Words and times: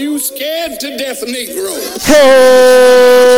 you 0.00 0.18
scared 0.18 0.80
to 0.80 0.96
death, 0.96 1.20
Negro. 1.20 1.76
Just 1.94 3.29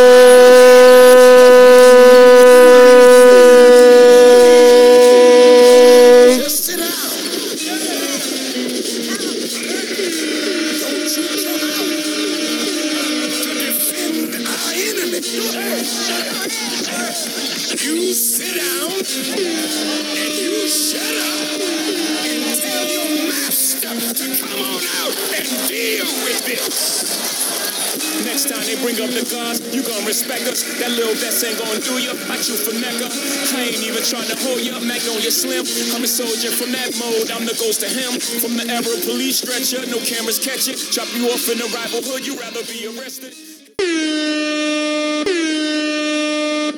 I'm 37.83 37.89
the 37.89 37.95
ghost 37.95 38.35
of 38.35 38.41
him. 38.41 38.41
From 38.41 38.57
the 38.57 38.73
era 38.73 38.81
of 38.81 39.05
police 39.05 39.39
stretcher. 39.39 39.85
No 39.91 39.99
cameras 39.99 40.39
catch 40.39 40.69
it. 40.69 40.77
Chop 40.93 41.09
you 41.15 41.27
off 41.27 41.49
in 41.51 41.59
the 41.59 41.65
rival 41.75 42.01
hood. 42.03 42.27
You 42.27 42.39
rather 42.39 42.63
be 42.65 42.87
arrested. 42.87 43.35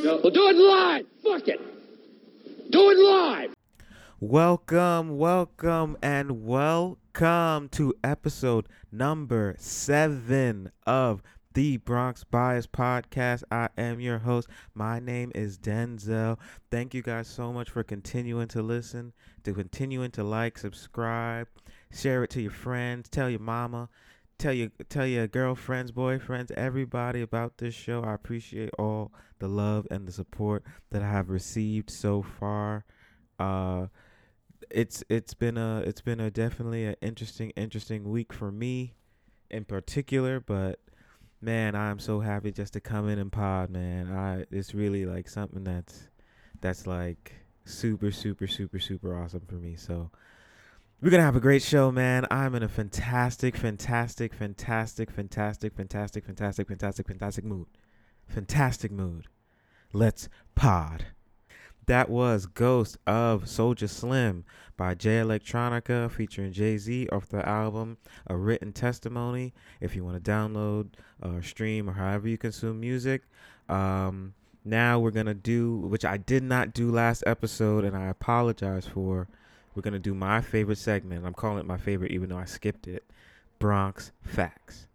Well, 0.02 0.30
do 0.30 0.48
it 0.48 0.56
live. 0.56 1.06
Fuck 1.22 1.48
it. 1.48 1.60
Do 2.70 2.90
it 2.90 2.98
live. 2.98 3.54
Welcome, 4.20 5.18
welcome, 5.18 5.98
and 6.02 6.46
welcome 6.46 7.68
to 7.70 7.94
episode 8.02 8.68
number 8.90 9.56
seven 9.58 10.70
of 10.86 11.22
the 11.52 11.76
Bronx 11.78 12.24
Bias 12.24 12.66
Podcast. 12.66 13.44
I 13.50 13.68
am 13.76 14.00
your 14.00 14.18
host. 14.18 14.48
My 14.74 14.98
name 15.00 15.30
is 15.34 15.58
Denzel. 15.58 16.38
Thank 16.70 16.94
you 16.94 17.02
guys 17.02 17.28
so 17.28 17.52
much 17.52 17.70
for 17.70 17.82
continuing 17.84 18.48
to 18.48 18.62
listen, 18.62 19.12
to 19.44 19.52
continuing 19.52 20.10
to 20.12 20.24
like, 20.24 20.58
subscribe, 20.58 21.48
share 21.92 22.24
it 22.24 22.30
to 22.30 22.42
your 22.42 22.50
friends, 22.50 23.08
tell 23.08 23.30
your 23.30 23.40
mama, 23.40 23.88
tell 24.38 24.52
your 24.52 24.70
tell 24.88 25.06
your 25.06 25.26
girlfriends, 25.26 25.92
boyfriends, 25.92 26.50
everybody 26.52 27.22
about 27.22 27.58
this 27.58 27.74
show. 27.74 28.02
I 28.02 28.14
appreciate 28.14 28.70
all 28.78 29.12
the 29.38 29.48
love 29.48 29.86
and 29.90 30.06
the 30.06 30.12
support 30.12 30.64
that 30.90 31.02
I 31.02 31.10
have 31.10 31.30
received 31.30 31.90
so 31.90 32.22
far. 32.22 32.84
Uh 33.38 33.86
it's 34.70 35.04
it's 35.08 35.34
been 35.34 35.56
a 35.56 35.80
it's 35.80 36.00
been 36.00 36.20
a 36.20 36.30
definitely 36.30 36.84
an 36.86 36.96
interesting 37.02 37.50
interesting 37.50 38.10
week 38.10 38.32
for 38.32 38.50
me 38.50 38.94
in 39.50 39.64
particular 39.64 40.40
but 40.40 40.80
man 41.40 41.74
i'm 41.74 41.98
so 41.98 42.20
happy 42.20 42.50
just 42.50 42.72
to 42.72 42.80
come 42.80 43.08
in 43.08 43.18
and 43.18 43.30
pod 43.30 43.70
man 43.70 44.10
i 44.10 44.44
it's 44.50 44.74
really 44.74 45.04
like 45.04 45.28
something 45.28 45.64
that's 45.64 46.08
that's 46.60 46.86
like 46.86 47.34
super, 47.64 48.10
super, 48.10 48.46
super, 48.46 48.78
super 48.78 49.16
awesome 49.16 49.42
for 49.46 49.54
me. 49.54 49.76
So 49.76 50.10
we're 51.00 51.10
gonna 51.10 51.22
have 51.22 51.36
a 51.36 51.40
great 51.40 51.62
show, 51.62 51.90
man. 51.90 52.26
I'm 52.30 52.54
in 52.54 52.62
a 52.62 52.68
fantastic, 52.68 53.56
fantastic, 53.56 54.32
fantastic, 54.34 55.10
fantastic, 55.10 55.74
fantastic, 55.74 56.24
fantastic, 56.24 56.68
fantastic, 56.68 57.06
fantastic 57.06 57.44
mood. 57.44 57.66
Fantastic 58.26 58.90
mood. 58.90 59.26
Let's 59.92 60.28
pod. 60.54 61.06
That 61.86 62.08
was 62.08 62.46
Ghost 62.46 62.96
of 63.06 63.44
Soulja 63.44 63.88
Slim 63.88 64.44
by 64.76 64.94
Jay 64.94 65.18
Electronica 65.18 66.10
featuring 66.10 66.52
Jay 66.52 66.78
Z 66.78 67.08
off 67.12 67.28
the 67.28 67.46
album 67.46 67.98
A 68.26 68.36
Written 68.36 68.72
Testimony. 68.72 69.52
If 69.80 69.94
you 69.94 70.02
want 70.02 70.24
to 70.24 70.30
download 70.30 70.94
or 71.22 71.42
stream 71.42 71.90
or 71.90 71.92
however 71.92 72.26
you 72.28 72.38
consume 72.38 72.80
music, 72.80 73.22
um, 73.68 74.32
now 74.64 74.98
we're 74.98 75.10
to 75.26 75.34
do, 75.34 75.76
which 75.76 76.04
I 76.04 76.16
did 76.16 76.42
not 76.42 76.72
do 76.72 76.90
last 76.90 77.22
episode 77.26 77.84
and 77.84 77.96
I 77.96 78.06
apologize 78.06 78.86
for. 78.86 79.28
We're 79.74 79.82
to 79.92 79.98
do 79.98 80.14
my 80.14 80.40
favorite 80.40 80.78
segment. 80.78 81.26
I'm 81.26 81.34
calling 81.34 81.58
it 81.58 81.66
my 81.66 81.76
favorite 81.76 82.12
even 82.12 82.28
though 82.30 82.38
I 82.38 82.44
skipped 82.44 82.86
it 82.86 83.04
Bronx 83.58 84.12
Facts. 84.22 84.86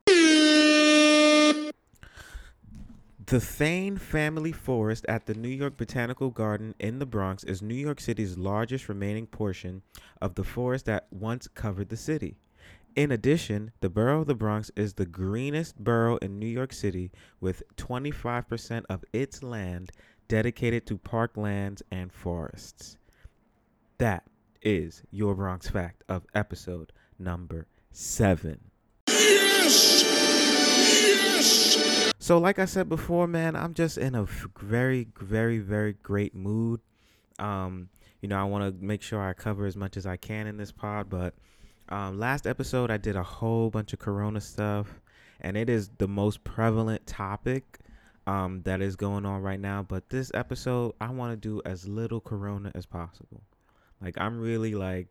The 3.25 3.39
Thain 3.39 3.97
Family 3.97 4.51
Forest 4.51 5.05
at 5.07 5.27
the 5.27 5.35
New 5.35 5.49
York 5.49 5.77
Botanical 5.77 6.31
Garden 6.31 6.73
in 6.79 6.97
the 6.97 7.05
Bronx 7.05 7.43
is 7.43 7.61
New 7.61 7.75
York 7.75 7.99
City's 7.99 8.39
largest 8.39 8.89
remaining 8.89 9.27
portion 9.27 9.83
of 10.19 10.33
the 10.33 10.43
forest 10.43 10.85
that 10.85 11.05
once 11.11 11.47
covered 11.47 11.89
the 11.89 11.97
city. 11.97 12.37
In 12.95 13.11
addition, 13.11 13.71
the 13.81 13.89
borough 13.89 14.21
of 14.21 14.27
the 14.27 14.35
Bronx 14.35 14.71
is 14.75 14.93
the 14.93 15.05
greenest 15.05 15.77
borough 15.77 16.17
in 16.17 16.39
New 16.39 16.47
York 16.47 16.73
City 16.73 17.11
with 17.39 17.63
25% 17.77 18.83
of 18.89 19.05
its 19.13 19.43
land 19.43 19.91
dedicated 20.27 20.85
to 20.87 20.97
parklands 20.97 21.81
and 21.91 22.11
forests. 22.11 22.97
That 23.99 24.23
is 24.61 25.03
your 25.11 25.35
Bronx 25.35 25.69
fact 25.69 26.03
of 26.09 26.25
episode 26.33 26.91
number 27.17 27.67
7. 27.91 28.59
Yes! 29.07 30.03
Yes! 30.03 32.11
So, 32.19 32.37
like 32.37 32.59
I 32.59 32.65
said 32.65 32.89
before, 32.89 33.27
man, 33.27 33.55
I'm 33.55 33.73
just 33.73 33.97
in 33.97 34.15
a 34.15 34.25
very, 34.59 35.07
very, 35.19 35.59
very 35.59 35.93
great 35.93 36.35
mood. 36.35 36.81
Um, 37.37 37.89
you 38.21 38.27
know, 38.27 38.39
I 38.39 38.43
want 38.43 38.79
to 38.79 38.85
make 38.85 39.01
sure 39.01 39.21
I 39.21 39.33
cover 39.33 39.65
as 39.65 39.75
much 39.75 39.95
as 39.95 40.05
I 40.05 40.17
can 40.17 40.47
in 40.47 40.57
this 40.57 40.71
pod, 40.71 41.09
but 41.09 41.33
um, 41.89 42.19
last 42.19 42.47
episode 42.47 42.91
I 42.91 42.97
did 42.97 43.15
a 43.15 43.23
whole 43.23 43.69
bunch 43.69 43.93
of 43.93 43.99
Corona 43.99 44.39
stuff, 44.41 45.01
and 45.41 45.57
it 45.57 45.69
is 45.69 45.89
the 45.97 46.07
most 46.07 46.43
prevalent 46.43 47.05
topic 47.05 47.79
um, 48.27 48.61
that 48.63 48.81
is 48.81 48.95
going 48.95 49.25
on 49.25 49.41
right 49.41 49.59
now. 49.59 49.83
But 49.83 50.09
this 50.09 50.31
episode, 50.33 50.93
I 51.01 51.09
want 51.09 51.31
to 51.31 51.37
do 51.37 51.61
as 51.65 51.87
little 51.87 52.21
Corona 52.21 52.71
as 52.75 52.85
possible. 52.85 53.41
Like, 54.01 54.15
I'm 54.17 54.39
really 54.39 54.75
like, 54.75 55.07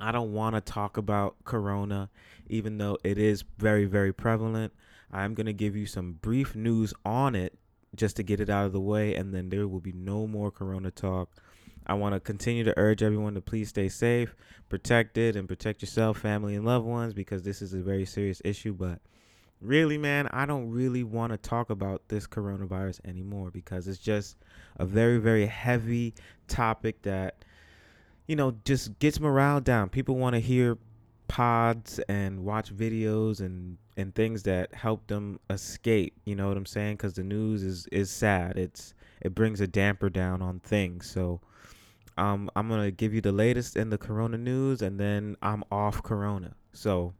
I 0.00 0.12
don't 0.12 0.32
want 0.32 0.56
to 0.56 0.60
talk 0.60 0.96
about 0.96 1.36
Corona, 1.44 2.10
even 2.48 2.78
though 2.78 2.98
it 3.04 3.16
is 3.16 3.44
very, 3.58 3.84
very 3.84 4.12
prevalent. 4.12 4.72
I'm 5.12 5.34
going 5.34 5.46
to 5.46 5.52
give 5.52 5.76
you 5.76 5.86
some 5.86 6.14
brief 6.14 6.56
news 6.56 6.92
on 7.04 7.34
it 7.34 7.56
just 7.94 8.16
to 8.16 8.24
get 8.24 8.40
it 8.40 8.50
out 8.50 8.66
of 8.66 8.72
the 8.72 8.80
way, 8.80 9.14
and 9.14 9.32
then 9.32 9.48
there 9.48 9.68
will 9.68 9.80
be 9.80 9.92
no 9.92 10.26
more 10.26 10.50
Corona 10.50 10.90
talk. 10.90 11.30
I 11.86 11.94
want 11.94 12.14
to 12.14 12.20
continue 12.20 12.64
to 12.64 12.74
urge 12.76 13.02
everyone 13.02 13.34
to 13.34 13.40
please 13.40 13.68
stay 13.68 13.88
safe, 13.88 14.34
protected, 14.68 15.36
and 15.36 15.46
protect 15.46 15.82
yourself, 15.82 16.18
family, 16.18 16.54
and 16.54 16.64
loved 16.64 16.86
ones 16.86 17.12
because 17.12 17.42
this 17.42 17.60
is 17.60 17.74
a 17.74 17.80
very 17.80 18.06
serious 18.06 18.40
issue. 18.44 18.72
But 18.72 19.00
really, 19.60 19.98
man, 19.98 20.28
I 20.28 20.46
don't 20.46 20.70
really 20.70 21.02
want 21.02 21.32
to 21.32 21.36
talk 21.36 21.70
about 21.70 22.02
this 22.08 22.26
coronavirus 22.26 23.00
anymore 23.04 23.50
because 23.50 23.86
it's 23.86 23.98
just 23.98 24.36
a 24.78 24.86
very, 24.86 25.18
very 25.18 25.46
heavy 25.46 26.14
topic 26.48 27.02
that, 27.02 27.44
you 28.26 28.36
know, 28.36 28.54
just 28.64 28.98
gets 28.98 29.20
morale 29.20 29.60
down. 29.60 29.90
People 29.90 30.16
want 30.16 30.34
to 30.34 30.40
hear 30.40 30.78
pods 31.28 32.00
and 32.08 32.44
watch 32.44 32.74
videos 32.74 33.40
and 33.40 33.78
and 33.96 34.14
things 34.14 34.42
that 34.42 34.74
help 34.74 35.06
them 35.06 35.38
escape 35.48 36.12
you 36.24 36.34
know 36.34 36.48
what 36.48 36.56
i'm 36.56 36.66
saying 36.66 36.94
because 36.96 37.14
the 37.14 37.22
news 37.22 37.62
is 37.62 37.86
is 37.90 38.10
sad 38.10 38.58
it's 38.58 38.92
it 39.22 39.34
brings 39.34 39.60
a 39.60 39.66
damper 39.66 40.10
down 40.10 40.42
on 40.42 40.60
things 40.60 41.10
so 41.10 41.40
um 42.16 42.50
i'm 42.56 42.68
gonna 42.68 42.90
give 42.90 43.14
you 43.14 43.20
the 43.20 43.32
latest 43.32 43.76
in 43.76 43.90
the 43.90 43.98
corona 43.98 44.38
news 44.38 44.82
and 44.82 44.98
then 44.98 45.36
i'm 45.42 45.64
off 45.70 46.02
corona 46.02 46.54
so 46.72 47.12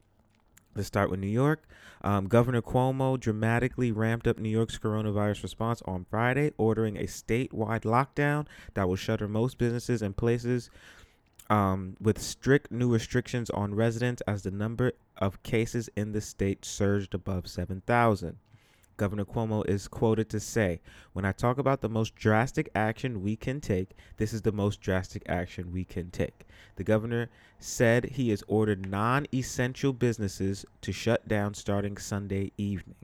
let's 0.75 0.87
start 0.87 1.09
with 1.09 1.19
new 1.19 1.27
york 1.27 1.67
um, 2.03 2.27
governor 2.27 2.61
cuomo 2.61 3.19
dramatically 3.19 3.91
ramped 3.91 4.27
up 4.27 4.37
new 4.37 4.49
york's 4.49 4.77
coronavirus 4.77 5.43
response 5.43 5.81
on 5.85 6.05
friday 6.09 6.51
ordering 6.57 6.97
a 6.97 7.03
statewide 7.03 7.81
lockdown 7.81 8.45
that 8.73 8.87
will 8.87 8.95
shutter 8.95 9.27
most 9.27 9.57
businesses 9.57 10.01
and 10.01 10.15
places 10.15 10.69
um, 11.49 11.95
with 11.99 12.21
strict 12.21 12.71
new 12.71 12.91
restrictions 12.91 13.49
on 13.49 13.75
residents 13.75 14.21
as 14.27 14.43
the 14.43 14.51
number 14.51 14.93
of 15.17 15.43
cases 15.43 15.89
in 15.95 16.11
the 16.11 16.21
state 16.21 16.65
surged 16.65 17.13
above 17.13 17.47
7,000. 17.47 18.37
Governor 18.97 19.25
Cuomo 19.25 19.67
is 19.67 19.87
quoted 19.87 20.29
to 20.29 20.39
say, 20.39 20.79
When 21.13 21.25
I 21.25 21.33
talk 21.33 21.57
about 21.57 21.81
the 21.81 21.89
most 21.89 22.15
drastic 22.15 22.69
action 22.73 23.21
we 23.21 23.35
can 23.35 23.59
take, 23.59 23.91
this 24.17 24.31
is 24.31 24.43
the 24.43 24.51
most 24.51 24.79
drastic 24.79 25.23
action 25.27 25.71
we 25.71 25.83
can 25.83 26.11
take. 26.11 26.45
The 26.77 26.83
governor 26.83 27.29
said 27.59 28.05
he 28.05 28.29
has 28.29 28.43
ordered 28.47 28.89
non 28.89 29.27
essential 29.33 29.91
businesses 29.91 30.65
to 30.81 30.91
shut 30.91 31.27
down 31.27 31.53
starting 31.55 31.97
Sunday 31.97 32.51
evening. 32.57 32.95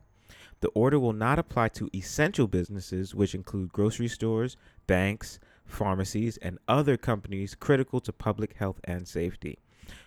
The 0.62 0.70
order 0.70 1.00
will 1.00 1.14
not 1.14 1.40
apply 1.40 1.70
to 1.70 1.90
essential 1.94 2.48
businesses, 2.48 3.14
which 3.14 3.36
include 3.36 3.74
grocery 3.74 4.08
stores, 4.08 4.56
banks, 4.88 5.40
pharmacies, 5.66 6.38
and 6.38 6.60
other 6.68 6.98
companies 6.98 7.56
critical 7.56 8.00
to 8.02 8.14
public 8.14 8.54
health 8.54 8.80
and 8.84 9.08
safety. 9.08 9.58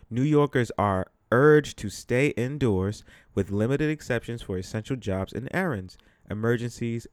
New 0.09 0.23
Yorkers 0.23 0.71
are 0.79 1.09
urged 1.35 1.77
to 1.77 1.91
stay 1.91 2.29
indoors 2.29 3.03
with 3.35 3.51
limited 3.51 3.91
exceptions 3.91 4.41
for 4.41 4.57
essential 4.57 4.95
jobs 4.95 5.33
and 5.33 5.49
errands, 5.53 5.99
emergencies, 6.31 7.09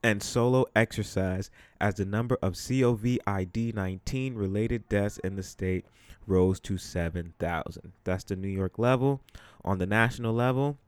and 0.00 0.22
solo 0.22 0.64
exercise 0.76 1.50
as 1.80 1.96
the 1.96 2.04
number 2.04 2.38
of 2.40 2.52
COVID 2.52 3.74
19 3.74 4.34
related 4.36 4.88
deaths 4.88 5.18
in 5.18 5.34
the 5.34 5.42
state 5.42 5.84
rose 6.24 6.60
to 6.60 6.78
7,000. 6.78 7.92
That's 8.04 8.22
the 8.22 8.36
New 8.36 8.46
York 8.46 8.78
level. 8.78 9.22
On 9.64 9.78
the 9.78 9.86
national 9.86 10.34
level, 10.34 10.78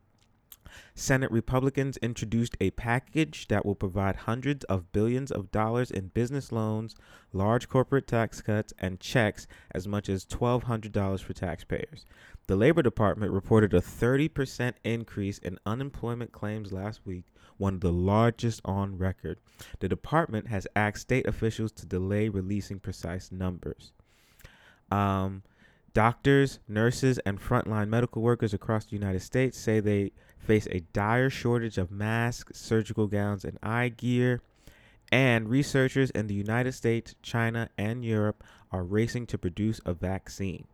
Senate 0.94 1.32
Republicans 1.32 1.96
introduced 1.96 2.56
a 2.60 2.70
package 2.70 3.48
that 3.48 3.66
will 3.66 3.74
provide 3.74 4.14
hundreds 4.14 4.64
of 4.66 4.92
billions 4.92 5.32
of 5.32 5.50
dollars 5.50 5.90
in 5.90 6.08
business 6.08 6.52
loans, 6.52 6.94
large 7.32 7.68
corporate 7.68 8.06
tax 8.06 8.40
cuts, 8.40 8.72
and 8.78 9.00
checks 9.00 9.48
as 9.72 9.88
much 9.88 10.08
as 10.08 10.24
$1,200 10.24 11.20
for 11.20 11.32
taxpayers. 11.32 12.06
The 12.46 12.56
Labor 12.56 12.82
Department 12.82 13.32
reported 13.32 13.72
a 13.74 13.80
30% 13.80 14.74
increase 14.82 15.38
in 15.38 15.58
unemployment 15.64 16.32
claims 16.32 16.72
last 16.72 17.00
week, 17.04 17.24
one 17.58 17.74
of 17.74 17.80
the 17.80 17.92
largest 17.92 18.60
on 18.64 18.98
record. 18.98 19.38
The 19.78 19.88
department 19.88 20.48
has 20.48 20.66
asked 20.74 21.02
state 21.02 21.26
officials 21.26 21.70
to 21.72 21.86
delay 21.86 22.28
releasing 22.28 22.80
precise 22.80 23.30
numbers. 23.30 23.92
Um, 24.90 25.42
doctors, 25.92 26.58
nurses, 26.66 27.18
and 27.18 27.40
frontline 27.40 27.88
medical 27.88 28.22
workers 28.22 28.54
across 28.54 28.86
the 28.86 28.96
United 28.96 29.20
States 29.20 29.58
say 29.58 29.80
they 29.80 30.12
face 30.38 30.66
a 30.70 30.80
dire 30.92 31.30
shortage 31.30 31.78
of 31.78 31.90
masks, 31.90 32.58
surgical 32.58 33.06
gowns, 33.06 33.44
and 33.44 33.58
eye 33.62 33.88
gear. 33.90 34.40
And 35.12 35.48
researchers 35.48 36.10
in 36.10 36.28
the 36.28 36.34
United 36.34 36.72
States, 36.72 37.14
China, 37.22 37.68
and 37.76 38.04
Europe 38.04 38.44
are 38.70 38.84
racing 38.84 39.26
to 39.26 39.38
produce 39.38 39.80
a 39.84 39.92
vaccine. 39.92 40.66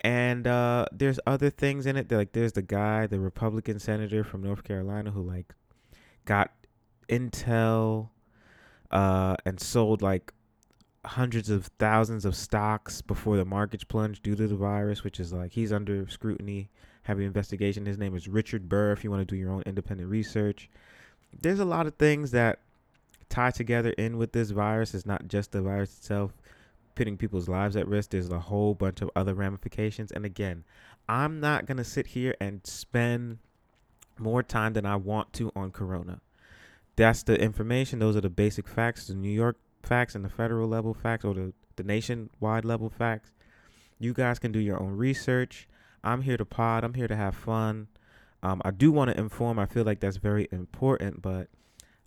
And 0.00 0.46
uh, 0.46 0.86
there's 0.92 1.18
other 1.26 1.50
things 1.50 1.86
in 1.86 1.96
it. 1.96 2.10
Like 2.10 2.32
there's 2.32 2.52
the 2.52 2.62
guy, 2.62 3.06
the 3.06 3.18
Republican 3.18 3.78
senator 3.78 4.22
from 4.22 4.42
North 4.42 4.62
Carolina, 4.62 5.10
who 5.10 5.22
like 5.22 5.54
got 6.24 6.52
intel 7.08 8.10
uh, 8.90 9.36
and 9.44 9.58
sold 9.60 10.02
like 10.02 10.32
hundreds 11.04 11.48
of 11.50 11.66
thousands 11.78 12.24
of 12.24 12.36
stocks 12.36 13.00
before 13.00 13.36
the 13.36 13.44
markets 13.44 13.84
plunged 13.84 14.22
due 14.22 14.36
to 14.36 14.46
the 14.46 14.54
virus, 14.54 15.02
which 15.02 15.18
is 15.18 15.32
like 15.32 15.52
he's 15.52 15.72
under 15.72 16.08
scrutiny, 16.08 16.68
having 17.02 17.26
investigation. 17.26 17.86
His 17.86 17.98
name 17.98 18.14
is 18.14 18.28
Richard 18.28 18.68
Burr. 18.68 18.92
If 18.92 19.02
you 19.02 19.10
want 19.10 19.26
to 19.26 19.34
do 19.34 19.36
your 19.36 19.50
own 19.50 19.62
independent 19.66 20.08
research, 20.08 20.68
there's 21.40 21.60
a 21.60 21.64
lot 21.64 21.86
of 21.86 21.94
things 21.96 22.30
that 22.32 22.60
tie 23.28 23.50
together 23.50 23.90
in 23.90 24.16
with 24.16 24.32
this 24.32 24.50
virus. 24.50 24.94
It's 24.94 25.06
not 25.06 25.28
just 25.28 25.52
the 25.52 25.62
virus 25.62 25.98
itself 25.98 26.32
putting 26.98 27.16
people's 27.16 27.48
lives 27.48 27.76
at 27.76 27.86
risk. 27.86 28.10
There's 28.10 28.28
a 28.28 28.40
whole 28.40 28.74
bunch 28.74 29.02
of 29.02 29.10
other 29.14 29.32
ramifications. 29.32 30.10
And 30.10 30.24
again, 30.24 30.64
I'm 31.08 31.38
not 31.38 31.64
gonna 31.64 31.84
sit 31.84 32.08
here 32.08 32.34
and 32.40 32.66
spend 32.66 33.38
more 34.18 34.42
time 34.42 34.72
than 34.72 34.84
I 34.84 34.96
want 34.96 35.32
to 35.34 35.52
on 35.54 35.70
Corona. 35.70 36.20
That's 36.96 37.22
the 37.22 37.40
information. 37.40 38.00
Those 38.00 38.16
are 38.16 38.20
the 38.20 38.28
basic 38.28 38.66
facts. 38.66 39.06
The 39.06 39.14
New 39.14 39.30
York 39.30 39.58
facts 39.84 40.16
and 40.16 40.24
the 40.24 40.28
federal 40.28 40.68
level 40.68 40.92
facts 40.92 41.24
or 41.24 41.34
the, 41.34 41.52
the 41.76 41.84
nationwide 41.84 42.64
level 42.64 42.90
facts. 42.90 43.30
You 44.00 44.12
guys 44.12 44.40
can 44.40 44.50
do 44.50 44.58
your 44.58 44.82
own 44.82 44.96
research. 44.96 45.68
I'm 46.02 46.22
here 46.22 46.36
to 46.36 46.44
pod. 46.44 46.82
I'm 46.82 46.94
here 46.94 47.06
to 47.06 47.14
have 47.14 47.36
fun. 47.36 47.86
Um, 48.42 48.60
I 48.64 48.72
do 48.72 48.90
want 48.90 49.12
to 49.12 49.18
inform. 49.18 49.60
I 49.60 49.66
feel 49.66 49.84
like 49.84 50.00
that's 50.00 50.16
very 50.16 50.48
important. 50.50 51.22
But 51.22 51.46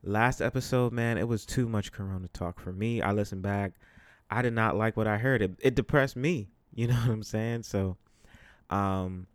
last 0.03 0.41
episode, 0.41 0.91
man, 0.91 1.17
it 1.17 1.29
was 1.29 1.45
too 1.45 1.69
much 1.69 1.93
Corona 1.93 2.27
talk 2.33 2.59
for 2.59 2.73
me. 2.73 3.01
I 3.01 3.13
listened 3.13 3.41
back. 3.41 3.75
I 4.31 4.41
did 4.41 4.53
not 4.53 4.77
like 4.77 4.97
what 4.97 5.07
I 5.07 5.17
heard. 5.17 5.41
It, 5.41 5.51
it 5.59 5.75
depressed 5.75 6.15
me. 6.15 6.47
You 6.73 6.87
know 6.87 6.95
what 6.95 7.09
I'm 7.09 7.23
saying? 7.23 7.63
So, 7.63 7.97
um, 8.69 9.27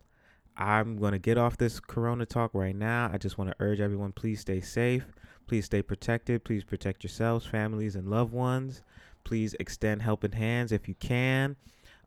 I'm 0.57 0.97
to 0.97 1.19
get 1.19 1.37
off 1.37 1.57
this 1.57 1.79
Corona 1.79 2.25
talk 2.25 2.51
right 2.53 2.75
now. 2.75 3.11
I 3.13 3.19
just 3.19 3.37
want 3.37 3.51
to 3.51 3.55
urge 3.59 3.79
everyone 3.79 4.11
please 4.11 4.39
stay 4.39 4.59
safe. 4.59 5.05
Please 5.45 5.65
stay 5.65 5.81
protected. 5.81 6.43
Please 6.43 6.63
protect 6.63 7.03
yourselves, 7.03 7.45
families, 7.45 7.95
and 7.95 8.09
loved 8.09 8.33
ones. 8.33 8.81
Please 9.23 9.55
extend 9.59 10.01
helping 10.01 10.31
hands 10.31 10.71
if 10.71 10.87
you 10.87 10.95
can. 10.95 11.55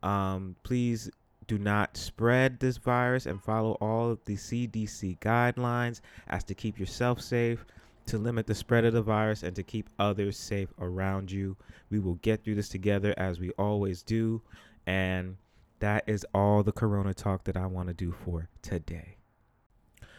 Um, 0.02 0.56
please 0.64 1.10
do 1.46 1.58
not 1.58 1.96
spread 1.96 2.60
this 2.60 2.76
virus 2.76 3.26
and 3.26 3.42
follow 3.42 3.72
all 3.80 4.10
of 4.10 4.24
the 4.24 4.36
CDC 4.36 5.18
guidelines 5.18 6.00
as 6.28 6.44
to 6.44 6.54
keep 6.54 6.78
yourself 6.78 7.20
safe, 7.20 7.64
to 8.10 8.18
limit 8.18 8.46
the 8.46 8.54
spread 8.54 8.84
of 8.84 8.92
the 8.92 9.02
virus, 9.02 9.42
and 9.42 9.54
to 9.56 9.62
keep 9.62 9.88
others 9.98 10.36
safe 10.36 10.72
around 10.78 11.30
you. 11.30 11.56
We 11.90 11.98
will 11.98 12.16
get 12.16 12.44
through 12.44 12.56
this 12.56 12.68
together 12.68 13.14
as 13.16 13.40
we 13.40 13.50
always 13.50 14.02
do. 14.02 14.42
And 14.86 15.36
that 15.78 16.04
is 16.06 16.26
all 16.34 16.62
the 16.62 16.72
corona 16.72 17.14
talk 17.14 17.44
that 17.44 17.56
I 17.56 17.66
want 17.66 17.88
to 17.88 17.94
do 17.94 18.12
for 18.12 18.48
today. 18.62 19.16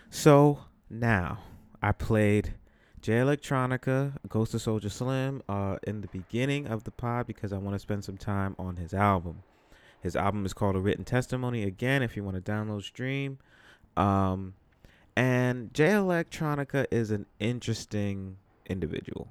So 0.09 0.59
now 0.89 1.39
I 1.81 1.91
played 1.91 2.53
Jay 3.01 3.13
Electronica, 3.13 4.13
Ghost 4.29 4.53
of 4.53 4.61
Soulja 4.61 4.91
Slim, 4.91 5.41
uh, 5.49 5.77
in 5.83 6.01
the 6.01 6.07
beginning 6.07 6.67
of 6.67 6.83
the 6.85 6.91
pod 6.91 7.27
because 7.27 7.51
I 7.51 7.57
want 7.57 7.75
to 7.75 7.79
spend 7.79 8.05
some 8.05 8.17
time 8.17 8.55
on 8.57 8.77
his 8.77 8.93
album. 8.93 9.43
His 10.01 10.15
album 10.15 10.45
is 10.45 10.53
called 10.53 10.75
A 10.75 10.79
Written 10.79 11.05
Testimony. 11.05 11.63
Again, 11.63 12.03
if 12.03 12.15
you 12.15 12.23
want 12.23 12.43
to 12.43 12.51
download, 12.51 12.83
stream. 12.83 13.37
Um, 13.97 14.53
and 15.15 15.73
Jay 15.73 15.89
Electronica 15.89 16.85
is 16.91 17.11
an 17.11 17.25
interesting 17.39 18.37
individual. 18.65 19.27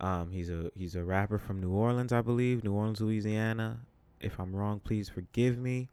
Um, 0.00 0.30
he's 0.30 0.50
a 0.50 0.70
he's 0.76 0.94
a 0.94 1.02
rapper 1.02 1.38
from 1.38 1.60
New 1.60 1.70
Orleans, 1.70 2.12
I 2.12 2.22
believe, 2.22 2.62
New 2.62 2.72
Orleans, 2.72 3.00
Louisiana. 3.00 3.80
If 4.20 4.38
I'm 4.38 4.54
wrong, 4.54 4.80
please 4.80 5.08
forgive 5.08 5.58
me. 5.58 5.88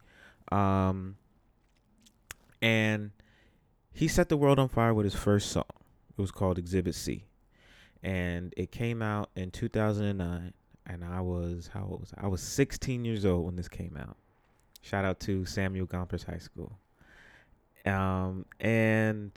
Um, 0.51 1.17
and 2.61 3.11
he 3.93 4.07
set 4.07 4.29
the 4.29 4.37
world 4.37 4.59
on 4.59 4.69
fire 4.69 4.93
with 4.93 5.05
his 5.05 5.15
first 5.15 5.51
song. 5.51 5.63
It 6.17 6.21
was 6.21 6.31
called 6.31 6.57
Exhibit 6.57 6.95
C, 6.95 7.25
and 8.03 8.53
it 8.57 8.71
came 8.71 9.01
out 9.01 9.29
in 9.35 9.51
2009. 9.51 10.53
And 10.87 11.03
I 11.03 11.19
was 11.21 11.71
how 11.73 11.87
old 11.89 12.01
was 12.01 12.13
I? 12.15 12.25
I 12.25 12.27
was 12.27 12.41
16 12.41 13.05
years 13.05 13.25
old 13.25 13.45
when 13.45 13.55
this 13.55 13.67
came 13.67 13.97
out. 13.99 14.17
Shout 14.81 15.03
out 15.03 15.19
to 15.21 15.45
Samuel 15.45 15.87
Gompers 15.87 16.23
High 16.23 16.37
School. 16.37 16.77
Um, 17.85 18.45
and 18.59 19.31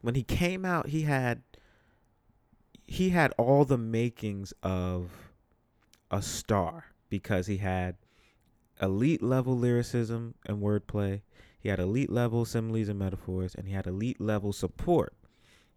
when 0.00 0.14
he 0.14 0.22
came 0.22 0.64
out, 0.64 0.88
he 0.88 1.02
had 1.02 1.42
he 2.86 3.10
had 3.10 3.32
all 3.36 3.64
the 3.64 3.78
makings 3.78 4.52
of 4.62 5.10
a 6.10 6.22
star 6.22 6.84
because 7.08 7.48
he 7.48 7.56
had 7.56 7.96
elite 8.80 9.22
level 9.22 9.58
lyricism 9.58 10.34
and 10.46 10.62
wordplay. 10.62 11.22
He 11.58 11.68
had 11.68 11.80
elite 11.80 12.10
level 12.10 12.44
similes 12.44 12.88
and 12.88 12.98
metaphors, 12.98 13.54
and 13.54 13.66
he 13.66 13.74
had 13.74 13.86
elite 13.86 14.20
level 14.20 14.52
support 14.52 15.14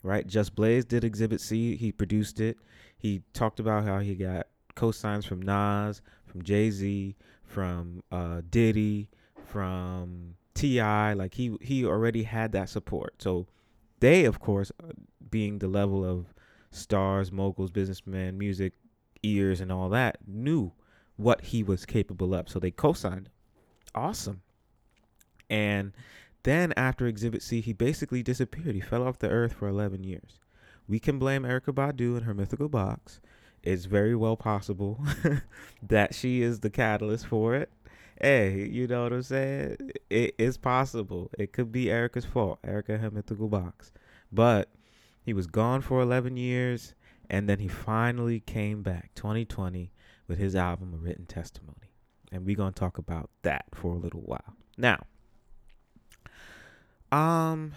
right? 0.04 0.28
Just 0.28 0.56
Blaze 0.56 0.86
did 0.86 1.04
Exhibit 1.04 1.42
C. 1.42 1.76
He 1.76 1.92
produced 1.92 2.40
it. 2.40 2.58
He 2.98 3.22
talked 3.34 3.60
about 3.60 3.84
how 3.86 4.00
he 4.00 4.16
got 4.16 4.48
co-signs 4.76 5.26
from 5.26 5.42
Nas, 5.42 6.02
from 6.26 6.44
Jay 6.44 6.70
Z, 6.70 7.16
from 7.44 8.04
uh, 8.12 8.42
Diddy, 8.50 9.10
from 9.46 10.36
T.I. 10.60 11.14
Like 11.14 11.36
he 11.36 11.56
he 11.62 11.86
already 11.86 12.24
had 12.24 12.52
that 12.52 12.70
support. 12.70 13.22
So 13.22 13.48
they, 14.02 14.26
of 14.26 14.40
course, 14.40 14.72
uh, 14.84 14.92
being 15.30 15.60
the 15.60 15.68
level 15.68 16.04
of 16.04 16.34
stars, 16.72 17.32
moguls, 17.32 17.72
businessmen, 17.72 18.38
music 18.38 18.74
ears, 19.24 19.62
and 19.62 19.72
all 19.72 19.90
that, 19.90 20.18
knew 20.28 20.72
what 21.16 21.42
he 21.42 21.64
was 21.64 21.86
capable 21.86 22.34
of. 22.34 22.50
So 22.50 22.60
they 22.60 22.72
co-signed. 22.72 23.30
Awesome. 23.96 24.42
And 25.50 25.94
then 26.44 26.74
after 26.78 27.08
Exhibit 27.08 27.42
C, 27.42 27.62
he 27.62 27.74
basically 27.74 28.22
disappeared. 28.22 28.76
He 28.76 28.82
fell 28.82 29.08
off 29.08 29.20
the 29.20 29.30
earth 29.30 29.54
for 29.54 29.68
11 29.68 30.04
years. 30.04 30.40
We 30.88 31.00
can 31.00 31.20
blame 31.20 31.44
Erykah 31.44 31.74
Badu 31.74 32.18
and 32.18 32.26
her 32.26 32.34
mythical 32.34 32.70
box. 32.70 33.20
It's 33.64 33.86
very 33.86 34.16
well 34.16 34.38
possible 34.38 35.04
that 35.84 36.16
she 36.16 36.42
is 36.42 36.62
the 36.62 36.70
catalyst 36.70 37.26
for 37.28 37.56
it. 37.56 37.70
Hey, 38.20 38.68
you 38.68 38.88
know 38.88 39.04
what 39.04 39.14
I'm 39.14 39.22
saying? 39.22 39.78
It 40.10 40.36
is 40.38 40.58
possible. 40.58 41.30
It 41.38 41.54
could 41.54 41.72
be 41.72 41.86
Erykah's 41.86 42.26
fault. 42.26 42.60
Erykah 42.64 42.90
and 42.90 43.02
her 43.02 43.12
mythical 43.12 43.48
box. 43.48 43.92
But 44.32 44.70
he 45.24 45.34
was 45.34 45.48
gone 45.48 45.82
for 45.82 46.02
11 46.02 46.36
years 46.38 46.96
and 47.30 47.48
then 47.48 47.60
he 47.60 47.68
finally 47.68 48.40
came 48.40 48.82
back 48.82 49.12
2020 49.16 49.92
with 50.28 50.40
his 50.40 50.56
album 50.56 50.94
A 50.94 50.98
Written 50.98 51.26
Testimony. 51.26 51.94
And 52.32 52.46
we're 52.46 52.56
going 52.56 52.74
to 52.74 52.80
talk 52.80 52.98
about 52.98 53.30
that 53.44 53.66
for 53.74 53.94
a 53.94 53.98
little 53.98 54.22
while. 54.22 54.56
Now, 54.78 55.04
um, 57.12 57.74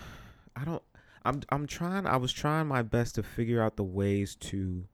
I 0.56 0.64
don't. 0.64 0.82
I'm 1.24 1.40
I'm 1.50 1.66
trying. 1.66 2.06
I 2.06 2.16
was 2.16 2.32
trying 2.32 2.66
my 2.66 2.82
best 2.82 3.14
to 3.14 3.22
figure 3.22 3.62
out 3.62 3.76
the 3.76 3.84
ways 3.84 4.36
to, 4.36 4.84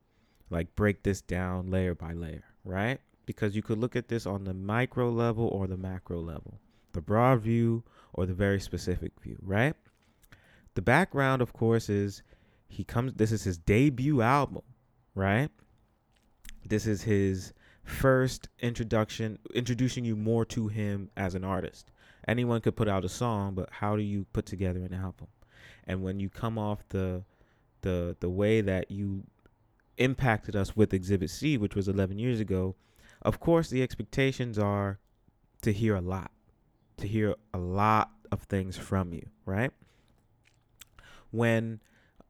like, 0.49 0.77
break 0.77 1.03
this 1.03 1.21
down 1.21 1.71
layer 1.71 1.95
by 1.95 2.13
layer, 2.13 2.45
right? 2.65 3.01
Because 3.29 3.55
you 3.55 3.61
could 3.61 3.79
look 3.79 3.95
at 3.95 4.09
this 4.09 4.25
on 4.25 4.45
the 4.45 4.55
micro 4.55 5.11
level 5.11 5.47
or 5.49 5.67
the 5.67 5.77
macro 5.77 6.19
level, 6.19 6.61
the 6.93 7.03
broad 7.03 7.43
view 7.43 7.85
or 8.15 8.25
the 8.25 8.33
very 8.33 8.59
specific 8.59 9.13
view, 9.21 9.37
right? 9.43 9.75
The 10.75 10.81
background, 10.81 11.43
of 11.43 11.53
course, 11.53 11.91
is 11.91 12.23
he 12.69 12.85
comes. 12.85 13.13
This 13.15 13.31
is 13.31 13.45
his 13.45 13.59
debut 13.59 14.23
album, 14.23 14.63
right? 15.15 15.51
This 16.67 16.87
is 16.87 17.03
his 17.03 17.53
first 17.85 18.49
introduction, 18.61 19.39
introducing 19.55 20.07
you 20.07 20.17
more 20.17 20.47
to 20.47 20.69
him 20.69 21.11
as 21.17 21.35
an 21.35 21.45
artist 21.45 21.91
anyone 22.29 22.61
could 22.61 22.77
put 22.77 22.89
out 22.89 23.05
a 23.05 23.09
song, 23.09 23.55
but 23.55 23.69
how 23.71 23.97
do 23.97 24.03
you 24.03 24.27
put 24.33 24.47
together 24.47 24.81
an 24.85 24.95
album? 24.95 25.27
And 25.85 26.03
when 26.03 26.21
you 26.21 26.29
come 26.29 26.59
off 26.59 26.87
the 26.91 27.25
the 27.81 28.17
the 28.21 28.29
way 28.29 28.61
that 28.61 28.91
you 28.91 29.25
impacted 29.97 30.55
us 30.55 30.77
with 30.77 30.93
Exhibit 30.93 31.31
C, 31.31 31.57
which 31.57 31.75
was 31.75 31.89
11 31.89 32.19
years 32.19 32.39
ago, 32.39 32.77
of 33.23 33.41
course, 33.41 33.71
the 33.71 33.83
expectations 33.83 34.59
are 34.59 34.99
to 35.63 35.73
hear 35.73 35.97
a 35.97 36.01
lot, 36.01 36.31
to 36.99 37.09
hear 37.09 37.35
a 37.53 37.59
lot 37.59 38.11
of 38.31 38.43
things 38.43 38.77
from 38.77 39.13
you, 39.13 39.27
right? 39.45 39.73
When 41.31 41.81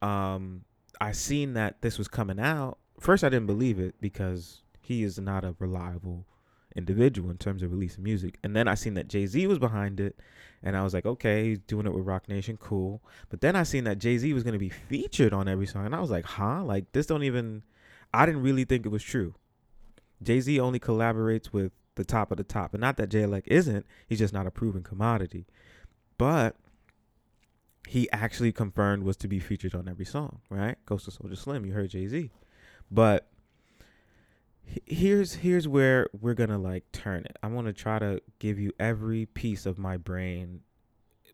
um, 0.01 0.63
I 0.99 1.11
seen 1.11 1.53
that 1.53 1.81
this 1.81 1.97
was 1.97 2.07
coming 2.07 2.39
out, 2.39 2.77
first 2.99 3.23
I 3.23 3.29
didn't 3.29 3.47
believe 3.47 3.79
it 3.79 3.95
because 4.01 4.61
he 4.81 5.03
is 5.03 5.19
not 5.19 5.43
a 5.43 5.55
reliable 5.59 6.25
individual 6.75 7.29
in 7.29 7.37
terms 7.37 7.63
of 7.63 7.71
releasing 7.71 8.03
music. 8.03 8.37
And 8.43 8.55
then 8.55 8.67
I 8.67 8.75
seen 8.75 8.93
that 8.95 9.07
Jay 9.07 9.25
Z 9.25 9.45
was 9.47 9.59
behind 9.59 9.99
it, 9.99 10.19
and 10.63 10.75
I 10.75 10.83
was 10.83 10.93
like, 10.93 11.05
okay, 11.05 11.49
he's 11.49 11.59
doing 11.59 11.85
it 11.85 11.93
with 11.93 12.05
Roc 12.05 12.27
Nation, 12.27 12.57
cool. 12.57 13.01
But 13.29 13.41
then 13.41 13.55
I 13.55 13.63
seen 13.63 13.83
that 13.85 13.99
Jay 13.99 14.17
Z 14.17 14.31
was 14.33 14.43
gonna 14.43 14.59
be 14.59 14.69
featured 14.69 15.33
on 15.33 15.47
every 15.47 15.67
song, 15.67 15.85
and 15.85 15.95
I 15.95 15.99
was 15.99 16.11
like, 16.11 16.25
huh? 16.25 16.63
Like 16.63 16.91
this 16.91 17.05
don't 17.05 17.23
even. 17.23 17.63
I 18.11 18.25
didn't 18.25 18.41
really 18.41 18.65
think 18.65 18.85
it 18.85 18.89
was 18.89 19.03
true. 19.03 19.35
Jay 20.21 20.39
Z 20.39 20.59
only 20.59 20.79
collaborates 20.79 21.51
with 21.53 21.71
the 21.95 22.05
top 22.05 22.31
of 22.31 22.37
the 22.37 22.43
top, 22.43 22.73
and 22.73 22.81
not 22.81 22.97
that 22.97 23.09
Jay 23.09 23.23
Elect 23.23 23.47
isn't. 23.47 23.85
He's 24.07 24.19
just 24.19 24.33
not 24.33 24.47
a 24.47 24.51
proven 24.51 24.83
commodity. 24.83 25.45
But 26.17 26.55
he 27.87 28.09
actually 28.11 28.51
confirmed 28.51 29.03
was 29.03 29.17
to 29.17 29.27
be 29.27 29.39
featured 29.39 29.73
on 29.73 29.87
every 29.87 30.05
song, 30.05 30.39
right? 30.49 30.77
Ghost 30.85 31.07
of 31.07 31.13
Soulja 31.13 31.37
Slim, 31.37 31.65
you 31.65 31.73
heard 31.73 31.89
Jay 31.89 32.07
Z, 32.07 32.29
but 32.91 33.27
here's 34.85 35.33
here's 35.35 35.67
where 35.67 36.07
we're 36.19 36.33
gonna 36.33 36.57
like 36.57 36.91
turn 36.91 37.25
it. 37.25 37.37
I 37.41 37.47
want 37.47 37.67
to 37.67 37.73
try 37.73 37.99
to 37.99 38.21
give 38.39 38.59
you 38.59 38.71
every 38.79 39.25
piece 39.25 39.65
of 39.65 39.77
my 39.77 39.97
brain 39.97 40.61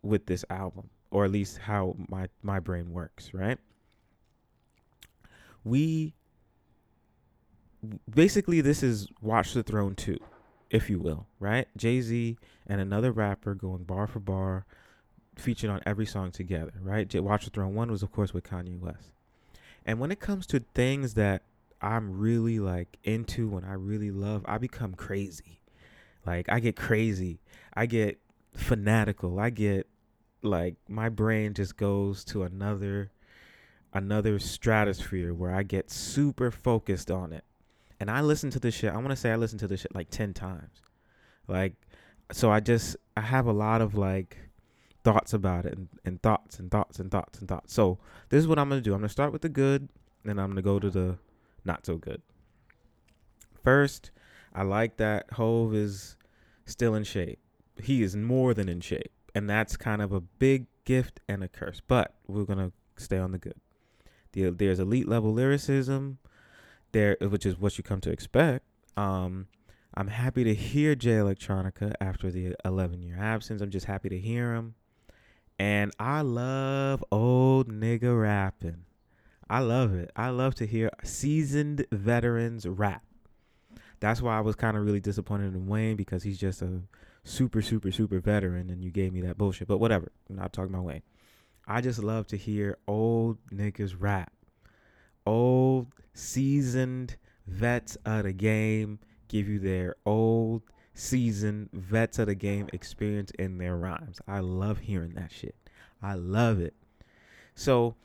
with 0.02 0.26
this 0.26 0.44
album, 0.48 0.90
or 1.10 1.24
at 1.24 1.30
least 1.30 1.58
how 1.58 1.96
my 2.08 2.28
my 2.42 2.60
brain 2.60 2.92
works, 2.92 3.34
right? 3.34 3.58
We 5.64 6.14
basically 8.08 8.60
this 8.60 8.82
is 8.82 9.08
Watch 9.20 9.52
the 9.52 9.62
Throne 9.62 9.94
2, 9.94 10.18
if 10.70 10.90
you 10.90 10.98
will, 10.98 11.26
right? 11.38 11.68
Jay-Z 11.76 12.36
and 12.66 12.80
another 12.80 13.12
rapper 13.12 13.54
going 13.54 13.84
bar 13.84 14.06
for 14.06 14.20
bar 14.20 14.66
featured 15.36 15.70
on 15.70 15.80
every 15.86 16.06
song 16.06 16.30
together, 16.30 16.72
right? 16.80 17.12
Watch 17.22 17.44
the 17.44 17.50
Throne 17.50 17.74
1 17.74 17.90
was 17.90 18.02
of 18.02 18.12
course 18.12 18.32
with 18.32 18.44
Kanye 18.44 18.78
West. 18.78 19.12
And 19.84 20.00
when 20.00 20.10
it 20.10 20.20
comes 20.20 20.46
to 20.48 20.64
things 20.74 21.14
that 21.14 21.42
I'm 21.80 22.18
really 22.18 22.58
like 22.58 22.98
into 23.04 23.48
when 23.48 23.64
I 23.64 23.74
really 23.74 24.10
love, 24.10 24.44
I 24.46 24.58
become 24.58 24.94
crazy. 24.94 25.60
Like 26.24 26.48
I 26.48 26.60
get 26.60 26.76
crazy. 26.76 27.38
I 27.74 27.86
get 27.86 28.18
fanatical. 28.54 29.38
I 29.38 29.50
get 29.50 29.86
like 30.42 30.74
my 30.88 31.08
brain 31.08 31.54
just 31.54 31.76
goes 31.76 32.24
to 32.24 32.42
another 32.42 33.10
another 33.92 34.38
stratosphere 34.38 35.32
where 35.32 35.54
I 35.54 35.62
get 35.62 35.90
super 35.90 36.50
focused 36.50 37.10
on 37.10 37.32
it. 37.32 37.44
And 37.98 38.10
I 38.10 38.20
listen 38.20 38.50
to 38.50 38.60
this 38.60 38.74
shit. 38.74 38.92
I 38.92 38.96
want 38.96 39.10
to 39.10 39.16
say 39.16 39.30
I 39.30 39.36
listen 39.36 39.58
to 39.58 39.66
this 39.66 39.80
shit 39.80 39.94
like 39.94 40.10
10 40.10 40.34
times. 40.34 40.82
Like 41.48 41.74
so 42.32 42.50
I 42.50 42.60
just 42.60 42.96
I 43.16 43.20
have 43.20 43.46
a 43.46 43.52
lot 43.52 43.80
of 43.80 43.94
like 43.94 44.36
thoughts 45.04 45.32
about 45.32 45.64
it 45.64 45.74
and, 45.76 45.88
and 46.04 46.22
thoughts 46.22 46.58
and 46.58 46.70
thoughts 46.70 46.98
and 46.98 47.10
thoughts 47.10 47.38
and 47.38 47.48
thoughts. 47.48 47.72
So 47.72 47.98
this 48.28 48.40
is 48.40 48.48
what 48.48 48.58
I'm 48.58 48.68
gonna 48.68 48.80
do. 48.80 48.92
I'm 48.92 49.00
gonna 49.00 49.08
start 49.08 49.32
with 49.32 49.42
the 49.42 49.48
good, 49.48 49.88
and 50.24 50.40
I'm 50.40 50.48
gonna 50.48 50.62
go 50.62 50.78
to 50.78 50.90
the 50.90 51.18
not 51.64 51.86
so 51.86 51.96
good. 51.96 52.22
First, 53.62 54.10
I 54.54 54.62
like 54.62 54.96
that 54.96 55.32
Hove 55.32 55.74
is 55.74 56.16
still 56.64 56.94
in 56.94 57.04
shape. 57.04 57.38
He 57.82 58.02
is 58.02 58.16
more 58.16 58.54
than 58.54 58.68
in 58.68 58.80
shape. 58.80 59.12
And 59.34 59.50
that's 59.50 59.76
kind 59.76 60.00
of 60.00 60.12
a 60.12 60.20
big 60.20 60.66
gift 60.84 61.20
and 61.28 61.44
a 61.44 61.48
curse. 61.48 61.82
But 61.86 62.14
we're 62.26 62.44
going 62.44 62.58
to 62.58 62.72
stay 62.96 63.18
on 63.18 63.32
the 63.32 63.38
good. 63.38 63.60
The, 64.32 64.50
there's 64.50 64.80
elite 64.80 65.08
level 65.08 65.32
lyricism, 65.32 66.18
there, 66.92 67.16
which 67.20 67.46
is 67.46 67.58
what 67.58 67.78
you 67.78 67.84
come 67.84 68.00
to 68.02 68.10
expect. 68.10 68.64
Um, 68.96 69.48
I'm 69.94 70.08
happy 70.08 70.44
to 70.44 70.54
hear 70.54 70.94
Jay 70.94 71.12
Electronica 71.12 71.94
after 72.00 72.30
the 72.30 72.54
11 72.64 73.02
year 73.02 73.18
absence. 73.18 73.62
I'm 73.62 73.70
just 73.70 73.86
happy 73.86 74.08
to 74.08 74.18
hear 74.18 74.54
him. 74.54 74.74
And 75.58 75.92
I 75.98 76.20
love 76.20 77.02
old 77.10 77.68
nigga 77.68 78.20
rapping. 78.20 78.84
I 79.48 79.60
love 79.60 79.94
it. 79.94 80.10
I 80.16 80.30
love 80.30 80.54
to 80.56 80.66
hear 80.66 80.90
seasoned 81.02 81.86
veterans 81.90 82.66
rap. 82.66 83.02
That's 84.00 84.20
why 84.20 84.36
I 84.36 84.40
was 84.40 84.56
kind 84.56 84.76
of 84.76 84.84
really 84.84 85.00
disappointed 85.00 85.54
in 85.54 85.66
Wayne 85.66 85.96
because 85.96 86.22
he's 86.22 86.38
just 86.38 86.60
a 86.60 86.82
super, 87.24 87.62
super, 87.62 87.90
super 87.90 88.20
veteran, 88.20 88.68
and 88.70 88.84
you 88.84 88.90
gave 88.90 89.12
me 89.12 89.22
that 89.22 89.38
bullshit. 89.38 89.68
But 89.68 89.78
whatever. 89.78 90.12
I'm 90.28 90.36
not 90.36 90.52
talking 90.52 90.74
about 90.74 90.84
Wayne. 90.84 91.02
I 91.66 91.80
just 91.80 92.02
love 92.02 92.26
to 92.28 92.36
hear 92.36 92.76
old 92.86 93.38
niggas 93.50 93.94
rap. 93.98 94.32
Old, 95.26 95.88
seasoned 96.14 97.16
vets 97.46 97.96
of 98.04 98.24
the 98.24 98.32
game 98.32 98.98
give 99.28 99.48
you 99.48 99.58
their 99.58 99.96
old, 100.06 100.62
seasoned 100.94 101.68
vets 101.72 102.18
of 102.18 102.26
the 102.26 102.34
game 102.34 102.68
experience 102.72 103.30
in 103.32 103.58
their 103.58 103.76
rhymes. 103.76 104.20
I 104.26 104.40
love 104.40 104.78
hearing 104.78 105.14
that 105.14 105.32
shit. 105.32 105.54
I 106.02 106.14
love 106.14 106.60
it. 106.60 106.74
So 107.54 107.96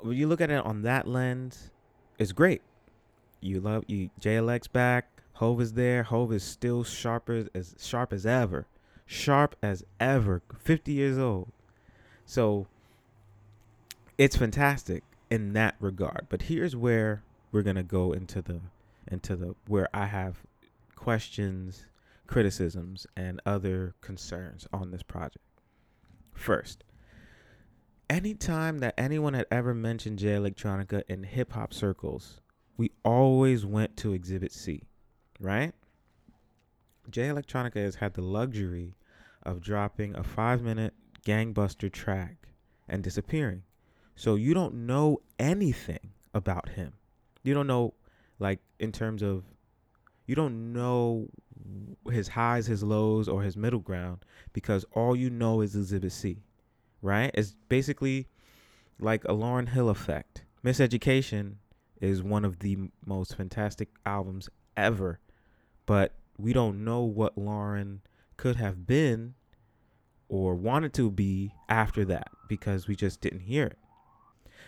when 0.00 0.16
you 0.16 0.26
look 0.26 0.40
at 0.40 0.50
it 0.50 0.64
on 0.64 0.82
that 0.82 1.06
lens, 1.06 1.70
it's 2.18 2.32
great. 2.32 2.62
You 3.40 3.60
love 3.60 3.84
you 3.86 4.10
JLX 4.20 4.70
back, 4.72 5.16
Hove 5.36 5.60
is 5.60 5.74
there. 5.74 6.02
Hove 6.02 6.32
is 6.32 6.42
still 6.42 6.82
sharper 6.82 7.46
as 7.54 7.74
sharp 7.78 8.10
as 8.10 8.24
ever. 8.24 8.66
Sharp 9.04 9.54
as 9.62 9.84
ever. 10.00 10.40
50 10.58 10.92
years 10.92 11.18
old. 11.18 11.52
So 12.24 12.66
it's 14.16 14.34
fantastic 14.34 15.04
in 15.30 15.52
that 15.54 15.76
regard. 15.80 16.26
But 16.28 16.42
here's 16.42 16.76
where 16.76 17.22
we're 17.52 17.62
gonna 17.62 17.82
go 17.82 18.12
into 18.12 18.42
the 18.42 18.60
into 19.08 19.36
the 19.36 19.54
where 19.66 19.88
I 19.94 20.06
have 20.06 20.42
questions, 20.94 21.86
criticisms, 22.26 23.06
and 23.16 23.40
other 23.46 23.94
concerns 24.00 24.66
on 24.72 24.90
this 24.90 25.02
project. 25.02 25.44
First, 26.34 26.84
anytime 28.10 28.78
that 28.78 28.94
anyone 28.98 29.34
had 29.34 29.46
ever 29.50 29.74
mentioned 29.74 30.18
Jay 30.18 30.34
Electronica 30.34 31.02
in 31.08 31.22
hip 31.22 31.52
hop 31.52 31.72
circles, 31.72 32.40
we 32.76 32.90
always 33.04 33.64
went 33.64 33.96
to 33.98 34.12
Exhibit 34.12 34.52
C, 34.52 34.82
right? 35.40 35.72
Jay 37.08 37.28
Electronica 37.28 37.76
has 37.76 37.96
had 37.96 38.14
the 38.14 38.22
luxury 38.22 38.94
of 39.42 39.60
dropping 39.60 40.16
a 40.16 40.22
five 40.22 40.62
minute 40.62 40.94
gangbuster 41.24 41.90
track 41.90 42.48
and 42.88 43.02
disappearing. 43.02 43.62
So 44.16 44.34
you 44.34 44.54
don't 44.54 44.86
know 44.86 45.20
anything 45.38 46.12
about 46.34 46.70
him. 46.70 46.94
You 47.42 47.54
don't 47.54 47.66
know, 47.68 47.94
like, 48.38 48.58
in 48.80 48.90
terms 48.90 49.22
of, 49.22 49.44
you 50.26 50.34
don't 50.34 50.72
know 50.72 51.28
his 52.10 52.28
highs, 52.28 52.66
his 52.66 52.82
lows, 52.82 53.28
or 53.28 53.42
his 53.42 53.56
middle 53.56 53.80
ground 53.80 54.24
because 54.52 54.84
all 54.92 55.14
you 55.14 55.30
know 55.30 55.60
is 55.60 55.76
Exhibit 55.76 56.12
C 56.12 56.42
right? 57.02 57.30
It's 57.34 57.54
basically 57.68 58.28
like 58.98 59.24
a 59.24 59.32
Lauryn 59.32 59.68
Hill 59.68 59.88
effect. 59.88 60.42
Miseducation 60.64 61.56
is 62.00 62.22
one 62.22 62.44
of 62.44 62.58
the 62.58 62.90
most 63.04 63.36
fantastic 63.36 63.88
albums 64.04 64.48
ever, 64.76 65.20
but 65.86 66.14
we 66.36 66.52
don't 66.52 66.84
know 66.84 67.02
what 67.02 67.36
Lauryn 67.36 68.00
could 68.36 68.56
have 68.56 68.86
been 68.86 69.34
or 70.28 70.54
wanted 70.54 70.92
to 70.94 71.10
be 71.10 71.52
after 71.68 72.04
that 72.04 72.28
because 72.48 72.88
we 72.88 72.96
just 72.96 73.20
didn't 73.20 73.40
hear 73.40 73.66
it. 73.66 73.78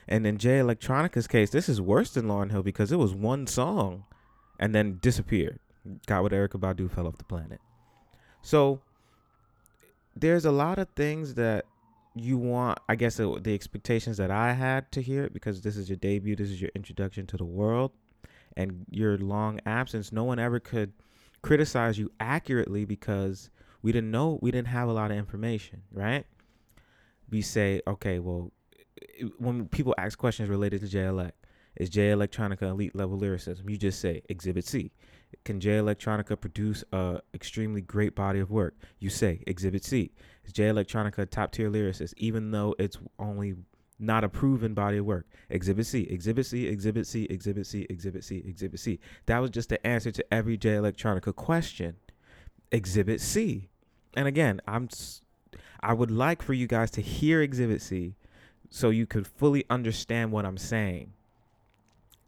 And 0.09 0.27
in 0.27 0.39
Jay 0.39 0.59
Electronica's 0.59 1.27
case, 1.27 1.51
this 1.51 1.69
is 1.69 1.81
worse 1.81 2.11
than 2.11 2.27
Lauryn 2.27 2.51
Hill 2.51 2.63
because 2.63 2.91
it 2.93 2.97
was 2.97 3.15
one 3.15 3.47
song 3.47 4.05
and 4.59 4.75
then 4.75 4.99
disappeared. 5.03 5.59
Got 6.07 6.23
with 6.23 6.33
Erykah 6.33 6.59
Badu, 6.59 6.91
fell 6.91 7.07
off 7.07 7.19
the 7.19 7.25
planet. 7.25 7.61
So 8.43 8.81
there's 10.17 10.45
a 10.45 10.51
lot 10.51 10.79
of 10.79 10.89
things 10.91 11.35
that 11.35 11.65
you 12.15 12.37
want 12.37 12.79
i 12.89 12.95
guess 12.95 13.21
uh, 13.21 13.37
the 13.41 13.55
expectations 13.55 14.17
that 14.17 14.31
i 14.31 14.53
had 14.53 14.91
to 14.91 15.01
hear 15.01 15.29
because 15.31 15.61
this 15.61 15.77
is 15.77 15.89
your 15.89 15.97
debut 15.97 16.35
this 16.35 16.51
is 16.51 16.61
your 16.61 16.71
introduction 16.75 17.27
to 17.27 17.37
the 17.37 17.45
world 17.45 17.93
and 18.57 18.85
your 18.91 19.17
long 19.19 19.61
absence 19.67 20.11
no 20.11 20.25
one 20.25 20.39
ever 20.39 20.59
could 20.59 20.93
criticize 21.43 21.99
you 21.99 22.11
accurately 22.19 22.85
because 22.85 23.51
we 23.83 23.93
didn't 23.93 24.11
know 24.11 24.39
we 24.43 24.51
didn't 24.51 24.69
have 24.69 24.89
a 24.89 24.93
lot 24.93 25.11
of 25.11 25.17
information 25.17 25.83
right 25.93 26.27
we 27.31 27.41
say 27.41 27.81
okay 27.87 28.19
well 28.19 28.51
when 29.39 29.69
people 29.69 29.95
ask 29.99 30.19
questions 30.19 30.49
related 30.49 30.81
to 30.81 30.87
JLX, 30.87 31.33
is 31.77 31.91
Jay 31.91 32.09
Electronica 32.09 32.63
elite 32.63 32.95
level 32.95 33.17
lyricism? 33.17 33.71
You 33.71 33.77
just 33.77 34.01
say 34.01 34.23
Exhibit 34.29 34.67
C. 34.67 34.91
Can 35.45 35.61
Jay 35.61 35.79
Electronica 35.79 36.41
produce 36.41 36.83
a 36.93 37.21
extremely 37.35 37.81
great 37.81 38.15
body 38.15 38.41
of 38.41 38.51
work? 38.51 38.75
You 38.99 39.11
say 39.11 39.43
Exhibit 39.47 39.85
C. 39.85 40.11
Is 40.45 40.53
Jay 40.53 40.65
Electronica 40.65 41.29
top 41.31 41.53
tier 41.53 41.71
lyricist, 41.71 42.15
even 42.17 42.51
though 42.51 42.75
it's 42.79 42.99
only 43.19 43.55
not 43.99 44.25
a 44.25 44.29
proven 44.29 44.75
body 44.75 44.99
of 44.99 45.05
work? 45.05 45.27
Exhibit 45.51 45.87
C, 45.87 46.03
Exhibit 46.05 46.47
C, 46.47 46.67
Exhibit 46.67 47.07
C, 47.07 47.27
Exhibit 47.31 47.67
C, 47.67 47.87
Exhibit 47.89 48.25
C, 48.25 48.43
Exhibit 48.47 48.81
C. 48.81 48.99
That 49.27 49.39
was 49.39 49.51
just 49.51 49.69
the 49.69 49.87
answer 49.87 50.11
to 50.11 50.35
every 50.35 50.57
Jay 50.57 50.75
Electronica 50.75 51.35
question. 51.35 51.97
Exhibit 52.73 53.21
C. 53.21 53.69
And 54.17 54.27
again, 54.27 54.61
I'm 54.67 54.89
I 55.81 55.93
would 55.93 56.11
like 56.11 56.43
for 56.43 56.55
you 56.55 56.67
guys 56.67 56.91
to 56.93 57.01
hear 57.01 57.41
Exhibit 57.41 57.83
C 57.83 58.17
so 58.71 58.91
you 58.91 59.07
could 59.07 59.27
fully 59.27 59.65
understand 59.71 60.33
what 60.33 60.45
I'm 60.45 60.59
saying 60.59 61.13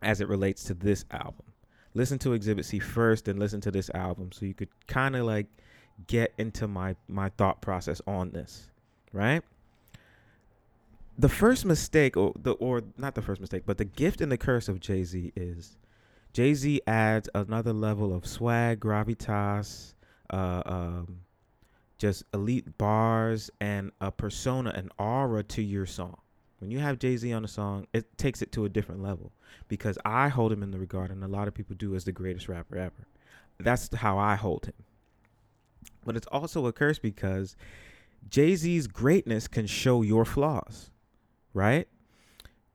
as 0.03 0.21
it 0.21 0.29
relates 0.29 0.65
to 0.65 0.75
this 0.75 1.05
album. 1.11 1.47
listen 1.95 2.19
to 2.21 2.33
Exhibit 2.33 2.65
C 2.65 2.79
first, 2.79 3.29
and 3.29 3.39
listen 3.39 3.61
to 3.63 3.71
this 3.71 3.91
album, 3.91 4.31
so 4.33 4.47
you 4.47 4.55
could 4.55 4.69
kind 4.87 5.17
of 5.17 5.27
like 5.27 5.47
get 6.07 6.33
into 6.39 6.67
my 6.69 6.97
my 7.09 7.29
thought 7.31 7.61
process 7.61 8.01
on 8.07 8.31
this, 8.31 8.71
right? 9.13 9.43
The 11.19 11.29
first 11.29 11.65
mistake, 11.67 12.17
or 12.17 12.33
the 12.41 12.53
or 12.53 12.83
not 12.97 13.15
the 13.15 13.23
first 13.23 13.41
mistake, 13.41 13.65
but 13.67 13.77
the 13.77 13.85
gift 13.85 14.21
and 14.21 14.33
the 14.33 14.39
curse 14.39 14.69
of 14.69 14.81
Jay 14.81 15.05
Z 15.05 15.33
is 15.37 15.77
Jay 16.33 16.55
Z 16.55 16.81
adds 16.87 17.29
another 17.35 17.73
level 17.73 18.15
of 18.15 18.27
swag, 18.27 18.81
gravitas, 18.81 19.95
uh, 20.31 20.63
um, 20.65 21.21
just 21.99 22.23
elite 22.33 22.79
bars, 22.79 23.51
and 23.61 23.91
a 24.01 24.11
persona, 24.11 24.71
an 24.71 24.91
aura 24.99 25.43
to 25.43 25.63
your 25.63 25.87
song. 25.87 26.17
When 26.61 26.71
you 26.71 26.79
have 26.79 26.99
Jay 26.99 27.17
Z 27.17 27.33
on 27.33 27.45
a 27.45 27.49
song, 27.49 27.87
it 27.93 28.17
takes 28.19 28.43
it 28.43 28.53
to 28.53 28.65
a 28.67 28.69
different 28.69 29.03
level 29.03 29.33
because 29.67 29.99
I 30.05 30.29
hold 30.29 30.53
him 30.53 30.63
in 30.63 30.71
the 30.71 30.79
regard, 30.79 31.11
and 31.11 31.25
a 31.25 31.29
lot 31.29 31.49
of 31.49 31.55
people 31.55 31.75
do, 31.75 31.95
as 31.95 32.05
the 32.05 32.13
greatest 32.13 32.49
rapper 32.49 32.77
ever. 32.77 33.07
That's 33.59 33.95
how 33.95 34.19
I 34.19 34.37
hold 34.37 34.67
him. 34.67 34.75
But 36.05 36.17
it's 36.17 36.27
also 36.27 36.67
a 36.67 36.73
curse 36.73 36.99
because 36.99 37.57
Jay 38.29 38.55
Z's 38.55 38.87
greatness 38.87 39.49
can 39.49 39.67
show 39.67 40.03
your 40.03 40.25
flaws, 40.25 40.91
right? 41.55 41.89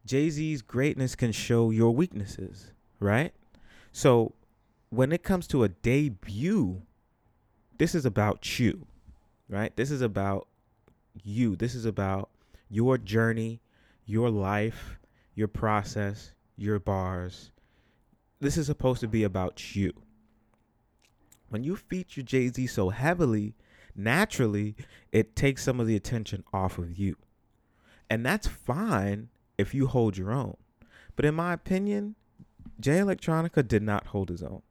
Jay 0.06 0.30
Z's 0.30 0.62
greatness 0.62 1.16
can 1.16 1.32
show 1.32 1.70
your 1.70 1.94
weaknesses, 1.96 2.72
right? 3.00 3.34
So 3.92 4.34
when 4.90 5.12
it 5.12 5.24
comes 5.24 5.48
to 5.48 5.64
a 5.64 5.70
debut, 5.70 6.82
this 7.78 7.94
is 7.94 8.06
about 8.06 8.60
you, 8.60 8.88
right? 9.50 9.76
This 9.76 9.92
is 9.92 10.02
about 10.02 10.48
you. 11.24 11.56
This 11.56 11.76
is 11.76 11.86
about 11.86 12.30
your 12.70 12.98
journey, 12.98 13.62
your 14.06 14.30
life, 14.30 15.00
your 15.34 15.48
process, 15.48 16.34
your 16.56 16.80
bars. 16.80 17.52
This 18.40 18.58
is 18.58 18.68
supposed 18.68 19.02
to 19.02 19.08
be 19.08 19.24
about 19.24 19.76
you. 19.76 19.94
When 21.50 21.64
you 21.64 21.76
feature 21.76 22.22
Jay 22.22 22.48
Z 22.50 22.68
so 22.68 22.90
heavily, 22.90 23.56
naturally, 23.96 24.76
it 25.12 25.36
takes 25.36 25.64
some 25.64 25.80
of 25.80 25.88
the 25.88 25.96
attention 25.96 26.44
off 26.54 26.78
of 26.78 26.98
you. 26.98 27.16
And 28.10 28.26
that's 28.26 28.48
fine 28.48 29.30
if 29.58 29.74
you 29.74 29.88
hold 29.88 30.18
your 30.18 30.32
own. 30.32 30.58
But 31.16 31.26
in 31.26 31.36
my 31.36 31.54
opinion, 31.54 32.16
Jay 32.80 33.00
Electronica 33.00 33.68
did 33.68 33.84
not 33.84 34.08
hold 34.08 34.30
his 34.30 34.44
own. 34.44 34.62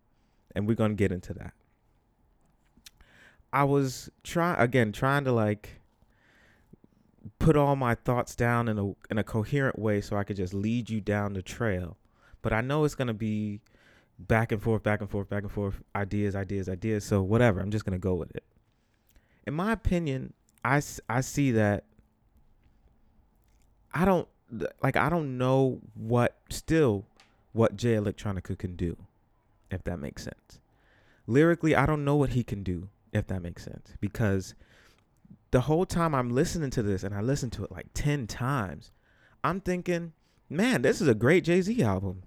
And 0.55 0.69
we're 0.69 0.75
going 0.75 0.93
to 0.93 0.97
get 0.97 1.11
into 1.11 1.33
that. 1.35 1.55
I 3.53 3.65
was 3.65 4.11
trying 4.25 4.59
again 4.59 4.93
trying 4.93 5.25
to 5.25 5.33
like 5.33 5.81
put 7.39 7.57
all 7.57 7.77
my 7.77 7.95
thoughts 7.95 8.35
down 8.35 8.69
in 8.69 8.79
a 8.79 8.93
in 9.11 9.19
a 9.19 9.25
coherent 9.25 9.79
way 9.79 10.01
so 10.01 10.17
I 10.17 10.25
could 10.25 10.37
just 10.37 10.55
lead 10.55 10.91
you 10.91 11.01
down 11.01 11.33
the 11.33 11.43
trail. 11.43 11.97
But 12.43 12.53
I 12.53 12.61
know 12.61 12.85
it's 12.85 12.95
to 13.09 13.15
be 13.15 13.61
back 14.19 14.53
and 14.53 14.63
forth, 14.63 14.83
back 14.83 15.01
and 15.01 15.11
forth, 15.11 15.29
back 15.29 15.43
and 15.43 15.53
forth, 15.53 15.83
ideas, 15.97 16.37
ideas, 16.37 16.69
ideas. 16.69 17.05
So 17.05 17.23
whatever, 17.23 17.61
I'm 17.61 17.71
just 17.71 17.85
to 17.99 18.03
go 18.03 18.15
with 18.15 18.35
it. 18.37 18.45
In 19.47 19.55
my 19.55 19.73
opinion, 19.73 20.33
I, 20.65 20.83
I 21.09 21.21
see 21.21 21.53
that 21.53 21.85
I 23.93 24.05
don't 24.05 24.29
like 24.83 24.97
I 24.97 25.09
don't 25.09 25.39
know 25.39 25.81
what 25.95 26.37
still 26.51 27.07
what 27.53 27.77
Jay 27.77 27.95
Electronica 27.95 28.59
can 28.59 28.77
do, 28.77 28.97
if 29.71 29.85
that 29.85 29.99
makes 29.99 30.25
sense. 30.25 30.61
Lyrically, 31.27 31.75
I 31.75 31.87
don't 31.87 32.05
know 32.05 32.17
what 32.17 32.31
he 32.31 32.43
can 32.43 32.63
do, 32.63 32.89
if 33.13 33.27
that 33.29 33.43
makes 33.43 33.65
sense, 33.65 33.95
because 34.01 34.55
the 35.55 35.61
whole 35.61 35.87
time 35.87 36.17
I'm 36.17 36.31
listening 36.31 36.71
to 36.71 36.83
this 36.83 37.05
and 37.05 37.15
I 37.15 37.21
listened 37.21 37.53
to 37.53 37.63
it 37.63 37.71
like 37.71 37.87
10 37.95 38.27
times, 38.27 38.91
I'm 39.45 39.61
thinking, 39.61 40.13
man, 40.51 40.83
this 40.83 41.01
is 41.01 41.07
a 41.07 41.15
great 41.15 41.45
Jay 41.45 41.63
Z 41.63 41.81
album. 41.81 42.25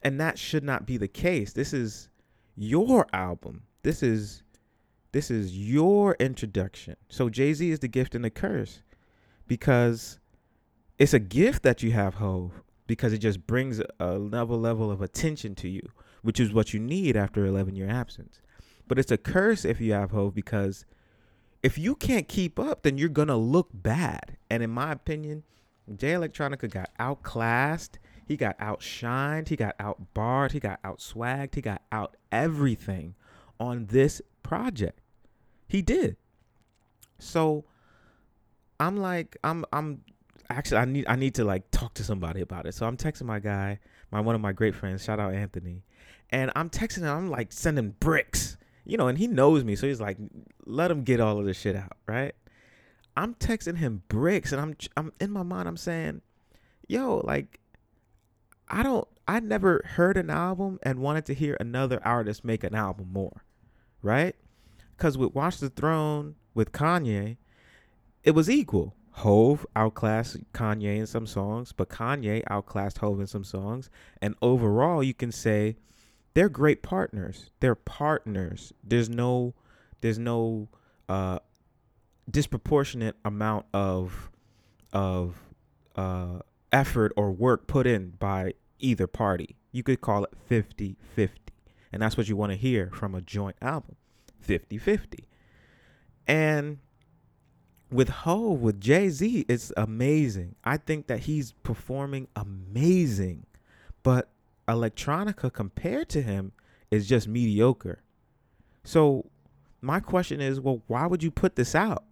And 0.00 0.18
that 0.18 0.38
should 0.38 0.64
not 0.64 0.86
be 0.86 0.96
the 0.96 1.06
case. 1.06 1.52
This 1.52 1.74
is 1.74 2.08
your 2.56 3.06
album. 3.12 3.64
This 3.82 4.02
is 4.02 4.42
this 5.12 5.30
is 5.30 5.54
your 5.54 6.16
introduction. 6.18 6.96
So 7.10 7.28
Jay-Z 7.28 7.70
is 7.70 7.80
the 7.80 7.88
gift 7.88 8.14
and 8.14 8.24
the 8.24 8.30
curse 8.30 8.80
because 9.46 10.18
it's 10.98 11.12
a 11.12 11.18
gift 11.18 11.62
that 11.64 11.82
you 11.82 11.92
have 11.92 12.14
Hove 12.14 12.62
because 12.86 13.12
it 13.12 13.18
just 13.18 13.46
brings 13.46 13.82
a 13.98 14.12
level 14.12 14.58
level 14.58 14.90
of 14.90 15.02
attention 15.02 15.54
to 15.56 15.68
you, 15.68 15.82
which 16.22 16.40
is 16.40 16.54
what 16.54 16.72
you 16.72 16.80
need 16.80 17.18
after 17.18 17.44
11 17.44 17.76
year 17.76 17.90
absence. 17.90 18.40
But 18.88 18.98
it's 18.98 19.12
a 19.12 19.18
curse 19.18 19.66
if 19.66 19.78
you 19.78 19.92
have 19.92 20.12
Hove 20.12 20.34
because 20.34 20.86
if 21.62 21.76
you 21.78 21.94
can't 21.94 22.28
keep 22.28 22.58
up, 22.58 22.82
then 22.82 22.98
you're 22.98 23.08
gonna 23.08 23.36
look 23.36 23.68
bad. 23.72 24.36
And 24.48 24.62
in 24.62 24.70
my 24.70 24.92
opinion, 24.92 25.44
Jay 25.96 26.12
Electronica 26.12 26.70
got 26.70 26.90
outclassed, 26.98 27.98
he 28.26 28.36
got 28.36 28.58
outshined, 28.58 29.48
he 29.48 29.56
got 29.56 29.76
outbarred, 29.78 30.52
he 30.52 30.60
got 30.60 30.80
outswagged, 30.82 31.54
he 31.54 31.60
got 31.60 31.82
out 31.90 32.16
everything 32.30 33.14
on 33.58 33.86
this 33.86 34.22
project. 34.42 35.00
He 35.66 35.82
did. 35.82 36.16
So 37.18 37.64
I'm 38.78 38.96
like, 38.96 39.36
I'm 39.44 39.64
I'm 39.72 40.02
actually 40.48 40.78
I 40.78 40.84
need 40.84 41.04
I 41.08 41.16
need 41.16 41.34
to 41.36 41.44
like 41.44 41.70
talk 41.70 41.94
to 41.94 42.04
somebody 42.04 42.40
about 42.40 42.66
it. 42.66 42.74
So 42.74 42.86
I'm 42.86 42.96
texting 42.96 43.24
my 43.24 43.38
guy, 43.38 43.78
my 44.10 44.20
one 44.20 44.34
of 44.34 44.40
my 44.40 44.52
great 44.52 44.74
friends, 44.74 45.04
shout 45.04 45.20
out 45.20 45.34
Anthony, 45.34 45.82
and 46.30 46.50
I'm 46.56 46.70
texting 46.70 46.98
him. 47.00 47.16
I'm 47.16 47.30
like 47.30 47.52
sending 47.52 47.90
bricks, 48.00 48.56
you 48.84 48.96
know, 48.96 49.08
and 49.08 49.18
he 49.18 49.26
knows 49.26 49.64
me, 49.64 49.76
so 49.76 49.86
he's 49.86 50.00
like, 50.00 50.16
let 50.64 50.90
him 50.90 51.02
get 51.02 51.20
all 51.20 51.38
of 51.38 51.44
this 51.44 51.58
shit 51.58 51.76
out, 51.76 51.96
right? 52.06 52.34
I'm 53.16 53.34
texting 53.34 53.76
him 53.76 54.02
bricks, 54.08 54.52
and 54.52 54.60
I'm 54.60 54.76
I'm 54.96 55.12
in 55.20 55.30
my 55.30 55.42
mind. 55.42 55.68
I'm 55.68 55.76
saying, 55.76 56.22
yo, 56.86 57.18
like, 57.24 57.60
I 58.68 58.82
don't. 58.82 59.06
I 59.28 59.40
never 59.40 59.82
heard 59.84 60.16
an 60.16 60.30
album 60.30 60.78
and 60.82 60.98
wanted 61.00 61.26
to 61.26 61.34
hear 61.34 61.56
another 61.60 62.00
artist 62.04 62.44
make 62.44 62.64
an 62.64 62.74
album 62.74 63.10
more, 63.12 63.44
right? 64.02 64.34
Because 64.96 65.16
with 65.16 65.34
Watch 65.34 65.58
the 65.58 65.70
Throne 65.70 66.34
with 66.54 66.72
Kanye, 66.72 67.36
it 68.24 68.32
was 68.32 68.50
equal 68.50 68.94
Hove 69.12 69.66
outclassed 69.76 70.38
Kanye 70.52 70.98
in 70.98 71.06
some 71.06 71.26
songs, 71.26 71.72
but 71.72 71.88
Kanye 71.88 72.42
outclassed 72.48 72.98
Hove 72.98 73.20
in 73.20 73.26
some 73.26 73.44
songs. 73.44 73.90
And 74.20 74.34
overall, 74.40 75.02
you 75.02 75.14
can 75.14 75.32
say 75.32 75.76
they're 76.34 76.48
great 76.48 76.82
partners. 76.82 77.50
They're 77.60 77.74
partners. 77.74 78.72
There's 78.84 79.08
no 79.08 79.54
there's 80.00 80.18
no 80.18 80.68
uh, 81.08 81.40
disproportionate 82.30 83.16
amount 83.24 83.66
of 83.72 84.30
of 84.92 85.40
uh, 85.96 86.40
effort 86.72 87.12
or 87.16 87.32
work 87.32 87.66
put 87.66 87.86
in 87.86 88.10
by 88.18 88.54
either 88.78 89.06
party. 89.06 89.56
You 89.72 89.82
could 89.82 90.00
call 90.00 90.24
it 90.24 90.30
50-50. 90.48 90.96
And 91.92 92.02
that's 92.02 92.16
what 92.16 92.28
you 92.28 92.36
want 92.36 92.52
to 92.52 92.56
hear 92.56 92.90
from 92.92 93.14
a 93.14 93.20
joint 93.20 93.56
album. 93.60 93.96
50-50. 94.46 95.24
And 96.26 96.78
with 97.90 98.08
Ho, 98.08 98.50
with 98.52 98.80
Jay 98.80 99.08
Z, 99.08 99.44
it's 99.48 99.72
amazing. 99.76 100.54
I 100.64 100.76
think 100.76 101.08
that 101.08 101.20
he's 101.20 101.52
performing 101.52 102.28
amazing, 102.36 103.46
but 104.02 104.30
electronica 104.70 105.52
compared 105.52 106.08
to 106.10 106.22
him 106.22 106.52
is 106.90 107.08
just 107.08 107.28
mediocre. 107.28 108.02
So 108.84 109.26
my 109.80 110.00
question 110.00 110.40
is, 110.40 110.60
well, 110.60 110.82
why 110.86 111.06
would 111.06 111.22
you 111.22 111.30
put 111.30 111.56
this 111.56 111.74
out? 111.74 112.04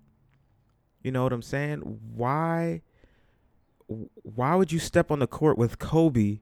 You 1.02 1.12
know 1.12 1.22
what 1.22 1.32
I'm 1.32 1.42
saying? 1.42 1.80
Why 2.14 2.82
why 4.22 4.54
would 4.54 4.70
you 4.70 4.78
step 4.78 5.10
on 5.10 5.18
the 5.18 5.26
court 5.26 5.56
with 5.56 5.78
Kobe 5.78 6.40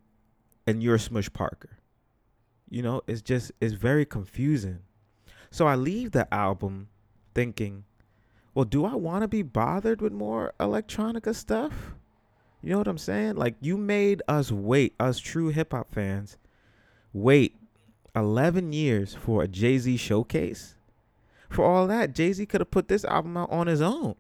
and 0.66 0.83
you're 0.83 0.98
Smush 0.98 1.33
Parker? 1.33 1.79
You 2.68 2.83
know, 2.83 3.02
it's 3.07 3.22
just 3.22 3.52
it's 3.61 3.74
very 3.74 4.05
confusing. 4.05 4.81
So 5.50 5.66
I 5.66 5.76
leave 5.76 6.11
the 6.11 6.33
album 6.35 6.88
thinking, 7.35 7.85
well, 8.55 8.64
do 8.64 8.85
I 8.85 8.94
want 8.94 9.22
to 9.22 9.29
be 9.29 9.42
bothered 9.42 10.00
with 10.00 10.12
more 10.12 10.55
electronica 10.59 11.35
stuff? 11.35 11.94
You 12.62 12.71
know 12.71 12.79
what 12.79 12.88
I'm 12.88 12.99
saying? 12.99 13.37
Like 13.37 13.55
you 13.61 13.77
made 13.77 14.23
us 14.29 14.51
wait, 14.51 14.95
us 14.99 15.19
true 15.19 15.49
hip 15.49 15.73
hop 15.73 15.95
fans, 15.95 16.37
wait 17.12 17.57
11 18.14 18.73
years 18.73 19.14
for 19.14 19.42
a 19.42 19.49
Jay-Z 19.49 19.97
showcase. 19.99 20.75
For 21.51 21.64
all 21.64 21.87
that, 21.87 22.14
Jay-Z 22.14 22.45
could 22.47 22.61
have 22.61 22.71
put 22.71 22.88
this 22.88 23.05
album 23.05 23.37
out 23.37 23.51
on 23.51 23.66
his 23.66 23.81
own. 23.81 24.16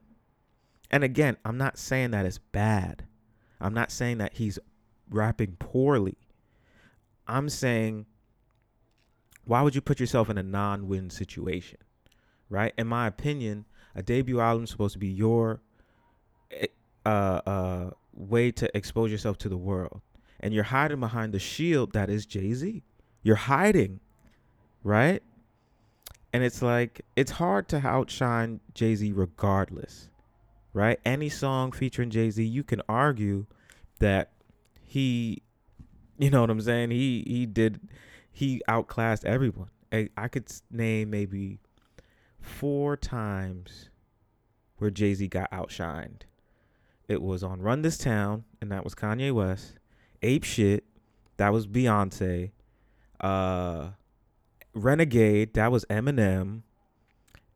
And 0.90 1.02
again, 1.02 1.36
I'm 1.44 1.58
not 1.58 1.78
saying 1.78 2.12
that 2.12 2.26
it's 2.26 2.38
bad. 2.38 3.04
I'm 3.60 3.74
not 3.74 3.90
saying 3.90 4.18
that 4.18 4.34
he's 4.34 4.58
rapping 5.10 5.56
poorly. 5.58 6.18
I'm 7.26 7.48
saying 7.48 8.06
why 9.46 9.62
would 9.62 9.74
you 9.74 9.80
put 9.80 10.00
yourself 10.00 10.28
in 10.28 10.36
a 10.36 10.42
non-win 10.42 11.08
situation? 11.08 11.78
Right? 12.50 12.74
In 12.76 12.86
my 12.86 13.06
opinion, 13.06 13.64
a 13.94 14.02
debut 14.02 14.40
album 14.40 14.64
is 14.64 14.70
supposed 14.70 14.92
to 14.94 14.98
be 14.98 15.08
your 15.08 15.60
eh, 16.50 16.66
uh, 17.04 17.40
uh, 17.46 17.90
way 18.16 18.50
to 18.50 18.76
expose 18.76 19.12
yourself 19.12 19.38
to 19.38 19.48
the 19.48 19.56
world. 19.56 20.00
And 20.40 20.52
you're 20.52 20.64
hiding 20.64 21.00
behind 21.00 21.32
the 21.32 21.38
shield 21.38 21.92
that 21.92 22.10
is 22.10 22.26
Jay 22.26 22.52
Z. 22.54 22.82
You're 23.22 23.36
hiding, 23.36 24.00
right? 24.82 25.22
And 26.32 26.42
it's 26.42 26.62
like, 26.62 27.02
it's 27.14 27.32
hard 27.32 27.68
to 27.68 27.86
outshine 27.86 28.60
Jay 28.74 28.94
Z 28.94 29.12
regardless, 29.12 30.08
right? 30.72 30.98
Any 31.04 31.28
song 31.28 31.72
featuring 31.72 32.10
Jay 32.10 32.30
Z, 32.30 32.42
you 32.42 32.64
can 32.64 32.82
argue 32.88 33.46
that 34.00 34.32
he 34.82 35.42
You 36.18 36.30
know 36.30 36.40
what 36.40 36.50
I'm 36.50 36.60
saying? 36.60 36.90
He 36.90 37.24
he 37.26 37.46
did 37.46 37.80
he 38.32 38.62
outclassed 38.68 39.24
everyone. 39.24 39.68
I, 39.92 40.08
I 40.16 40.28
could 40.28 40.50
name 40.70 41.10
maybe 41.10 41.58
four 42.40 42.96
times 42.96 43.90
where 44.78 44.90
Jay 44.90 45.14
Z 45.14 45.28
got 45.28 45.50
outshined. 45.50 46.22
It 47.08 47.22
was 47.22 47.42
on 47.42 47.60
Run 47.62 47.82
This 47.82 47.98
Town, 47.98 48.44
and 48.60 48.70
that 48.72 48.84
was 48.84 48.94
Kanye 48.94 49.32
West. 49.32 49.74
Ape 50.22 50.44
Shit, 50.44 50.84
that 51.36 51.52
was 51.52 51.66
Beyonce. 51.66 52.50
Uh, 53.20 53.90
Renegade, 54.74 55.54
that 55.54 55.70
was 55.70 55.84
Eminem. 55.86 56.62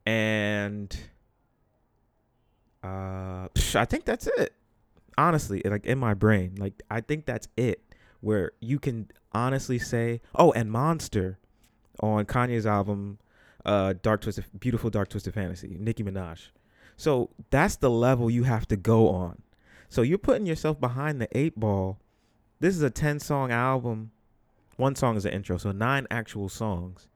And 0.06 0.96
uh, 2.82 3.48
I 3.74 3.84
think 3.84 4.04
that's 4.04 4.26
it. 4.26 4.54
Honestly, 5.18 5.60
like 5.64 5.84
in 5.84 5.98
my 5.98 6.14
brain, 6.14 6.54
like 6.58 6.82
I 6.90 7.00
think 7.00 7.26
that's 7.26 7.48
it. 7.56 7.82
Where 8.20 8.52
you 8.60 8.78
can 8.78 9.10
honestly 9.32 9.78
say, 9.78 10.20
oh, 10.34 10.52
and 10.52 10.70
Monster 10.70 11.38
on 12.00 12.24
Kanye's 12.26 12.66
album, 12.66 13.18
uh, 13.64 13.94
Dark 14.02 14.22
Twisted, 14.22 14.44
Beautiful 14.58 14.90
Dark 14.90 15.08
Twisted 15.08 15.34
Fantasy, 15.34 15.76
Nicki 15.78 16.02
Minaj. 16.02 16.48
So 17.00 17.30
that's 17.48 17.76
the 17.76 17.88
level 17.88 18.30
you 18.30 18.42
have 18.42 18.68
to 18.68 18.76
go 18.76 19.08
on. 19.08 19.40
So 19.88 20.02
you're 20.02 20.18
putting 20.18 20.44
yourself 20.44 20.78
behind 20.78 21.18
the 21.18 21.34
eight 21.34 21.58
ball. 21.58 21.98
This 22.58 22.76
is 22.76 22.82
a 22.82 22.90
10 22.90 23.20
song 23.20 23.50
album. 23.50 24.10
One 24.76 24.94
song 24.94 25.16
is 25.16 25.24
an 25.24 25.32
intro, 25.32 25.56
so 25.56 25.72
nine 25.72 26.06
actual 26.10 26.50
songs 26.50 27.08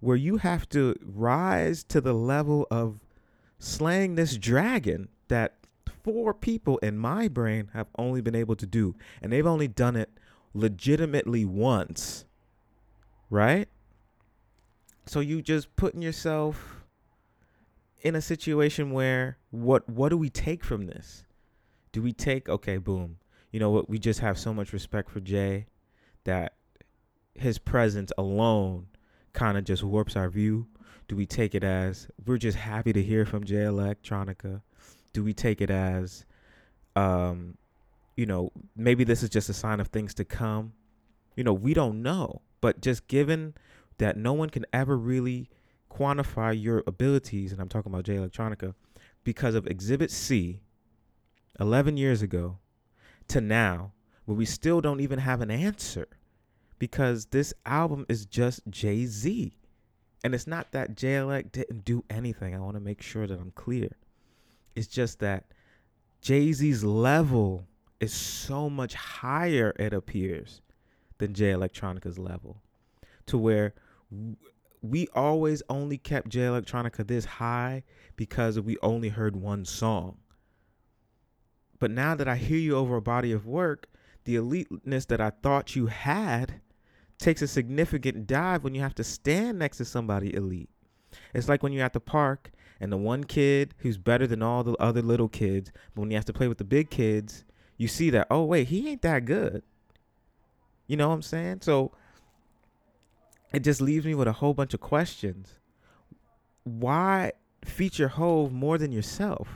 where 0.00 0.16
you 0.16 0.38
have 0.38 0.68
to 0.70 0.96
rise 1.00 1.84
to 1.84 2.00
the 2.00 2.12
level 2.12 2.66
of 2.72 2.98
slaying 3.60 4.16
this 4.16 4.36
dragon 4.36 5.08
that 5.28 5.58
four 6.02 6.34
people 6.34 6.78
in 6.78 6.98
my 6.98 7.28
brain 7.28 7.70
have 7.72 7.86
only 7.96 8.20
been 8.20 8.34
able 8.34 8.56
to 8.56 8.66
do. 8.66 8.96
And 9.22 9.32
they've 9.32 9.46
only 9.46 9.68
done 9.68 9.94
it 9.94 10.10
legitimately 10.54 11.44
once. 11.44 12.24
Right? 13.30 13.68
So 15.06 15.20
you 15.20 15.40
just 15.40 15.76
putting 15.76 16.02
yourself 16.02 16.83
in 18.04 18.14
a 18.14 18.20
situation 18.20 18.92
where 18.92 19.38
what 19.50 19.88
what 19.88 20.10
do 20.10 20.18
we 20.18 20.28
take 20.28 20.62
from 20.62 20.86
this? 20.86 21.24
Do 21.90 22.02
we 22.02 22.12
take 22.12 22.48
okay, 22.48 22.76
boom. 22.76 23.16
You 23.50 23.60
know 23.60 23.70
what? 23.70 23.88
We 23.88 23.98
just 23.98 24.20
have 24.20 24.38
so 24.38 24.52
much 24.52 24.72
respect 24.72 25.10
for 25.10 25.20
Jay 25.20 25.66
that 26.24 26.54
his 27.34 27.58
presence 27.58 28.12
alone 28.18 28.86
kind 29.32 29.56
of 29.56 29.64
just 29.64 29.82
warps 29.82 30.16
our 30.16 30.28
view. 30.28 30.66
Do 31.08 31.16
we 31.16 31.26
take 31.26 31.54
it 31.54 31.64
as 31.64 32.08
we're 32.24 32.38
just 32.38 32.58
happy 32.58 32.92
to 32.92 33.02
hear 33.02 33.24
from 33.24 33.44
Jay 33.44 33.56
Electronica? 33.56 34.62
Do 35.12 35.24
we 35.24 35.32
take 35.32 35.60
it 35.60 35.70
as 35.70 36.26
um 36.94 37.56
you 38.16 38.26
know, 38.26 38.52
maybe 38.76 39.02
this 39.02 39.24
is 39.24 39.28
just 39.28 39.48
a 39.48 39.54
sign 39.54 39.80
of 39.80 39.88
things 39.88 40.14
to 40.14 40.24
come? 40.24 40.74
You 41.36 41.42
know, 41.42 41.52
we 41.52 41.74
don't 41.74 42.02
know. 42.02 42.42
But 42.60 42.80
just 42.80 43.08
given 43.08 43.54
that 43.98 44.16
no 44.16 44.32
one 44.32 44.50
can 44.50 44.64
ever 44.72 44.96
really 44.96 45.48
quantify 45.94 46.60
your 46.60 46.82
abilities, 46.86 47.52
and 47.52 47.60
I'm 47.60 47.68
talking 47.68 47.92
about 47.92 48.04
Jay 48.04 48.16
Electronica, 48.16 48.74
because 49.22 49.54
of 49.54 49.66
Exhibit 49.66 50.10
C 50.10 50.60
11 51.60 51.96
years 51.96 52.22
ago 52.22 52.58
to 53.28 53.40
now, 53.40 53.92
where 54.24 54.36
we 54.36 54.44
still 54.44 54.80
don't 54.80 55.00
even 55.00 55.18
have 55.18 55.40
an 55.40 55.50
answer 55.50 56.06
because 56.78 57.26
this 57.26 57.54
album 57.64 58.04
is 58.08 58.26
just 58.26 58.60
Jay 58.68 59.06
Z. 59.06 59.56
And 60.22 60.34
it's 60.34 60.46
not 60.46 60.72
that 60.72 61.02
Elect 61.02 61.52
didn't 61.52 61.84
do 61.84 62.02
anything. 62.08 62.54
I 62.54 62.58
want 62.58 62.76
to 62.76 62.80
make 62.80 63.02
sure 63.02 63.26
that 63.26 63.38
I'm 63.38 63.52
clear. 63.52 63.90
It's 64.74 64.86
just 64.86 65.18
that 65.20 65.44
Jay 66.22 66.50
Z's 66.52 66.82
level 66.82 67.66
is 68.00 68.12
so 68.12 68.70
much 68.70 68.94
higher, 68.94 69.74
it 69.78 69.92
appears, 69.92 70.62
than 71.18 71.34
Jay 71.34 71.50
Electronica's 71.50 72.18
level. 72.18 72.62
To 73.26 73.38
where 73.38 73.74
we 74.84 75.08
always 75.14 75.62
only 75.70 75.96
kept 75.96 76.28
Jay 76.28 76.40
Electronica 76.40 77.06
this 77.06 77.24
high 77.24 77.82
because 78.16 78.60
we 78.60 78.76
only 78.82 79.08
heard 79.08 79.34
one 79.34 79.64
song. 79.64 80.18
But 81.78 81.90
now 81.90 82.14
that 82.14 82.28
I 82.28 82.36
hear 82.36 82.58
you 82.58 82.76
over 82.76 82.96
a 82.96 83.02
body 83.02 83.32
of 83.32 83.46
work, 83.46 83.88
the 84.24 84.36
eliteness 84.36 85.06
that 85.06 85.22
I 85.22 85.30
thought 85.30 85.74
you 85.74 85.86
had 85.86 86.60
takes 87.18 87.40
a 87.40 87.48
significant 87.48 88.26
dive 88.26 88.62
when 88.62 88.74
you 88.74 88.82
have 88.82 88.94
to 88.96 89.04
stand 89.04 89.58
next 89.58 89.78
to 89.78 89.86
somebody 89.86 90.34
elite. 90.34 90.68
It's 91.32 91.48
like 91.48 91.62
when 91.62 91.72
you're 91.72 91.84
at 91.84 91.94
the 91.94 92.00
park 92.00 92.50
and 92.78 92.92
the 92.92 92.98
one 92.98 93.24
kid 93.24 93.74
who's 93.78 93.96
better 93.96 94.26
than 94.26 94.42
all 94.42 94.64
the 94.64 94.74
other 94.74 95.00
little 95.00 95.28
kids, 95.28 95.72
but 95.94 96.02
when 96.02 96.10
you 96.10 96.16
have 96.16 96.26
to 96.26 96.32
play 96.32 96.48
with 96.48 96.58
the 96.58 96.64
big 96.64 96.90
kids, 96.90 97.44
you 97.78 97.88
see 97.88 98.10
that, 98.10 98.26
oh, 98.30 98.44
wait, 98.44 98.68
he 98.68 98.88
ain't 98.90 99.02
that 99.02 99.24
good. 99.24 99.62
You 100.86 100.98
know 100.98 101.08
what 101.08 101.14
I'm 101.14 101.22
saying? 101.22 101.60
So 101.62 101.92
it 103.54 103.64
just 103.64 103.80
leaves 103.80 104.04
me 104.04 104.14
with 104.14 104.28
a 104.28 104.32
whole 104.32 104.54
bunch 104.54 104.74
of 104.74 104.80
questions. 104.80 105.54
Why 106.64 107.32
feature 107.64 108.08
Hove 108.08 108.52
more 108.52 108.78
than 108.78 108.92
yourself? 108.92 109.48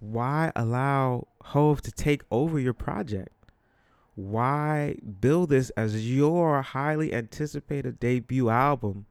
Why 0.00 0.52
allow 0.54 1.28
Hove 1.42 1.80
to 1.82 1.92
take 1.92 2.22
over 2.30 2.58
your 2.58 2.74
project? 2.74 3.30
Why 4.14 4.96
build 5.20 5.50
this 5.50 5.70
as 5.70 6.08
your 6.08 6.62
highly 6.62 7.12
anticipated 7.12 7.98
debut 7.98 8.48
album 8.48 9.06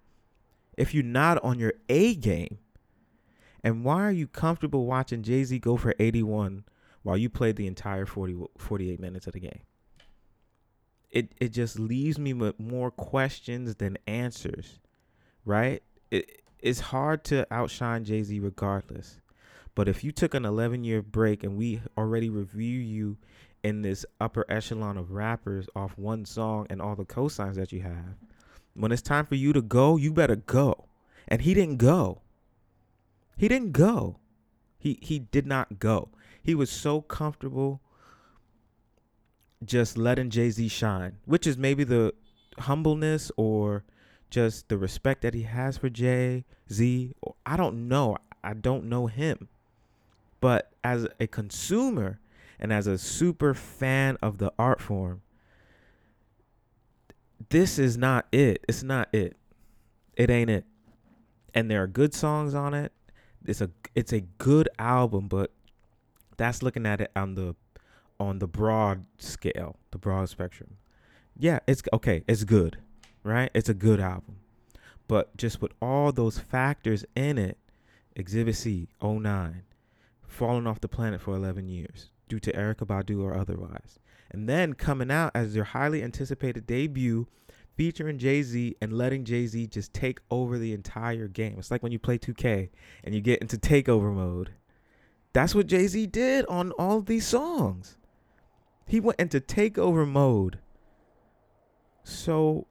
if 0.77 0.93
you're 0.93 1.03
not 1.03 1.43
on 1.43 1.59
your 1.59 1.73
A 1.89 2.15
game? 2.15 2.59
And 3.63 3.83
why 3.83 4.03
are 4.03 4.11
you 4.11 4.27
comfortable 4.27 4.85
watching 4.85 5.23
Jay 5.23 5.43
Z 5.43 5.59
go 5.59 5.77
for 5.77 5.95
81 5.99 6.65
while 7.01 7.17
you 7.17 7.29
played 7.29 7.55
the 7.55 7.67
entire 7.67 8.05
40, 8.05 8.45
48 8.57 8.99
minutes 8.99 9.27
of 9.27 9.33
the 9.33 9.39
game? 9.39 9.61
It 11.13 11.31
it 11.39 11.49
just 11.49 11.79
leaves 11.79 12.17
me 12.17 12.33
with 12.33 12.59
more 12.59 12.91
questions 12.91 13.75
than 13.75 13.97
answers, 14.07 14.79
right? 15.45 15.81
It 16.11 16.41
it's 16.59 16.79
hard 16.79 17.23
to 17.25 17.45
outshine 17.53 18.03
Jay 18.03 18.23
Z 18.23 18.39
regardless. 18.39 19.19
But 19.75 19.87
if 19.87 20.03
you 20.03 20.11
took 20.11 20.33
an 20.33 20.45
11 20.45 20.83
year 20.83 21.01
break 21.01 21.43
and 21.43 21.55
we 21.55 21.81
already 21.97 22.29
review 22.29 22.79
you 22.79 23.17
in 23.63 23.81
this 23.81 24.05
upper 24.19 24.45
echelon 24.49 24.97
of 24.97 25.11
rappers 25.11 25.67
off 25.75 25.97
one 25.97 26.25
song 26.25 26.67
and 26.69 26.81
all 26.81 26.95
the 26.95 27.05
cosigns 27.05 27.55
that 27.55 27.71
you 27.71 27.81
have, 27.81 28.17
when 28.73 28.91
it's 28.91 29.01
time 29.01 29.25
for 29.25 29.35
you 29.35 29.53
to 29.53 29.61
go, 29.61 29.97
you 29.97 30.11
better 30.11 30.35
go. 30.35 30.85
And 31.27 31.41
he 31.41 31.53
didn't 31.53 31.77
go. 31.77 32.21
He 33.37 33.47
didn't 33.47 33.71
go. 33.71 34.17
He 34.79 34.97
he 35.01 35.19
did 35.19 35.45
not 35.45 35.79
go. 35.79 36.09
He 36.41 36.55
was 36.55 36.71
so 36.71 37.01
comfortable 37.01 37.81
just 39.65 39.97
letting 39.97 40.29
Jay 40.29 40.49
Z 40.49 40.67
shine, 40.67 41.17
which 41.25 41.47
is 41.47 41.57
maybe 41.57 41.83
the 41.83 42.13
humbleness 42.59 43.31
or 43.37 43.83
just 44.29 44.69
the 44.69 44.77
respect 44.77 45.21
that 45.21 45.33
he 45.33 45.43
has 45.43 45.77
for 45.77 45.89
Jay 45.89 46.45
Z. 46.71 47.13
I 47.45 47.57
don't 47.57 47.87
know. 47.87 48.17
I 48.43 48.53
don't 48.53 48.85
know 48.85 49.07
him. 49.07 49.47
But 50.41 50.71
as 50.83 51.07
a 51.19 51.27
consumer 51.27 52.19
and 52.59 52.73
as 52.73 52.87
a 52.87 52.97
super 52.97 53.53
fan 53.53 54.17
of 54.21 54.39
the 54.39 54.51
art 54.59 54.81
form, 54.81 55.21
this 57.49 57.77
is 57.79 57.97
not 57.97 58.27
it. 58.31 58.63
It's 58.67 58.83
not 58.83 59.07
it. 59.13 59.37
It 60.15 60.29
ain't 60.29 60.49
it. 60.49 60.65
And 61.53 61.69
there 61.69 61.83
are 61.83 61.87
good 61.87 62.13
songs 62.13 62.53
on 62.53 62.73
it. 62.73 62.91
It's 63.45 63.61
a 63.61 63.69
it's 63.95 64.11
a 64.11 64.21
good 64.21 64.69
album, 64.79 65.27
but 65.27 65.51
that's 66.37 66.63
looking 66.63 66.85
at 66.85 67.01
it 67.01 67.11
on 67.15 67.35
the 67.35 67.55
on 68.27 68.39
the 68.39 68.47
broad 68.47 69.05
scale, 69.17 69.77
the 69.91 69.97
broad 69.97 70.29
spectrum. 70.29 70.77
Yeah, 71.37 71.59
it's 71.67 71.81
okay. 71.91 72.23
It's 72.27 72.43
good, 72.43 72.77
right? 73.23 73.51
It's 73.53 73.69
a 73.69 73.73
good 73.73 73.99
album. 73.99 74.37
But 75.07 75.35
just 75.37 75.61
with 75.61 75.73
all 75.81 76.11
those 76.11 76.39
factors 76.39 77.05
in 77.15 77.37
it, 77.37 77.57
Exhibit 78.15 78.55
C, 78.55 78.87
09, 79.01 79.63
falling 80.27 80.67
off 80.67 80.81
the 80.81 80.87
planet 80.87 81.21
for 81.21 81.35
11 81.35 81.67
years 81.67 82.09
due 82.29 82.39
to 82.39 82.53
Erykah 82.53 82.87
Badu 82.87 83.21
or 83.21 83.35
otherwise. 83.35 83.99
And 84.31 84.47
then 84.47 84.73
coming 84.73 85.11
out 85.11 85.31
as 85.35 85.53
their 85.53 85.63
highly 85.63 86.01
anticipated 86.01 86.65
debut 86.65 87.27
featuring 87.75 88.17
Jay 88.17 88.41
Z 88.41 88.75
and 88.81 88.93
letting 88.93 89.25
Jay 89.25 89.45
Z 89.45 89.67
just 89.67 89.93
take 89.93 90.19
over 90.31 90.57
the 90.57 90.73
entire 90.73 91.27
game. 91.27 91.55
It's 91.57 91.71
like 91.71 91.83
when 91.83 91.91
you 91.91 91.99
play 91.99 92.17
2K 92.17 92.69
and 93.03 93.13
you 93.13 93.21
get 93.21 93.41
into 93.41 93.57
takeover 93.57 94.13
mode. 94.13 94.51
That's 95.33 95.55
what 95.55 95.67
Jay 95.67 95.87
Z 95.87 96.07
did 96.07 96.45
on 96.45 96.71
all 96.73 97.01
these 97.01 97.25
songs. 97.25 97.97
He 98.87 98.99
went 98.99 99.19
into 99.19 99.39
takeover 99.39 100.07
mode. 100.07 100.59
So 102.03 102.67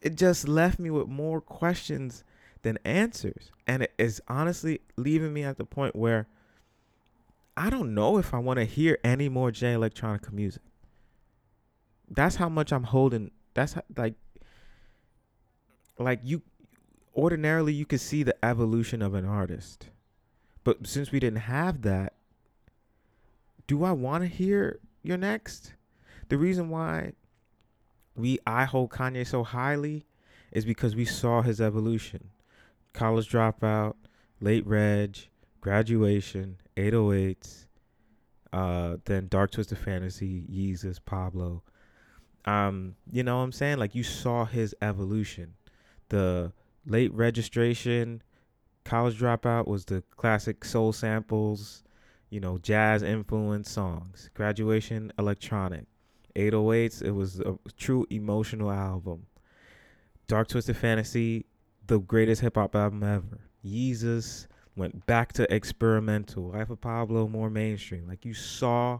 it 0.00 0.16
just 0.16 0.48
left 0.48 0.78
me 0.78 0.90
with 0.90 1.08
more 1.08 1.40
questions 1.40 2.24
than 2.62 2.78
answers. 2.84 3.50
And 3.66 3.82
it 3.82 3.92
is 3.98 4.20
honestly 4.28 4.80
leaving 4.96 5.32
me 5.32 5.44
at 5.44 5.56
the 5.56 5.64
point 5.64 5.96
where 5.96 6.26
I 7.56 7.70
don't 7.70 7.94
know 7.94 8.18
if 8.18 8.34
I 8.34 8.38
want 8.38 8.58
to 8.58 8.64
hear 8.64 8.98
any 9.04 9.28
more 9.28 9.50
Jay 9.50 9.74
Electronica 9.74 10.32
music. 10.32 10.62
That's 12.10 12.36
how 12.36 12.48
much 12.48 12.72
I'm 12.72 12.84
holding. 12.84 13.30
That's 13.54 13.74
how, 13.74 13.82
like, 13.96 14.14
like 15.98 16.20
you 16.24 16.42
ordinarily 17.16 17.72
you 17.72 17.86
could 17.86 18.00
see 18.00 18.24
the 18.24 18.36
evolution 18.44 19.00
of 19.00 19.14
an 19.14 19.24
artist. 19.24 19.88
But 20.64 20.86
since 20.86 21.12
we 21.12 21.20
didn't 21.20 21.40
have 21.40 21.82
that, 21.82 22.14
do 23.66 23.84
I 23.84 23.92
want 23.92 24.24
to 24.24 24.28
hear 24.28 24.80
you're 25.04 25.16
next. 25.18 25.74
the 26.28 26.38
reason 26.38 26.70
why 26.70 27.12
we 28.16 28.38
I 28.46 28.64
hold 28.64 28.90
Kanye 28.90 29.26
so 29.26 29.44
highly 29.44 30.06
is 30.50 30.64
because 30.64 30.96
we 30.96 31.04
saw 31.04 31.42
his 31.42 31.60
evolution. 31.60 32.30
College 32.92 33.28
dropout, 33.30 33.94
late 34.40 34.66
reg, 34.66 35.18
graduation, 35.60 36.56
808s, 36.76 37.66
uh, 38.52 38.96
then 39.04 39.26
Dark 39.28 39.50
Twisted 39.50 39.78
Fantasy, 39.78 40.44
Yeezus, 40.50 40.98
Pablo. 41.04 41.62
Um, 42.44 42.94
you 43.10 43.22
know 43.22 43.38
what 43.38 43.44
I'm 43.44 43.52
saying? 43.52 43.78
Like 43.78 43.94
you 43.94 44.04
saw 44.04 44.44
his 44.44 44.74
evolution. 44.80 45.54
The 46.08 46.52
late 46.86 47.12
registration, 47.12 48.22
college 48.84 49.18
dropout 49.18 49.66
was 49.66 49.86
the 49.86 50.02
classic 50.16 50.64
soul 50.64 50.92
samples, 50.92 51.82
you 52.34 52.40
know, 52.40 52.58
jazz 52.58 53.04
influenced 53.04 53.72
songs. 53.72 54.28
Graduation, 54.34 55.12
electronic. 55.20 55.84
808s, 56.34 57.00
it 57.00 57.12
was 57.12 57.38
a 57.38 57.56
true 57.76 58.04
emotional 58.10 58.72
album. 58.72 59.26
Dark 60.26 60.48
Twisted 60.48 60.76
Fantasy, 60.76 61.46
the 61.86 62.00
greatest 62.00 62.40
hip 62.40 62.56
hop 62.56 62.74
album 62.74 63.04
ever. 63.04 63.38
Yeezus 63.64 64.48
went 64.74 65.06
back 65.06 65.32
to 65.34 65.54
experimental. 65.54 66.50
Life 66.50 66.70
of 66.70 66.80
Pablo, 66.80 67.28
more 67.28 67.50
mainstream. 67.50 68.08
Like 68.08 68.24
you 68.24 68.34
saw 68.34 68.98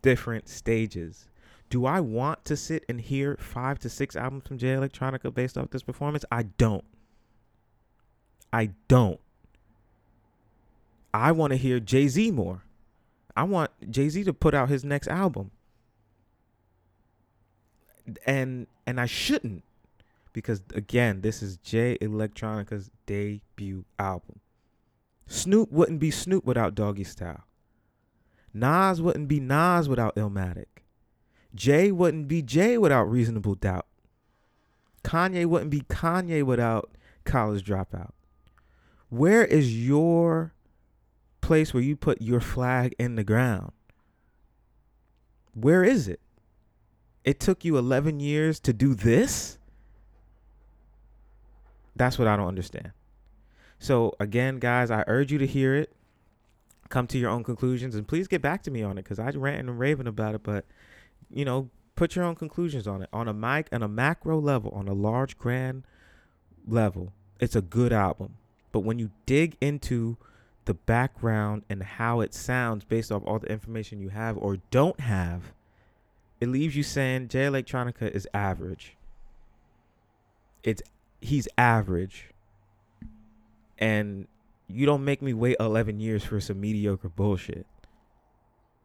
different 0.00 0.48
stages. 0.48 1.28
Do 1.68 1.84
I 1.84 2.00
want 2.00 2.46
to 2.46 2.56
sit 2.56 2.86
and 2.88 2.98
hear 2.98 3.36
five 3.38 3.78
to 3.80 3.90
six 3.90 4.16
albums 4.16 4.44
from 4.48 4.56
Jay 4.56 4.68
Electronica 4.68 5.34
based 5.34 5.58
off 5.58 5.68
this 5.68 5.82
performance? 5.82 6.24
I 6.32 6.44
don't. 6.44 6.84
I 8.54 8.70
don't. 8.88 9.20
I 11.12 11.32
want 11.32 11.50
to 11.50 11.58
hear 11.58 11.78
Jay 11.78 12.08
Z 12.08 12.30
more. 12.30 12.62
I 13.36 13.44
want 13.44 13.70
Jay 13.90 14.08
Z 14.08 14.24
to 14.24 14.32
put 14.32 14.54
out 14.54 14.68
his 14.68 14.84
next 14.84 15.08
album. 15.08 15.50
And 18.26 18.66
and 18.86 19.00
I 19.00 19.06
shouldn't 19.06 19.64
because 20.32 20.62
again, 20.74 21.20
this 21.20 21.42
is 21.42 21.56
Jay 21.58 21.96
Electronica's 22.00 22.90
debut 23.06 23.84
album. 23.98 24.40
Snoop 25.26 25.70
wouldn't 25.70 26.00
be 26.00 26.10
Snoop 26.10 26.44
without 26.44 26.74
Doggy 26.74 27.04
Style. 27.04 27.44
Nas 28.52 29.00
wouldn't 29.00 29.28
be 29.28 29.38
Nas 29.38 29.88
without 29.88 30.16
Illmatic. 30.16 30.66
Jay 31.54 31.92
wouldn't 31.92 32.28
be 32.28 32.42
Jay 32.42 32.78
without 32.78 33.04
Reasonable 33.04 33.54
Doubt. 33.54 33.86
Kanye 35.04 35.46
wouldn't 35.46 35.70
be 35.70 35.80
Kanye 35.82 36.42
without 36.42 36.90
College 37.24 37.64
Dropout. 37.64 38.12
Where 39.08 39.44
is 39.44 39.86
your 39.86 40.52
place 41.50 41.74
where 41.74 41.82
you 41.82 41.96
put 41.96 42.22
your 42.22 42.38
flag 42.38 42.94
in 42.96 43.16
the 43.16 43.24
ground? 43.24 43.72
Where 45.52 45.82
is 45.82 46.06
it? 46.06 46.20
It 47.24 47.40
took 47.40 47.64
you 47.64 47.76
11 47.76 48.20
years 48.20 48.60
to 48.60 48.72
do 48.72 48.94
this? 48.94 49.58
That's 51.96 52.20
what 52.20 52.28
I 52.28 52.36
don't 52.36 52.46
understand. 52.46 52.92
So, 53.80 54.14
again, 54.20 54.60
guys, 54.60 54.92
I 54.92 55.02
urge 55.08 55.32
you 55.32 55.38
to 55.38 55.46
hear 55.46 55.74
it, 55.74 55.92
come 56.88 57.08
to 57.08 57.18
your 57.18 57.30
own 57.30 57.42
conclusions, 57.42 57.96
and 57.96 58.06
please 58.06 58.28
get 58.28 58.40
back 58.40 58.62
to 58.62 58.70
me 58.70 58.84
on 58.84 58.92
it 58.92 59.02
because 59.02 59.18
I 59.18 59.28
ranting 59.30 59.70
and 59.70 59.76
raving 59.76 60.06
about 60.06 60.36
it. 60.36 60.44
But, 60.44 60.66
you 61.34 61.44
know, 61.44 61.68
put 61.96 62.14
your 62.14 62.24
own 62.24 62.36
conclusions 62.36 62.86
on 62.86 63.02
it 63.02 63.08
on 63.12 63.26
a 63.26 63.34
mic 63.34 63.66
and 63.72 63.82
a 63.82 63.88
macro 63.88 64.38
level, 64.38 64.70
on 64.70 64.86
a 64.86 64.94
large, 64.94 65.36
grand 65.36 65.82
level. 66.64 67.12
It's 67.40 67.56
a 67.56 67.60
good 67.60 67.92
album. 67.92 68.36
But 68.70 68.84
when 68.84 69.00
you 69.00 69.10
dig 69.26 69.56
into 69.60 70.16
the 70.64 70.74
background 70.74 71.62
and 71.68 71.82
how 71.82 72.20
it 72.20 72.34
sounds 72.34 72.84
based 72.84 73.10
off 73.10 73.22
all 73.24 73.38
the 73.38 73.50
information 73.50 74.00
you 74.00 74.10
have 74.10 74.36
or 74.36 74.58
don't 74.70 75.00
have, 75.00 75.52
it 76.40 76.48
leaves 76.48 76.76
you 76.76 76.82
saying 76.82 77.28
Jay 77.28 77.44
Electronica 77.44 78.10
is 78.10 78.26
average. 78.32 78.96
It's 80.62 80.82
he's 81.20 81.48
average. 81.56 82.30
And 83.78 84.26
you 84.68 84.86
don't 84.86 85.04
make 85.04 85.22
me 85.22 85.32
wait 85.32 85.56
11 85.58 86.00
years 86.00 86.24
for 86.24 86.40
some 86.40 86.60
mediocre 86.60 87.08
bullshit. 87.08 87.66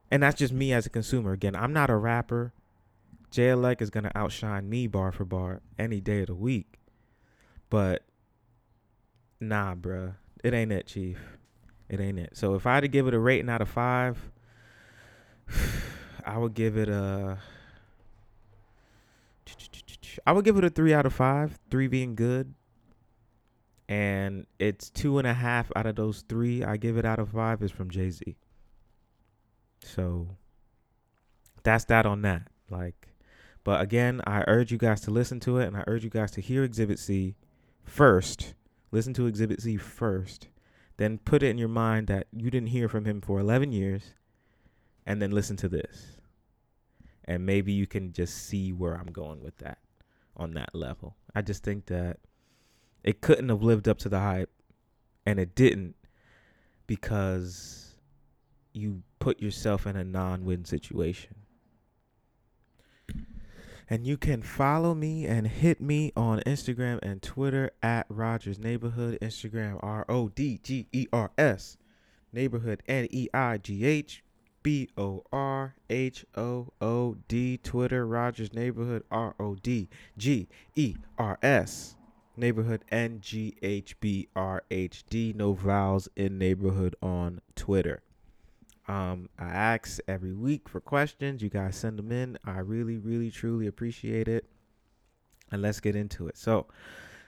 And 0.09 0.23
that's 0.23 0.37
just 0.37 0.53
me 0.53 0.71
as 0.71 0.85
a 0.85 0.89
consumer. 0.89 1.33
Again, 1.33 1.55
I'm 1.55 1.73
not 1.73 1.89
a 1.89 1.95
rapper. 1.95 2.53
Jay 3.31 3.49
Elect 3.49 3.81
is 3.81 3.89
going 3.89 4.05
to 4.05 4.17
outshine 4.17 4.69
me 4.69 4.87
bar 4.87 5.11
for 5.11 5.25
bar 5.25 5.61
any 5.77 5.99
day 5.99 6.21
of 6.21 6.27
the 6.27 6.35
week. 6.35 6.79
But 7.69 8.03
nah, 9.39 9.75
bruh. 9.75 10.15
It 10.43 10.53
ain't 10.53 10.71
it, 10.71 10.87
Chief. 10.87 11.17
It 11.89 11.99
ain't 11.99 12.19
it. 12.19 12.35
So 12.35 12.55
if 12.55 12.65
I 12.65 12.75
had 12.75 12.81
to 12.81 12.87
give 12.87 13.07
it 13.07 13.13
a 13.13 13.19
rating 13.19 13.49
out 13.49 13.61
of 13.61 13.69
five, 13.69 14.17
I 16.25 16.37
would 16.37 16.53
give 16.53 16.77
it 16.77 16.89
a. 16.89 17.37
I 20.25 20.31
would 20.31 20.45
give 20.45 20.57
it 20.57 20.63
a 20.63 20.69
three 20.69 20.93
out 20.93 21.05
of 21.05 21.13
five. 21.13 21.59
Three 21.69 21.87
being 21.87 22.15
good, 22.15 22.53
and 23.87 24.47
it's 24.57 24.89
two 24.89 25.19
and 25.19 25.27
a 25.27 25.33
half 25.33 25.71
out 25.75 25.85
of 25.85 25.95
those 25.95 26.23
three. 26.27 26.63
I 26.63 26.77
give 26.77 26.97
it 26.97 27.05
out 27.05 27.19
of 27.19 27.29
five 27.29 27.61
is 27.61 27.71
from 27.71 27.89
Jay 27.89 28.09
Z. 28.09 28.35
So 29.83 30.27
that's 31.63 31.85
that 31.85 32.05
on 32.05 32.23
that. 32.23 32.47
Like, 32.69 33.09
but 33.63 33.81
again, 33.81 34.21
I 34.25 34.43
urge 34.47 34.71
you 34.71 34.77
guys 34.77 35.01
to 35.01 35.11
listen 35.11 35.39
to 35.41 35.59
it, 35.59 35.67
and 35.67 35.77
I 35.77 35.83
urge 35.85 36.03
you 36.03 36.09
guys 36.09 36.31
to 36.31 36.41
hear 36.41 36.63
Exhibit 36.63 36.97
C 36.97 37.35
first. 37.83 38.55
Listen 38.91 39.13
to 39.15 39.27
Exhibit 39.27 39.61
C 39.61 39.77
first, 39.77 40.47
then 40.97 41.17
put 41.17 41.43
it 41.43 41.49
in 41.49 41.57
your 41.57 41.67
mind 41.67 42.07
that 42.07 42.27
you 42.31 42.49
didn't 42.49 42.69
hear 42.69 42.87
from 42.87 43.05
him 43.05 43.21
for 43.21 43.39
11 43.39 43.71
years, 43.71 44.13
and 45.05 45.21
then 45.21 45.31
listen 45.31 45.57
to 45.57 45.69
this. 45.69 46.17
And 47.25 47.45
maybe 47.45 47.73
you 47.73 47.87
can 47.87 48.13
just 48.13 48.35
see 48.47 48.71
where 48.71 48.95
I'm 48.95 49.11
going 49.11 49.41
with 49.41 49.57
that 49.57 49.79
on 50.37 50.53
that 50.53 50.73
level. 50.73 51.15
I 51.33 51.41
just 51.41 51.63
think 51.63 51.87
that 51.87 52.17
it 53.03 53.21
couldn't 53.21 53.49
have 53.49 53.63
lived 53.63 53.87
up 53.87 53.97
to 53.99 54.09
the 54.09 54.19
hype, 54.19 54.51
and 55.25 55.39
it 55.39 55.55
didn't 55.55 55.95
because 56.87 57.95
you 58.73 59.03
put 59.19 59.41
yourself 59.41 59.87
in 59.87 59.95
a 59.95 60.03
non 60.03 60.45
win 60.45 60.65
situation. 60.65 61.35
And 63.87 64.07
you 64.07 64.17
can 64.17 64.41
follow 64.41 64.95
me 64.95 65.25
and 65.25 65.45
hit 65.45 65.79
me 65.79 66.11
on 66.15 66.39
Instagram 66.39 66.99
and 67.03 67.21
Twitter 67.21 67.71
at 67.83 68.07
Rodgers 68.09 68.57
Neighborhood. 68.57 69.19
Instagram 69.21 69.79
R 69.83 70.05
O 70.09 70.29
D 70.29 70.59
G 70.63 70.87
E 70.91 71.07
R 71.13 71.31
S. 71.37 71.77
Neighborhood 72.33 72.81
N 72.87 73.07
E 73.11 73.27
I 73.33 73.57
G 73.59 73.85
H 73.85 74.23
B 74.63 74.89
O 74.97 75.23
R 75.31 75.75
H 75.89 76.25
O 76.35 76.73
O 76.81 77.17
D. 77.27 77.57
Twitter 77.57 78.07
Rodgers 78.07 78.53
Neighborhood 78.53 79.03
R 79.11 79.35
O 79.39 79.53
D 79.53 79.87
G 80.17 80.47
E 80.75 80.95
R 81.19 81.37
S. 81.43 81.95
Neighborhood 82.35 82.83
N 82.91 83.19
G 83.21 83.55
H 83.61 83.99
B 83.99 84.27
R 84.35 84.63
H 84.71 85.05
D. 85.07 85.31
No 85.35 85.53
vowels 85.53 86.09
in 86.15 86.39
neighborhood 86.39 86.95
on 87.03 87.39
Twitter. 87.55 88.01
Um, 88.87 89.29
I 89.39 89.45
ask 89.45 89.99
every 90.07 90.33
week 90.33 90.69
for 90.69 90.79
questions. 90.79 91.41
You 91.41 91.49
guys 91.49 91.75
send 91.75 91.97
them 91.97 92.11
in. 92.11 92.37
I 92.45 92.59
really, 92.59 92.97
really, 92.97 93.31
truly 93.31 93.67
appreciate 93.67 94.27
it. 94.27 94.45
And 95.51 95.61
let's 95.61 95.79
get 95.79 95.95
into 95.95 96.27
it. 96.27 96.37
So, 96.37 96.67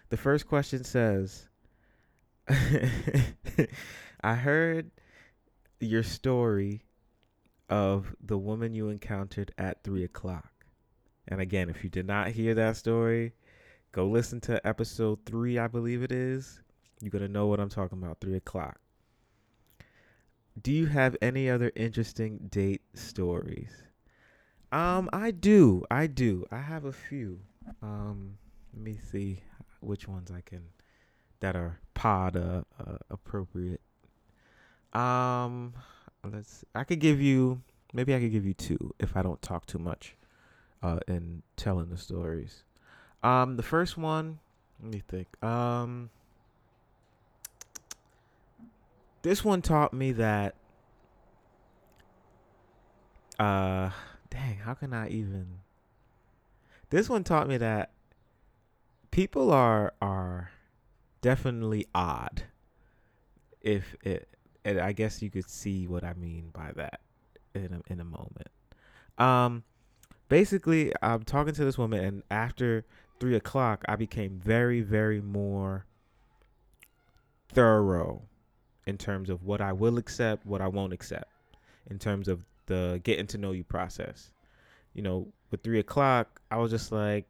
the 0.10 0.18
first 0.18 0.48
question 0.48 0.84
says 0.84 1.48
I 4.22 4.36
heard 4.36 4.92
your 5.80 6.04
story 6.04 6.84
of 7.70 8.16
the 8.24 8.38
woman 8.38 8.74
you 8.74 8.90
encountered 8.90 9.52
at 9.58 9.84
three 9.84 10.04
o'clock. 10.04 10.52
And 11.28 11.42
again, 11.42 11.70
if 11.70 11.84
you 11.84 11.90
did 11.90 12.08
not 12.08 12.30
hear 12.30 12.54
that 12.56 12.78
story, 12.78 13.34
go 13.92 14.08
listen 14.08 14.40
to 14.42 14.66
episode 14.66 15.20
three, 15.26 15.58
I 15.58 15.68
believe 15.68 16.04
it 16.04 16.12
is. 16.12 16.62
You're 17.02 17.12
going 17.12 17.26
to 17.26 17.32
know 17.32 17.48
what 17.48 17.60
I'm 17.60 17.70
talking 17.70 18.02
about. 18.02 18.22
Three 18.22 18.38
o'clock. 18.38 18.80
Do 20.60 20.72
you 20.72 20.88
have 20.88 21.16
any 21.22 21.50
other 21.50 21.72
interesting 21.76 22.48
date 22.50 22.82
stories? 22.94 23.70
Um, 24.72 25.10
I 25.14 25.32
do. 25.32 25.84
I 25.92 26.08
do. 26.08 26.46
I 26.52 26.60
have 26.60 26.86
a 26.86 26.92
few. 26.92 27.40
Um, 27.82 28.38
let 28.74 28.84
me 28.84 29.00
see 29.12 29.42
which 29.82 30.08
ones 30.08 30.32
I 30.32 30.42
can 30.42 30.64
that 31.42 31.56
are 31.56 31.80
pod 31.94 32.36
uh, 32.36 32.64
uh, 32.80 32.98
appropriate. 33.10 33.82
Um, 34.94 35.74
let's. 36.24 36.66
I 36.74 36.84
could 36.84 37.00
give 37.00 37.22
you 37.22 37.62
maybe 37.94 38.16
I 38.16 38.20
could 38.20 38.32
give 38.32 38.46
you 38.46 38.54
two 38.54 38.94
if 39.00 39.16
I 39.16 39.22
don't 39.22 39.42
talk 39.42 39.66
too 39.66 39.80
much, 39.80 40.16
uh, 40.82 41.00
in 41.08 41.44
telling 41.56 41.90
the 41.90 41.98
stories. 41.98 42.64
Um, 43.24 43.58
the 43.58 43.64
first 43.64 43.98
one. 43.98 44.40
Let 44.82 44.94
me 44.94 45.04
think. 45.08 45.44
Um, 45.44 46.10
this 49.28 49.44
one 49.44 49.62
taught 49.62 49.94
me 49.94 50.12
that 50.12 50.56
uh 53.40 53.90
dang 54.30 54.58
how 54.64 54.74
can 54.74 54.94
i 54.94 55.08
even 55.10 55.60
this 56.90 57.10
one 57.10 57.24
taught 57.24 57.48
me 57.48 57.58
that 57.58 57.92
people 59.12 59.52
are 59.52 59.94
are 60.02 60.52
definitely 61.22 61.86
odd 61.94 62.44
if 63.62 63.96
it 64.04 64.28
and 64.64 64.80
i 64.80 64.92
guess 64.92 65.22
you 65.22 65.30
could 65.30 65.50
see 65.50 65.88
what 65.88 66.04
i 66.04 66.14
mean 66.14 66.50
by 66.54 66.72
that 66.76 67.02
in 67.58 67.74
a, 67.74 67.92
in 67.92 68.00
a 68.00 68.06
moment. 68.06 68.50
Um 69.18 69.64
basically, 70.30 70.94
I'm 71.02 71.24
talking 71.24 71.54
to 71.54 71.66
this 71.66 71.78
woman, 71.78 72.04
and 72.04 72.24
after 72.30 72.86
three 73.20 73.36
o'clock, 73.36 73.84
I 73.88 73.96
became 73.96 74.40
very, 74.44 74.82
very 74.82 75.22
more 75.22 75.86
thorough 77.50 78.24
in 78.88 78.98
terms 78.98 79.30
of 79.30 79.44
what 79.44 79.62
I 79.62 79.74
will 79.74 79.98
accept, 79.98 80.46
what 80.46 80.62
I 80.62 80.68
won't 80.68 80.94
accept, 80.94 81.32
in 81.92 82.00
terms 82.00 82.28
of 82.28 82.44
the 82.66 83.00
getting 83.04 83.28
to 83.28 83.38
know 83.38 83.52
you 83.52 83.64
process. 83.64 84.32
You 84.94 85.04
know, 85.04 85.28
with 85.52 85.62
three 85.62 85.80
o'clock, 85.80 86.42
I 86.50 86.58
was 86.58 86.72
just 86.72 86.92
like, 86.92 87.26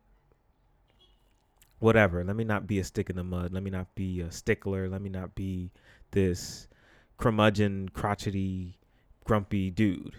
whatever. 1.79 2.23
Let 2.23 2.35
me 2.35 2.43
not 2.43 2.67
be 2.67 2.79
a 2.79 2.83
stick 2.83 3.09
in 3.09 3.15
the 3.15 3.23
mud. 3.23 3.51
Let 3.51 3.63
me 3.63 3.69
not 3.69 3.93
be 3.95 4.21
a 4.21 4.31
stickler. 4.31 4.87
Let 4.87 5.01
me 5.01 5.09
not 5.09 5.35
be 5.35 5.71
this 6.11 6.67
curmudgeon, 7.17 7.89
crotchety, 7.89 8.77
grumpy 9.25 9.69
dude. 9.69 10.15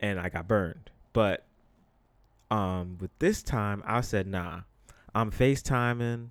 And 0.00 0.18
I 0.18 0.28
got 0.28 0.48
burned. 0.48 0.90
But 1.12 1.44
um 2.50 2.96
with 3.00 3.10
this 3.18 3.42
time 3.42 3.82
I 3.84 4.00
said, 4.00 4.26
nah. 4.26 4.60
I'm 5.14 5.30
FaceTiming. 5.30 6.30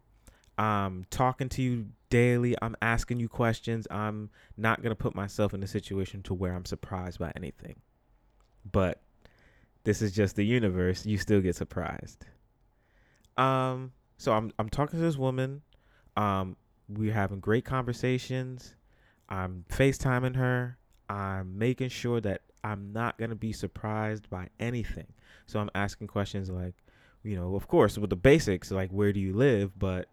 I'm 0.57 1.05
talking 1.09 1.49
to 1.49 1.61
you 1.61 1.87
daily. 2.09 2.55
I'm 2.61 2.75
asking 2.81 3.19
you 3.19 3.29
questions. 3.29 3.87
I'm 3.89 4.29
not 4.55 4.81
gonna 4.81 4.95
put 4.95 5.15
myself 5.15 5.53
in 5.53 5.63
a 5.63 5.67
situation 5.67 6.21
to 6.23 6.33
where 6.33 6.53
I'm 6.53 6.65
surprised 6.65 7.19
by 7.19 7.31
anything. 7.35 7.75
But 8.69 9.01
this 9.83 10.01
is 10.01 10.11
just 10.11 10.35
the 10.35 10.45
universe. 10.45 11.05
You 11.05 11.17
still 11.17 11.41
get 11.41 11.55
surprised. 11.55 12.25
Um, 13.37 13.93
so 14.17 14.33
I'm 14.33 14.51
I'm 14.59 14.69
talking 14.69 14.99
to 14.99 15.05
this 15.05 15.17
woman. 15.17 15.61
Um, 16.15 16.57
we're 16.89 17.13
having 17.13 17.39
great 17.39 17.65
conversations. 17.65 18.73
I'm 19.29 19.65
FaceTiming 19.69 20.35
her. 20.35 20.77
I'm 21.09 21.57
making 21.57 21.89
sure 21.89 22.19
that 22.21 22.41
I'm 22.63 22.91
not 22.91 23.17
gonna 23.17 23.35
be 23.35 23.53
surprised 23.53 24.29
by 24.29 24.49
anything. 24.59 25.07
So 25.45 25.59
I'm 25.59 25.69
asking 25.75 26.07
questions 26.07 26.49
like, 26.49 26.75
you 27.23 27.35
know, 27.35 27.55
of 27.55 27.67
course, 27.67 27.97
with 27.97 28.09
the 28.09 28.15
basics 28.15 28.71
like 28.71 28.91
where 28.91 29.13
do 29.13 29.19
you 29.19 29.33
live, 29.33 29.77
but 29.77 30.07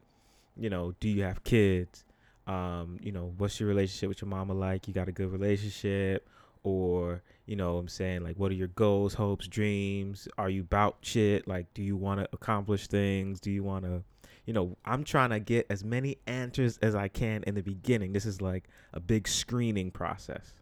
you 0.57 0.71
know, 0.71 0.95
do 1.01 1.09
you 1.09 1.23
have 1.23 1.45
kids? 1.45 2.05
Um, 2.47 2.99
you 3.03 3.13
know, 3.13 3.33
what's 3.39 3.59
your 3.59 3.69
relationship 3.69 4.09
with 4.09 4.23
your 4.23 4.29
mama 4.29 4.55
like? 4.55 4.87
You 4.87 4.95
got 4.95 5.09
a 5.09 5.13
good 5.13 5.31
relationship? 5.31 6.29
Or, 6.63 7.23
you 7.47 7.57
know, 7.57 7.77
I'm 7.77 7.89
saying 7.89 8.23
like 8.23 8.37
what 8.39 8.51
are 8.51 8.55
your 8.55 8.69
goals, 8.69 9.15
hopes, 9.15 9.47
dreams? 9.47 10.29
Are 10.39 10.49
you 10.49 10.63
about 10.63 10.97
shit? 11.03 11.47
Like, 11.47 11.73
do 11.75 11.83
you 11.83 11.97
want 11.97 12.21
to 12.21 12.29
accomplish 12.33 12.87
things? 12.87 13.41
Do 13.41 13.51
you 13.51 13.63
want 13.63 13.85
to 13.85 14.03
you 14.47 14.53
know, 14.53 14.77
I'm 14.85 15.05
trying 15.05 15.31
to 15.31 15.41
get 15.41 15.67
as 15.71 15.85
many 15.85 16.19
answers 16.27 16.79
as 16.83 16.95
I 16.95 17.09
can 17.09 17.43
in 17.45 17.55
the 17.55 17.63
beginning. 17.63 18.13
This 18.13 18.27
is 18.27 18.43
like 18.43 18.65
a 18.93 19.01
big 19.01 19.27
screening 19.27 19.91
process. 19.91 20.53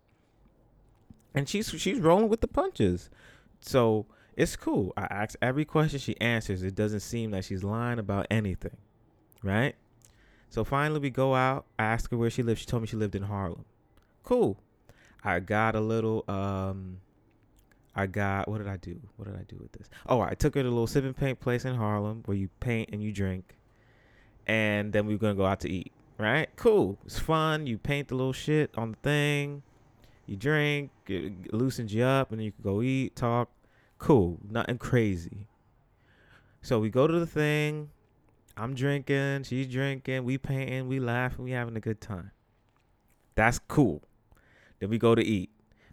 And 1.35 1.48
she's 1.48 1.68
she's 1.68 1.98
rolling 1.98 2.28
with 2.28 2.42
the 2.42 2.48
punches. 2.48 3.11
So 3.61 4.07
it's 4.37 4.55
cool. 4.55 4.92
I 4.96 5.02
ask 5.11 5.37
every 5.42 5.64
question 5.64 5.98
she 5.98 6.20
answers. 6.20 6.62
It 6.62 6.74
doesn't 6.74 7.00
seem 7.00 7.33
like 7.33 7.44
she's 7.44 7.64
lying 7.64 7.98
about 7.98 8.26
anything. 8.31 8.76
Right? 9.42 9.74
So 10.53 10.65
finally 10.65 11.01
we 11.01 11.09
go 11.09 11.35
out. 11.35 11.65
I 11.79 11.85
ask 11.85 12.11
her 12.11 12.19
where 12.19 12.29
she 12.29 12.43
lives. 12.43 12.61
She 12.61 12.67
told 12.67 12.83
me 12.83 12.87
she 12.87 12.97
lived 12.97 13.15
in 13.15 13.23
Harlem. 13.23 13.65
Cool. 14.23 14.59
I 15.25 15.41
got 15.41 15.75
a 15.75 15.81
little 15.81 16.25
um 16.29 16.99
I 17.97 18.05
got 18.05 18.49
what 18.49 18.59
did 18.59 18.69
I 18.69 18.77
do? 18.77 19.01
What 19.17 19.29
did 19.29 19.35
I 19.35 19.45
do 19.49 19.57
with 19.59 19.73
this? 19.73 19.88
Oh, 20.07 20.21
I 20.21 20.35
took 20.35 20.55
her 20.55 20.62
to 20.62 20.69
a 20.69 20.71
little 20.71 20.87
sip 20.87 21.05
and 21.05 21.17
paint 21.17 21.41
place 21.41 21.65
in 21.65 21.75
Harlem 21.75 22.23
where 22.27 22.37
you 22.37 22.51
paint 22.61 22.91
and 22.93 23.03
you 23.03 23.12
drink 23.12 23.57
and 24.47 24.93
then 24.93 25.07
we 25.07 25.15
are 25.15 25.19
gonna 25.19 25.35
go 25.35 25.47
out 25.47 25.61
to 25.61 25.71
eat. 25.71 25.91
Right? 26.19 26.51
Cool. 26.57 26.99
It's 27.07 27.19
fun. 27.19 27.67
You 27.67 27.79
paint 27.79 28.09
the 28.09 28.15
little 28.15 28.35
shit 28.35 28.71
on 28.77 28.91
the 28.91 28.99
thing. 28.99 29.62
You 30.27 30.37
drink. 30.37 30.91
It 31.07 31.55
loosens 31.55 31.95
you 31.95 32.05
up, 32.05 32.31
and 32.31 32.38
then 32.38 32.45
you 32.45 32.53
can 32.53 32.62
go 32.62 32.83
eat, 32.83 33.17
talk. 33.17 33.49
Cool. 33.97 34.38
Nothing 34.49 34.77
crazy. 34.77 35.47
So 36.61 36.79
we 36.79 36.91
go 36.91 37.07
to 37.07 37.19
the 37.19 37.27
thing. 37.27 37.88
I'm 38.57 38.75
drinking. 38.75 39.45
She's 39.45 39.67
drinking. 39.67 40.25
We 40.25 40.38
painting. 40.38 40.88
We 40.88 41.01
laughing. 41.01 41.45
We 41.45 41.53
having 41.53 41.77
a 41.77 41.81
good 41.81 42.01
time. 42.01 42.31
That's 43.35 43.59
cool. 43.59 44.03
Then 44.79 44.91
we 44.91 44.99
go 44.99 45.15
to 45.15 45.25
eat. 45.25 45.51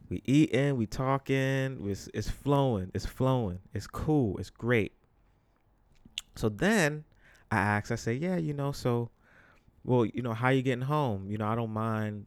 We 0.09 0.21
eating. 0.25 0.75
We 0.77 0.85
talking. 0.85 1.79
It's, 1.89 2.09
it's 2.13 2.29
flowing. 2.29 2.91
It's 2.93 3.05
flowing. 3.05 3.59
It's 3.73 3.87
cool. 3.87 4.37
It's 4.37 4.49
great. 4.49 4.93
So 6.35 6.49
then 6.49 7.05
I 7.51 7.57
ask, 7.57 7.91
I 7.91 7.95
say, 7.95 8.13
yeah, 8.13 8.37
you 8.37 8.53
know, 8.53 8.71
so, 8.71 9.09
well, 9.83 10.05
you 10.05 10.21
know, 10.21 10.33
how 10.33 10.49
you 10.49 10.61
getting 10.61 10.83
home? 10.83 11.29
You 11.29 11.37
know, 11.37 11.47
I 11.47 11.55
don't 11.55 11.71
mind 11.71 12.25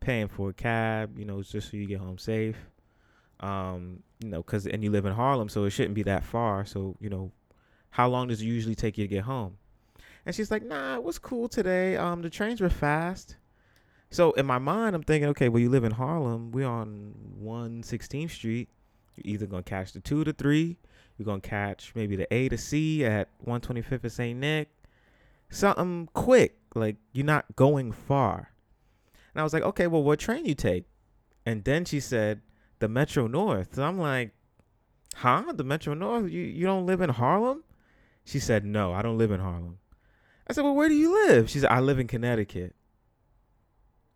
paying 0.00 0.28
for 0.28 0.50
a 0.50 0.52
cab, 0.52 1.18
you 1.18 1.24
know, 1.24 1.42
just 1.42 1.70
so 1.70 1.76
you 1.76 1.86
get 1.86 2.00
home 2.00 2.18
safe. 2.18 2.56
Um, 3.40 4.02
you 4.20 4.28
know, 4.28 4.42
cause, 4.42 4.66
and 4.66 4.84
you 4.84 4.90
live 4.90 5.04
in 5.04 5.12
Harlem, 5.12 5.48
so 5.48 5.64
it 5.64 5.70
shouldn't 5.70 5.94
be 5.94 6.04
that 6.04 6.24
far. 6.24 6.64
So, 6.64 6.96
you 7.00 7.10
know, 7.10 7.32
how 7.90 8.08
long 8.08 8.28
does 8.28 8.40
it 8.40 8.46
usually 8.46 8.74
take 8.74 8.96
you 8.98 9.04
to 9.04 9.08
get 9.08 9.24
home? 9.24 9.58
And 10.24 10.34
she's 10.34 10.50
like, 10.50 10.64
nah, 10.64 10.94
it 10.94 11.02
was 11.02 11.18
cool 11.18 11.48
today. 11.48 11.96
Um, 11.96 12.22
the 12.22 12.30
trains 12.30 12.60
were 12.60 12.70
fast. 12.70 13.36
So 14.10 14.32
in 14.32 14.46
my 14.46 14.58
mind, 14.58 14.94
I'm 14.94 15.02
thinking, 15.02 15.30
okay, 15.30 15.48
well, 15.48 15.60
you 15.60 15.70
live 15.70 15.84
in 15.84 15.92
Harlem. 15.92 16.52
We're 16.52 16.68
on 16.68 17.14
116th 17.42 18.30
Street. 18.30 18.68
You're 19.16 19.34
either 19.34 19.46
gonna 19.46 19.62
catch 19.62 19.92
the 19.92 20.00
two 20.00 20.24
to 20.24 20.32
three, 20.32 20.76
you're 21.16 21.26
gonna 21.26 21.40
catch 21.40 21.92
maybe 21.94 22.16
the 22.16 22.32
A 22.32 22.48
to 22.48 22.58
C 22.58 23.04
at 23.04 23.28
125th 23.46 24.04
of 24.04 24.12
St. 24.12 24.38
Nick. 24.38 24.68
Something 25.50 26.08
quick, 26.14 26.58
like 26.74 26.96
you're 27.12 27.26
not 27.26 27.56
going 27.56 27.92
far. 27.92 28.52
And 29.34 29.40
I 29.40 29.44
was 29.44 29.52
like, 29.52 29.62
okay, 29.62 29.86
well, 29.86 30.02
what 30.02 30.18
train 30.18 30.46
you 30.46 30.54
take? 30.54 30.84
And 31.44 31.64
then 31.64 31.84
she 31.84 32.00
said, 32.00 32.40
the 32.78 32.88
Metro 32.88 33.26
North. 33.26 33.76
So 33.76 33.82
I'm 33.82 33.98
like, 33.98 34.32
huh? 35.14 35.52
The 35.54 35.64
Metro 35.64 35.94
North? 35.94 36.30
You 36.30 36.40
you 36.40 36.66
don't 36.66 36.86
live 36.86 37.00
in 37.00 37.10
Harlem? 37.10 37.64
She 38.24 38.38
said, 38.38 38.64
no, 38.64 38.92
I 38.92 39.02
don't 39.02 39.18
live 39.18 39.30
in 39.30 39.40
Harlem. 39.40 39.78
I 40.46 40.52
said, 40.52 40.64
well, 40.64 40.74
where 40.74 40.88
do 40.88 40.94
you 40.94 41.12
live? 41.26 41.48
She 41.48 41.58
said, 41.58 41.70
I 41.70 41.80
live 41.80 41.98
in 41.98 42.06
Connecticut. 42.06 42.74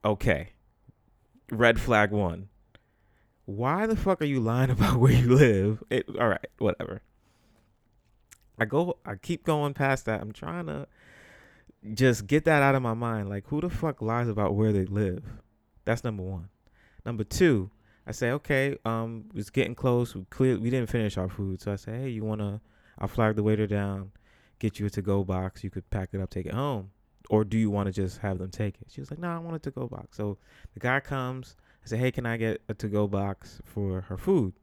Okay. 0.05 0.51
Red 1.51 1.81
flag 1.81 2.11
one 2.11 2.49
why 3.47 3.87
the 3.87 3.97
fuck 3.97 4.21
are 4.21 4.27
you 4.27 4.41
lying 4.41 4.71
about 4.71 4.99
where 4.99 5.13
you 5.13 5.35
live? 5.35 5.83
It, 5.89 6.07
all 6.21 6.29
right, 6.29 6.47
whatever. 6.59 7.01
I 8.59 8.65
go, 8.65 8.99
I 9.07 9.15
keep 9.17 9.45
going 9.45 9.75
past 9.75 10.05
that. 10.07 10.21
I'm 10.21 10.33
trying 10.33 10.67
to 10.67 10.87
just 11.95 12.27
get 12.27 12.45
that 12.45 12.63
out 12.63 12.75
of 12.75 12.83
my 12.83 12.95
mind. 12.95 13.29
Like, 13.29 13.47
who 13.47 13.61
the 13.61 13.71
fuck 13.71 14.03
lies 14.03 14.29
about 14.29 14.55
where 14.55 14.73
they 14.73 14.85
live? 14.85 15.25
That's 15.85 16.05
number 16.05 16.23
one. 16.23 16.49
Number 17.05 17.23
two, 17.23 17.71
I 18.07 18.13
say, 18.13 18.31
okay, 18.33 18.77
um, 18.85 19.27
it's 19.35 19.51
getting 19.51 19.75
close. 19.75 20.15
We 20.15 20.25
clear, 20.31 20.59
we 20.59 20.71
didn't 20.71 20.91
finish 20.91 21.17
our 21.17 21.29
food, 21.29 21.61
so 21.61 21.73
I 21.73 21.77
say, 21.77 21.93
hey, 21.93 22.09
you 22.09 22.25
wanna? 22.25 22.61
I'll 22.99 23.09
flag 23.09 23.37
the 23.37 23.43
waiter 23.43 23.67
down, 23.67 24.13
get 24.59 24.79
you 24.79 24.87
a 24.87 24.91
to-go 24.91 25.25
box. 25.25 25.63
You 25.65 25.71
could 25.71 25.89
pack 25.91 26.11
it 26.13 26.21
up, 26.21 26.31
take 26.31 26.47
it 26.47 26.55
home, 26.55 26.91
or 27.31 27.45
do 27.45 27.59
you 27.59 27.71
want 27.71 27.87
to 27.87 27.93
just 27.93 28.19
have 28.19 28.39
them 28.39 28.51
take 28.51 28.77
it? 28.81 28.89
She 28.91 29.01
was 29.01 29.11
like, 29.11 29.21
no, 29.21 29.29
nah, 29.29 29.37
I 29.37 29.39
want 29.39 29.57
a 29.57 29.59
to-go 29.61 29.89
box. 29.89 30.17
So 30.17 30.39
the 30.75 30.81
guy 30.81 31.01
comes. 31.01 31.57
I 31.85 31.89
said, 31.89 31.99
hey, 32.01 32.11
can 32.11 32.27
I 32.27 32.37
get 32.37 32.63
a 32.69 32.75
to 32.75 32.89
go 32.89 33.07
box 33.07 33.61
for 33.65 34.03
her 34.03 34.17
food? 34.17 34.55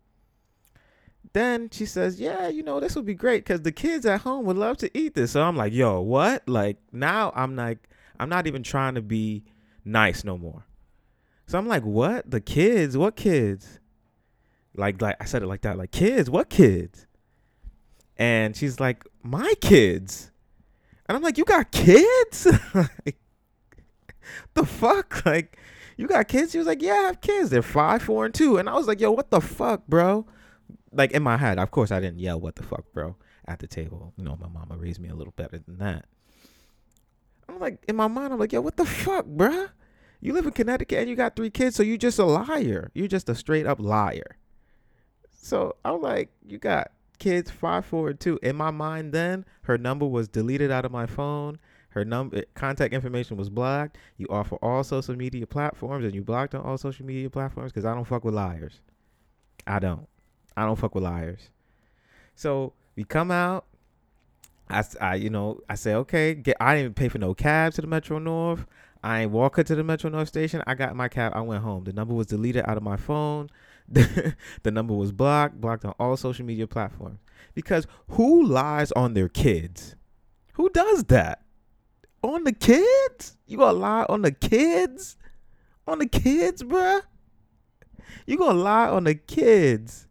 Then 1.31 1.69
she 1.71 1.85
says, 1.85 2.19
yeah, 2.19 2.49
you 2.49 2.63
know, 2.63 2.79
this 2.79 2.95
would 2.95 3.05
be 3.05 3.13
great 3.13 3.45
because 3.45 3.61
the 3.61 3.71
kids 3.71 4.05
at 4.05 4.21
home 4.21 4.45
would 4.45 4.57
love 4.57 4.77
to 4.77 4.97
eat 4.97 5.13
this. 5.15 5.31
So 5.31 5.41
I'm 5.41 5.55
like, 5.55 5.71
yo, 5.71 6.01
what? 6.01 6.47
Like 6.47 6.77
now 6.91 7.31
I'm 7.35 7.55
like, 7.55 7.87
I'm 8.19 8.29
not 8.29 8.45
even 8.45 8.61
trying 8.61 8.95
to 8.95 9.01
be 9.01 9.45
nice 9.85 10.23
no 10.23 10.37
more. 10.37 10.65
So 11.47 11.57
I'm 11.57 11.67
like, 11.67 11.83
what? 11.83 12.29
The 12.29 12.41
kids? 12.41 12.97
What 12.97 13.15
kids? 13.15 13.79
Like, 14.75 15.01
like 15.01 15.15
I 15.21 15.25
said 15.25 15.43
it 15.43 15.47
like 15.47 15.61
that, 15.61 15.77
like 15.77 15.91
kids, 15.91 16.29
what 16.29 16.49
kids? 16.49 17.07
And 18.17 18.55
she's 18.55 18.79
like, 18.79 19.05
my 19.23 19.53
kids. 19.61 20.31
And 21.07 21.15
I'm 21.15 21.23
like, 21.23 21.37
you 21.37 21.45
got 21.45 21.71
kids? 21.71 22.47
like, 22.73 23.17
the 24.53 24.65
fuck? 24.65 25.25
Like, 25.25 25.57
you 25.97 26.07
got 26.07 26.27
kids? 26.27 26.51
He 26.53 26.57
was 26.57 26.67
like, 26.67 26.81
yeah, 26.81 26.93
I 26.93 27.03
have 27.03 27.21
kids. 27.21 27.49
They're 27.49 27.61
five, 27.61 28.01
four, 28.01 28.25
and 28.25 28.33
two. 28.33 28.57
And 28.57 28.69
I 28.69 28.73
was 28.73 28.87
like, 28.87 28.99
yo, 28.99 29.11
what 29.11 29.31
the 29.31 29.41
fuck, 29.41 29.87
bro? 29.87 30.25
Like 30.91 31.11
in 31.11 31.23
my 31.23 31.37
head, 31.37 31.57
of 31.59 31.71
course, 31.71 31.91
I 31.91 31.99
didn't 31.99 32.19
yell, 32.19 32.39
what 32.39 32.55
the 32.55 32.63
fuck, 32.63 32.85
bro, 32.93 33.15
at 33.47 33.59
the 33.59 33.67
table. 33.67 34.13
You 34.17 34.23
know, 34.23 34.37
my 34.39 34.47
mama 34.47 34.77
raised 34.77 34.99
me 34.99 35.09
a 35.09 35.15
little 35.15 35.33
better 35.35 35.57
than 35.57 35.79
that. 35.79 36.05
I'm 37.49 37.59
like, 37.59 37.83
in 37.87 37.95
my 37.95 38.07
mind, 38.07 38.33
I'm 38.33 38.39
like, 38.39 38.53
yo, 38.53 38.61
what 38.61 38.77
the 38.77 38.85
fuck, 38.85 39.25
bro? 39.25 39.67
You 40.21 40.33
live 40.33 40.45
in 40.45 40.51
Connecticut 40.51 40.99
and 40.99 41.09
you 41.09 41.15
got 41.15 41.35
three 41.35 41.49
kids, 41.49 41.75
so 41.75 41.83
you're 41.83 41.97
just 41.97 42.19
a 42.19 42.25
liar. 42.25 42.91
You're 42.93 43.07
just 43.07 43.27
a 43.27 43.35
straight 43.35 43.65
up 43.65 43.79
liar. 43.79 44.37
So 45.31 45.75
I'm 45.83 46.01
like, 46.01 46.29
you 46.47 46.57
got 46.57 46.91
kids 47.19 47.51
five, 47.51 47.85
four, 47.85 48.09
and. 48.09 48.39
In 48.41 48.55
my 48.55 48.71
mind, 48.71 49.13
then 49.13 49.45
her 49.63 49.77
number 49.77 50.05
was 50.07 50.27
deleted 50.27 50.71
out 50.71 50.85
of 50.85 50.91
my 50.91 51.05
phone. 51.05 51.59
Her 51.89 52.03
number 52.03 52.37
eh, 52.37 52.41
contact 52.55 52.93
information 52.93 53.37
was 53.37 53.49
blocked. 53.49 53.97
You 54.17 54.27
offer 54.29 54.55
all 54.57 54.83
social 54.83 55.15
media 55.15 55.45
platforms 55.45 56.05
and 56.05 56.15
you 56.15 56.23
blocked 56.23 56.55
on 56.55 56.61
all 56.61 56.77
social 56.77 57.05
media 57.05 57.29
platforms 57.29 57.71
because 57.71 57.85
I 57.85 57.93
don't 57.93 58.05
fuck 58.05 58.23
with 58.23 58.33
liars. 58.33 58.81
I 59.67 59.79
don't. 59.79 60.07
I 60.57 60.65
don't 60.65 60.77
fuck 60.77 60.95
with 60.95 61.03
liars. 61.03 61.49
So 62.35 62.73
we 62.95 63.03
come 63.03 63.31
out. 63.31 63.65
I, 64.69 64.83
I 64.99 65.15
you 65.15 65.29
know, 65.29 65.59
I 65.69 65.75
say, 65.75 65.93
okay, 65.93 66.33
get, 66.33 66.57
I 66.59 66.75
didn't 66.75 66.95
pay 66.95 67.09
for 67.09 67.19
no 67.19 67.35
cab 67.35 67.73
to 67.73 67.81
the 67.81 67.87
Metro 67.87 68.17
North. 68.17 68.65
I 69.03 69.23
ain't 69.23 69.31
walk 69.31 69.57
her 69.57 69.63
to 69.63 69.75
the 69.75 69.83
Metro 69.83 70.09
North 70.09 70.29
station. 70.29 70.63
I 70.65 70.75
got 70.75 70.95
my 70.95 71.09
cab. 71.09 71.33
I 71.35 71.41
went 71.41 71.63
home. 71.63 71.83
The 71.83 71.93
number 71.93 72.13
was 72.13 72.27
deleted 72.27 72.63
out 72.65 72.77
of 72.77 72.83
my 72.83 72.97
phone. 72.97 73.49
the 73.89 74.71
number 74.71 74.93
was 74.93 75.11
blocked, 75.11 75.59
blocked 75.59 75.85
on 75.85 75.93
all 75.99 76.17
social 76.17 76.45
media 76.45 76.67
platforms. 76.67 77.19
Because 77.53 77.87
who 78.09 78.45
lies 78.45 78.91
on 78.93 79.13
their 79.13 79.29
kids? 79.29 79.95
Who 80.53 80.69
does 80.69 81.05
that? 81.05 81.43
On 82.23 82.43
the 82.43 82.53
kids? 82.53 83.37
You 83.45 83.57
gonna 83.57 83.77
lie 83.77 84.05
on 84.07 84.21
the 84.21 84.31
kids? 84.31 85.17
On 85.87 85.99
the 85.99 86.07
kids, 86.07 86.63
bruh? 86.63 87.01
You 88.25 88.37
gonna 88.37 88.59
lie 88.59 88.87
on 88.87 89.03
the 89.03 89.15
kids? 89.15 90.07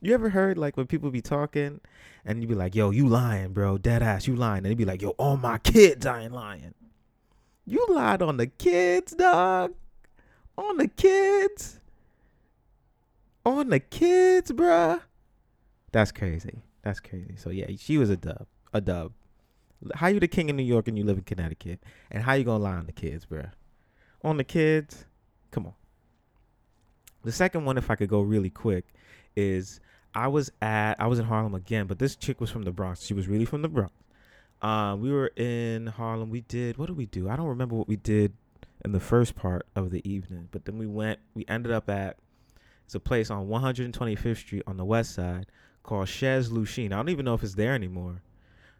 You 0.00 0.14
ever 0.14 0.28
heard 0.28 0.56
like 0.58 0.76
when 0.76 0.86
people 0.86 1.10
be 1.10 1.22
talking 1.22 1.80
and 2.24 2.42
you 2.42 2.48
be 2.48 2.54
like, 2.54 2.74
yo, 2.74 2.90
you 2.90 3.08
lying, 3.08 3.52
bro. 3.52 3.78
Dead 3.78 4.02
ass, 4.02 4.26
you 4.26 4.36
lying. 4.36 4.58
And 4.58 4.66
they 4.66 4.74
be 4.74 4.84
like, 4.84 5.02
yo, 5.02 5.10
all 5.10 5.36
my 5.36 5.58
kids, 5.58 6.06
I 6.06 6.22
ain't 6.22 6.32
lying. 6.32 6.74
You 7.64 7.84
lied 7.88 8.22
on 8.22 8.36
the 8.36 8.46
kids, 8.46 9.12
dog. 9.12 9.74
On 10.56 10.76
the 10.76 10.88
kids. 10.88 11.80
On 13.46 13.68
the 13.68 13.78
kids, 13.78 14.50
bruh. 14.50 15.00
That's 15.92 16.10
crazy. 16.10 16.62
That's 16.82 16.98
crazy. 16.98 17.36
So 17.36 17.50
yeah, 17.50 17.66
she 17.78 17.96
was 17.96 18.10
a 18.10 18.16
dub. 18.16 18.48
A 18.74 18.80
dub. 18.80 19.12
How 19.94 20.08
you 20.08 20.18
the 20.18 20.26
king 20.26 20.48
in 20.48 20.56
New 20.56 20.64
York 20.64 20.88
and 20.88 20.98
you 20.98 21.04
live 21.04 21.16
in 21.16 21.22
Connecticut? 21.22 21.78
And 22.10 22.24
how 22.24 22.32
you 22.32 22.42
gonna 22.42 22.64
lie 22.64 22.74
on 22.74 22.86
the 22.86 22.92
kids, 22.92 23.24
bruh? 23.24 23.52
On 24.24 24.36
the 24.36 24.42
kids? 24.42 25.04
Come 25.52 25.66
on. 25.66 25.74
The 27.22 27.30
second 27.30 27.64
one, 27.64 27.78
if 27.78 27.88
I 27.88 27.94
could 27.94 28.08
go 28.08 28.20
really 28.20 28.50
quick, 28.50 28.84
is 29.36 29.78
I 30.12 30.26
was 30.26 30.50
at 30.60 30.94
I 30.98 31.06
was 31.06 31.20
in 31.20 31.26
Harlem 31.26 31.54
again, 31.54 31.86
but 31.86 32.00
this 32.00 32.16
chick 32.16 32.40
was 32.40 32.50
from 32.50 32.62
the 32.62 32.72
Bronx. 32.72 33.04
She 33.06 33.14
was 33.14 33.28
really 33.28 33.44
from 33.44 33.62
the 33.62 33.68
Bronx. 33.68 33.92
Um, 34.60 35.00
we 35.00 35.12
were 35.12 35.28
in 35.36 35.86
Harlem. 35.86 36.30
We 36.30 36.40
did 36.40 36.78
what 36.78 36.86
did 36.86 36.96
we 36.96 37.06
do? 37.06 37.28
I 37.28 37.36
don't 37.36 37.46
remember 37.46 37.76
what 37.76 37.86
we 37.86 37.94
did 37.94 38.32
in 38.84 38.90
the 38.90 38.98
first 38.98 39.36
part 39.36 39.68
of 39.76 39.92
the 39.92 40.08
evening, 40.08 40.48
but 40.50 40.64
then 40.64 40.78
we 40.78 40.86
went. 40.86 41.20
We 41.32 41.44
ended 41.46 41.70
up 41.70 41.88
at 41.88 42.16
it's 42.86 42.94
a 42.94 43.00
place 43.00 43.30
on 43.30 43.48
125th 43.48 44.36
Street 44.36 44.62
on 44.66 44.76
the 44.76 44.84
west 44.84 45.12
side 45.12 45.46
called 45.82 46.08
Chez 46.08 46.50
Lucienne. 46.50 46.92
I 46.92 46.96
don't 46.96 47.08
even 47.08 47.24
know 47.24 47.34
if 47.34 47.42
it's 47.42 47.56
there 47.56 47.74
anymore. 47.74 48.22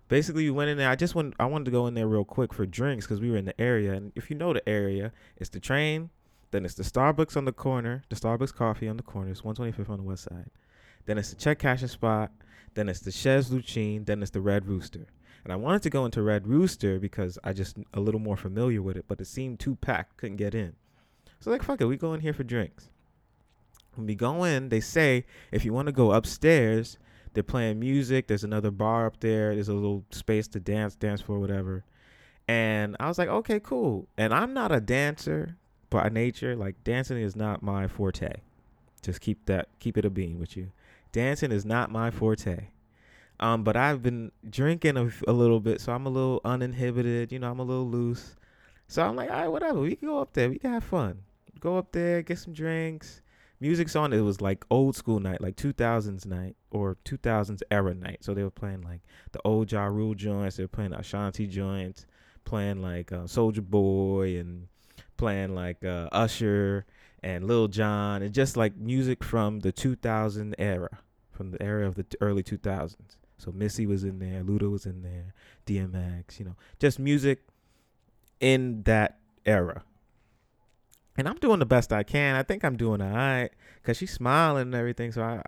Basically, 0.08 0.44
we 0.44 0.52
went 0.52 0.70
in 0.70 0.78
there. 0.78 0.88
I 0.88 0.94
just 0.94 1.16
went. 1.16 1.34
I 1.40 1.46
wanted 1.46 1.64
to 1.64 1.70
go 1.72 1.88
in 1.88 1.94
there 1.94 2.06
real 2.06 2.24
quick 2.24 2.54
for 2.54 2.64
drinks 2.66 3.04
because 3.04 3.20
we 3.20 3.32
were 3.32 3.36
in 3.36 3.46
the 3.46 3.60
area. 3.60 3.92
And 3.94 4.12
if 4.14 4.30
you 4.30 4.36
know 4.36 4.52
the 4.52 4.66
area, 4.68 5.12
it's 5.36 5.50
the 5.50 5.58
train, 5.58 6.10
then 6.52 6.64
it's 6.64 6.74
the 6.74 6.84
Starbucks 6.84 7.36
on 7.36 7.46
the 7.46 7.52
corner, 7.52 8.04
the 8.08 8.14
Starbucks 8.14 8.54
coffee 8.54 8.86
on 8.86 8.96
the 8.96 9.02
corner. 9.02 9.32
It's 9.32 9.40
125th 9.40 9.90
on 9.90 9.96
the 9.96 10.04
west 10.04 10.22
side. 10.22 10.50
Then 11.06 11.18
it's 11.18 11.30
the 11.30 11.36
check 11.36 11.58
cashing 11.58 11.88
spot. 11.88 12.30
Then 12.74 12.88
it's 12.88 13.00
the 13.00 13.10
Chez 13.10 13.50
Lucienne. 13.50 14.04
Then 14.04 14.22
it's 14.22 14.30
the 14.30 14.40
Red 14.40 14.66
Rooster. 14.66 15.06
And 15.42 15.52
I 15.52 15.56
wanted 15.56 15.82
to 15.82 15.90
go 15.90 16.04
into 16.04 16.22
Red 16.22 16.46
Rooster 16.46 17.00
because 17.00 17.40
I 17.42 17.52
just 17.52 17.76
a 17.92 18.00
little 18.00 18.20
more 18.20 18.36
familiar 18.36 18.82
with 18.82 18.96
it, 18.96 19.06
but 19.08 19.20
it 19.20 19.26
seemed 19.26 19.58
too 19.58 19.74
packed, 19.76 20.16
couldn't 20.16 20.36
get 20.36 20.54
in. 20.54 20.74
So 21.40 21.50
like 21.50 21.64
fuck 21.64 21.80
it, 21.80 21.86
we 21.86 21.96
go 21.96 22.14
in 22.14 22.20
here 22.20 22.32
for 22.32 22.44
drinks. 22.44 22.90
When 23.96 24.06
we 24.06 24.14
go 24.14 24.44
in, 24.44 24.68
they 24.68 24.80
say 24.80 25.24
if 25.50 25.64
you 25.64 25.72
want 25.72 25.86
to 25.86 25.92
go 25.92 26.12
upstairs, 26.12 26.98
they're 27.34 27.42
playing 27.42 27.78
music. 27.78 28.28
There's 28.28 28.44
another 28.44 28.70
bar 28.70 29.06
up 29.06 29.20
there. 29.20 29.54
There's 29.54 29.68
a 29.68 29.74
little 29.74 30.04
space 30.10 30.48
to 30.48 30.60
dance, 30.60 30.94
dance 30.94 31.20
for 31.20 31.38
whatever. 31.38 31.84
And 32.48 32.96
I 33.00 33.08
was 33.08 33.18
like, 33.18 33.28
okay, 33.28 33.60
cool. 33.60 34.08
And 34.16 34.32
I'm 34.32 34.54
not 34.54 34.72
a 34.72 34.80
dancer 34.80 35.56
by 35.90 36.08
nature. 36.08 36.56
Like 36.56 36.82
dancing 36.84 37.18
is 37.20 37.36
not 37.36 37.62
my 37.62 37.88
forte. 37.88 38.40
Just 39.02 39.20
keep 39.20 39.46
that, 39.46 39.68
keep 39.80 39.98
it 39.98 40.04
a 40.04 40.10
bean 40.10 40.38
with 40.38 40.56
you. 40.56 40.72
Dancing 41.12 41.52
is 41.52 41.64
not 41.64 41.90
my 41.90 42.10
forte. 42.10 42.68
Um, 43.38 43.64
but 43.64 43.76
I've 43.76 44.02
been 44.02 44.32
drinking 44.48 44.96
a, 44.96 45.10
a 45.28 45.32
little 45.32 45.60
bit, 45.60 45.80
so 45.80 45.92
I'm 45.92 46.06
a 46.06 46.10
little 46.10 46.40
uninhibited. 46.44 47.32
You 47.32 47.38
know, 47.38 47.50
I'm 47.50 47.58
a 47.58 47.64
little 47.64 47.88
loose. 47.88 48.34
So 48.88 49.02
I'm 49.02 49.16
like, 49.16 49.30
all 49.30 49.40
right, 49.40 49.48
whatever. 49.48 49.80
We 49.80 49.96
can 49.96 50.08
go 50.08 50.20
up 50.20 50.32
there. 50.32 50.48
We 50.48 50.58
can 50.58 50.72
have 50.72 50.84
fun. 50.84 51.20
Go 51.60 51.76
up 51.76 51.92
there, 51.92 52.22
get 52.22 52.38
some 52.38 52.52
drinks. 52.52 53.20
Music's 53.60 53.96
on. 53.96 54.12
It 54.12 54.20
was 54.20 54.40
like 54.40 54.64
old 54.70 54.96
school 54.96 55.20
night, 55.20 55.40
like 55.40 55.56
2000s 55.56 56.26
night 56.26 56.56
or 56.70 56.96
2000s 57.04 57.62
era 57.70 57.94
night. 57.94 58.18
So 58.22 58.34
they 58.34 58.42
were 58.42 58.50
playing 58.50 58.82
like 58.82 59.00
the 59.32 59.40
old 59.44 59.70
Ja 59.72 59.84
Rule 59.84 60.14
joints. 60.14 60.56
They 60.56 60.64
were 60.64 60.68
playing 60.68 60.92
Ashanti 60.92 61.46
joints, 61.46 62.06
playing 62.44 62.82
like 62.82 63.12
uh, 63.12 63.24
Soulja 63.24 63.62
Boy 63.62 64.38
and 64.38 64.68
playing 65.16 65.54
like 65.54 65.84
uh, 65.84 66.08
Usher 66.12 66.84
and 67.22 67.46
Lil 67.46 67.68
Jon 67.68 68.22
and 68.22 68.32
just 68.32 68.56
like 68.56 68.76
music 68.76 69.24
from 69.24 69.60
the 69.60 69.72
2000 69.72 70.54
era, 70.58 70.98
from 71.30 71.50
the 71.50 71.62
era 71.62 71.86
of 71.86 71.94
the 71.94 72.06
early 72.20 72.42
2000s. 72.42 72.96
So 73.38 73.52
Missy 73.52 73.86
was 73.86 74.04
in 74.04 74.18
there, 74.18 74.42
Luda 74.42 74.70
was 74.70 74.86
in 74.86 75.02
there, 75.02 75.34
DMX, 75.66 76.38
you 76.38 76.44
know, 76.44 76.56
just 76.78 76.98
music 76.98 77.40
in 78.40 78.82
that 78.84 79.18
era. 79.44 79.82
And 81.16 81.28
I'm 81.28 81.36
doing 81.36 81.58
the 81.58 81.66
best 81.66 81.92
I 81.92 82.02
can. 82.02 82.34
I 82.34 82.42
think 82.42 82.64
I'm 82.64 82.76
doing 82.76 83.00
all 83.00 83.10
right 83.10 83.50
because 83.76 83.96
she's 83.96 84.12
smiling 84.12 84.62
and 84.62 84.74
everything. 84.74 85.12
So 85.12 85.22
I, 85.22 85.42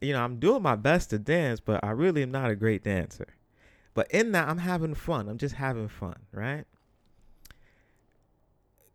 you 0.00 0.12
know, 0.12 0.22
I'm 0.22 0.38
doing 0.38 0.62
my 0.62 0.76
best 0.76 1.10
to 1.10 1.18
dance, 1.18 1.60
but 1.60 1.82
I 1.82 1.90
really 1.90 2.22
am 2.22 2.30
not 2.30 2.50
a 2.50 2.56
great 2.56 2.84
dancer. 2.84 3.28
But 3.94 4.10
in 4.10 4.32
that, 4.32 4.48
I'm 4.48 4.58
having 4.58 4.94
fun. 4.94 5.28
I'm 5.28 5.38
just 5.38 5.54
having 5.54 5.88
fun, 5.88 6.16
right? 6.32 6.64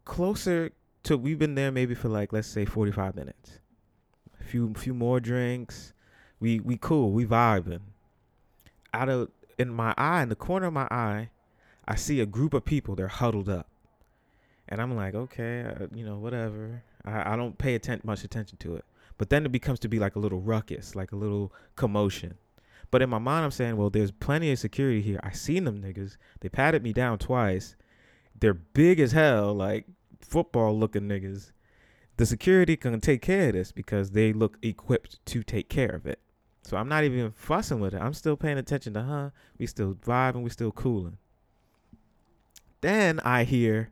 Closer 0.05 0.71
to 1.03 1.17
we've 1.17 1.39
been 1.39 1.55
there 1.55 1.71
maybe 1.71 1.95
for 1.95 2.09
like 2.09 2.33
let's 2.33 2.47
say 2.47 2.65
45 2.65 3.15
minutes. 3.15 3.59
A 4.39 4.43
few 4.43 4.73
few 4.73 4.93
more 4.93 5.19
drinks. 5.19 5.93
We 6.39 6.59
we 6.59 6.77
cool. 6.77 7.11
We 7.11 7.25
vibing. 7.25 7.81
Out 8.93 9.09
of 9.09 9.29
in 9.57 9.73
my 9.73 9.93
eye, 9.97 10.23
in 10.23 10.29
the 10.29 10.35
corner 10.35 10.67
of 10.67 10.73
my 10.73 10.87
eye, 10.89 11.29
I 11.87 11.95
see 11.95 12.19
a 12.19 12.25
group 12.25 12.53
of 12.53 12.65
people. 12.65 12.95
They're 12.95 13.07
huddled 13.07 13.49
up, 13.49 13.67
and 14.69 14.81
I'm 14.81 14.95
like, 14.95 15.15
okay, 15.15 15.65
uh, 15.65 15.87
you 15.93 16.05
know, 16.05 16.17
whatever. 16.17 16.83
I, 17.03 17.33
I 17.33 17.35
don't 17.35 17.57
pay 17.57 17.75
atten- 17.75 18.01
much 18.03 18.23
attention 18.23 18.57
to 18.59 18.75
it. 18.75 18.85
But 19.17 19.29
then 19.29 19.45
it 19.45 19.51
becomes 19.51 19.79
to 19.79 19.89
be 19.89 19.99
like 19.99 20.15
a 20.15 20.19
little 20.19 20.39
ruckus, 20.39 20.95
like 20.95 21.11
a 21.11 21.15
little 21.15 21.51
commotion. 21.75 22.35
But 22.91 23.01
in 23.01 23.09
my 23.09 23.19
mind, 23.19 23.45
I'm 23.45 23.51
saying, 23.51 23.77
well, 23.77 23.89
there's 23.89 24.11
plenty 24.11 24.51
of 24.51 24.59
security 24.59 25.01
here. 25.01 25.19
I 25.21 25.31
seen 25.31 25.65
them 25.65 25.81
niggas. 25.81 26.17
They 26.39 26.49
patted 26.49 26.83
me 26.83 26.93
down 26.93 27.17
twice. 27.17 27.75
They're 28.39 28.53
big 28.53 28.99
as 28.99 29.11
hell, 29.11 29.53
like 29.53 29.85
football 30.21 30.77
looking 30.77 31.03
niggas. 31.03 31.51
The 32.17 32.25
security 32.25 32.77
can 32.77 32.99
take 33.01 33.21
care 33.21 33.47
of 33.47 33.53
this 33.53 33.71
because 33.71 34.11
they 34.11 34.33
look 34.33 34.57
equipped 34.61 35.23
to 35.27 35.43
take 35.43 35.69
care 35.69 35.89
of 35.89 36.05
it. 36.05 36.19
So 36.63 36.77
I'm 36.77 36.87
not 36.87 37.03
even 37.03 37.31
fussing 37.31 37.79
with 37.79 37.93
it. 37.93 38.01
I'm 38.01 38.13
still 38.13 38.37
paying 38.37 38.57
attention 38.57 38.93
to 38.93 39.03
huh. 39.03 39.29
We 39.57 39.65
still 39.65 39.95
vibing. 39.95 40.43
We 40.43 40.49
still 40.49 40.71
cooling. 40.71 41.17
Then 42.81 43.19
I 43.21 43.43
hear 43.43 43.91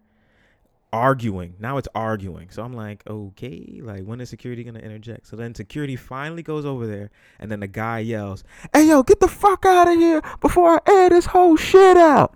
arguing. 0.93 1.55
Now 1.59 1.77
it's 1.77 1.88
arguing. 1.93 2.49
So 2.49 2.63
I'm 2.63 2.73
like, 2.73 3.03
okay, 3.07 3.79
like 3.81 4.03
when 4.03 4.21
is 4.21 4.29
security 4.29 4.63
gonna 4.63 4.79
interject? 4.79 5.27
So 5.27 5.35
then 5.35 5.55
security 5.55 5.95
finally 5.95 6.43
goes 6.43 6.65
over 6.65 6.88
there, 6.88 7.11
and 7.39 7.51
then 7.51 7.59
the 7.59 7.67
guy 7.67 7.99
yells, 7.99 8.43
"Hey 8.73 8.88
yo, 8.88 9.03
get 9.03 9.19
the 9.19 9.27
fuck 9.27 9.65
out 9.65 9.88
of 9.88 9.95
here 9.95 10.21
before 10.41 10.81
I 10.88 10.91
air 10.91 11.09
this 11.09 11.27
whole 11.27 11.55
shit 11.55 11.97
out!" 11.97 12.35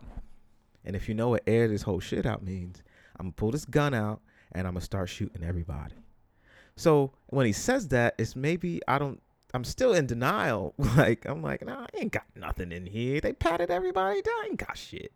And 0.83 0.95
if 0.95 1.07
you 1.07 1.15
know 1.15 1.29
what 1.29 1.43
air 1.47 1.67
this 1.67 1.83
whole 1.83 1.99
shit 1.99 2.25
out 2.25 2.43
means, 2.43 2.81
I'm 3.17 3.27
gonna 3.27 3.33
pull 3.33 3.51
this 3.51 3.65
gun 3.65 3.93
out 3.93 4.21
and 4.51 4.67
I'm 4.67 4.73
gonna 4.73 4.85
start 4.85 5.09
shooting 5.09 5.43
everybody. 5.43 5.95
So 6.75 7.11
when 7.27 7.45
he 7.45 7.51
says 7.51 7.89
that, 7.89 8.15
it's 8.17 8.35
maybe 8.35 8.81
I 8.87 8.97
don't. 8.97 9.21
I'm 9.53 9.63
still 9.63 9.93
in 9.93 10.07
denial. 10.07 10.73
Like 10.97 11.25
I'm 11.25 11.41
like, 11.41 11.65
nah, 11.65 11.85
I 11.93 11.99
ain't 11.99 12.11
got 12.11 12.25
nothing 12.35 12.71
in 12.71 12.85
here. 12.85 13.21
They 13.21 13.33
patted 13.33 13.69
everybody 13.69 14.21
down. 14.21 14.33
I 14.33 14.47
ain't 14.49 14.57
got 14.57 14.77
shit. 14.77 15.13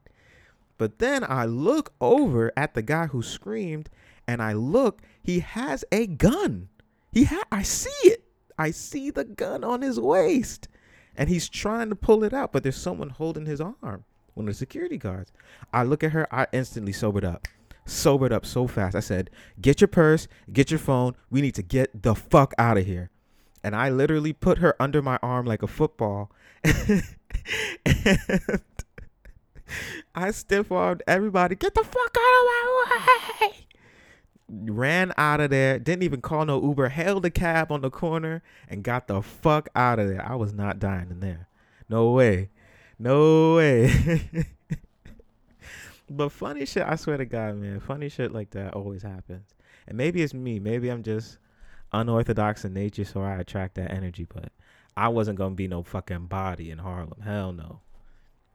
But 0.78 1.00
then 1.00 1.24
I 1.24 1.46
look 1.46 1.94
over 2.02 2.52
at 2.58 2.74
the 2.74 2.82
guy 2.82 3.08
who 3.08 3.22
screamed, 3.22 3.90
and 4.28 4.42
I 4.42 4.54
look. 4.54 5.02
He 5.22 5.40
has 5.40 5.86
a 5.92 6.08
gun. 6.08 6.70
He 7.12 7.24
ha- 7.26 7.44
I 7.52 7.64
see 7.64 8.10
it. 8.10 8.24
I 8.58 8.72
see 8.72 9.10
the 9.10 9.24
gun 9.24 9.64
on 9.64 9.82
his 9.82 10.00
waist, 10.00 10.68
and 11.16 11.30
he's 11.30 11.50
trying 11.50 11.90
to 11.90 11.96
pull 11.96 12.24
it 12.24 12.34
out. 12.34 12.52
But 12.52 12.64
there's 12.64 12.78
someone 12.78 13.10
holding 13.10 13.46
his 13.46 13.62
arm. 13.62 14.04
One 14.34 14.48
of 14.48 14.54
the 14.54 14.58
security 14.58 14.98
guards. 14.98 15.32
I 15.74 15.84
look 15.84 16.04
at 16.04 16.12
her. 16.12 16.28
I 16.34 16.48
instantly 16.52 16.92
sobered 16.92 17.24
up. 17.26 17.48
Sobered 17.86 18.34
up 18.34 18.46
so 18.46 18.68
fast. 18.68 18.96
I 18.96 19.00
said, 19.00 19.30
"Get 19.62 19.80
your 19.80 19.88
purse. 19.88 20.28
Get 20.52 20.72
your 20.72 20.80
phone. 20.80 21.16
We 21.30 21.42
need 21.42 21.56
to 21.56 21.64
get 21.64 22.04
the 22.04 22.16
fuck 22.16 22.54
out 22.58 22.78
of 22.78 22.86
here." 22.86 23.12
And 23.64 23.76
I 23.76 23.90
literally 23.90 24.34
put 24.34 24.58
her 24.60 24.76
under 24.80 25.02
my 25.02 25.18
arm 25.24 25.46
like 25.46 25.64
a 25.64 25.68
football. 25.68 26.32
and 26.64 27.02
I 30.16 30.32
stiff 30.32 30.72
armed 30.72 31.04
everybody. 31.08 31.56
Get 31.56 31.74
the 31.74 31.84
fuck 31.84 32.18
out 32.18 32.40
of 32.40 32.46
my 32.46 33.42
way. 33.42 33.68
Ran 34.48 35.12
out 35.18 35.42
of 35.42 35.50
there. 35.50 35.80
Didn't 35.80 36.04
even 36.04 36.22
call 36.22 36.46
no 36.46 36.62
Uber. 36.62 36.90
Hailed 36.90 37.26
a 37.26 37.32
cab 37.32 37.72
on 37.72 37.82
the 37.82 37.90
corner 37.90 38.44
and 38.70 38.84
got 38.84 39.08
the 39.08 39.22
fuck 39.22 39.70
out 39.76 40.00
of 40.00 40.08
there. 40.08 40.26
I 40.26 40.36
was 40.36 40.54
not 40.54 40.80
dying 40.80 41.10
in 41.10 41.20
there. 41.20 41.48
No 41.90 42.12
way. 42.12 42.50
No 43.00 43.56
way. 43.56 44.20
but 46.10 46.32
funny 46.32 46.66
shit, 46.66 46.84
I 46.84 46.96
swear 46.96 47.18
to 47.18 47.26
God, 47.26 47.56
man. 47.58 47.80
Funny 47.80 48.10
shit 48.10 48.32
like 48.32 48.52
that 48.52 48.74
always 48.74 49.02
happens. 49.02 49.56
And 49.88 49.98
maybe 49.98 50.22
it's 50.22 50.34
me. 50.34 50.60
Maybe 50.60 50.90
I'm 50.90 51.04
just 51.04 51.38
unorthodox 51.92 52.66
in 52.66 52.74
nature, 52.74 53.06
so 53.06 53.22
I 53.22 53.36
attract 53.36 53.76
that 53.76 53.92
energy. 53.92 54.26
But 54.32 54.52
I 54.96 55.10
wasn't 55.10 55.38
gonna 55.38 55.56
be 55.56 55.68
no 55.68 55.84
fucking 55.84 56.28
body 56.28 56.72
in 56.72 56.78
Harlem. 56.78 57.22
Hell 57.22 57.52
no. 57.52 57.82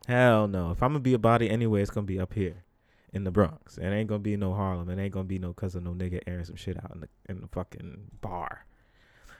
Hell 0.06 0.48
no. 0.48 0.70
If 0.70 0.82
I'm 0.82 0.90
gonna 0.90 1.00
be 1.00 1.14
a 1.14 1.18
body 1.18 1.50
anyway, 1.50 1.82
it's 1.82 1.90
gonna 1.90 2.06
be 2.06 2.20
up 2.20 2.32
here 2.34 2.64
in 3.12 3.24
the 3.24 3.30
Bronx. 3.30 3.78
It 3.78 3.86
ain't 3.86 4.08
gonna 4.08 4.20
be 4.20 4.36
no 4.36 4.54
Harlem. 4.54 4.88
It 4.88 5.00
ain't 5.00 5.12
gonna 5.12 5.24
be 5.24 5.38
no 5.38 5.50
of 5.50 5.74
no 5.82 5.92
nigga 5.92 6.20
airing 6.26 6.44
some 6.44 6.56
shit 6.56 6.76
out 6.82 6.92
in 6.94 7.00
the 7.00 7.08
in 7.28 7.40
the 7.40 7.48
fucking 7.48 8.10
bar. 8.20 8.66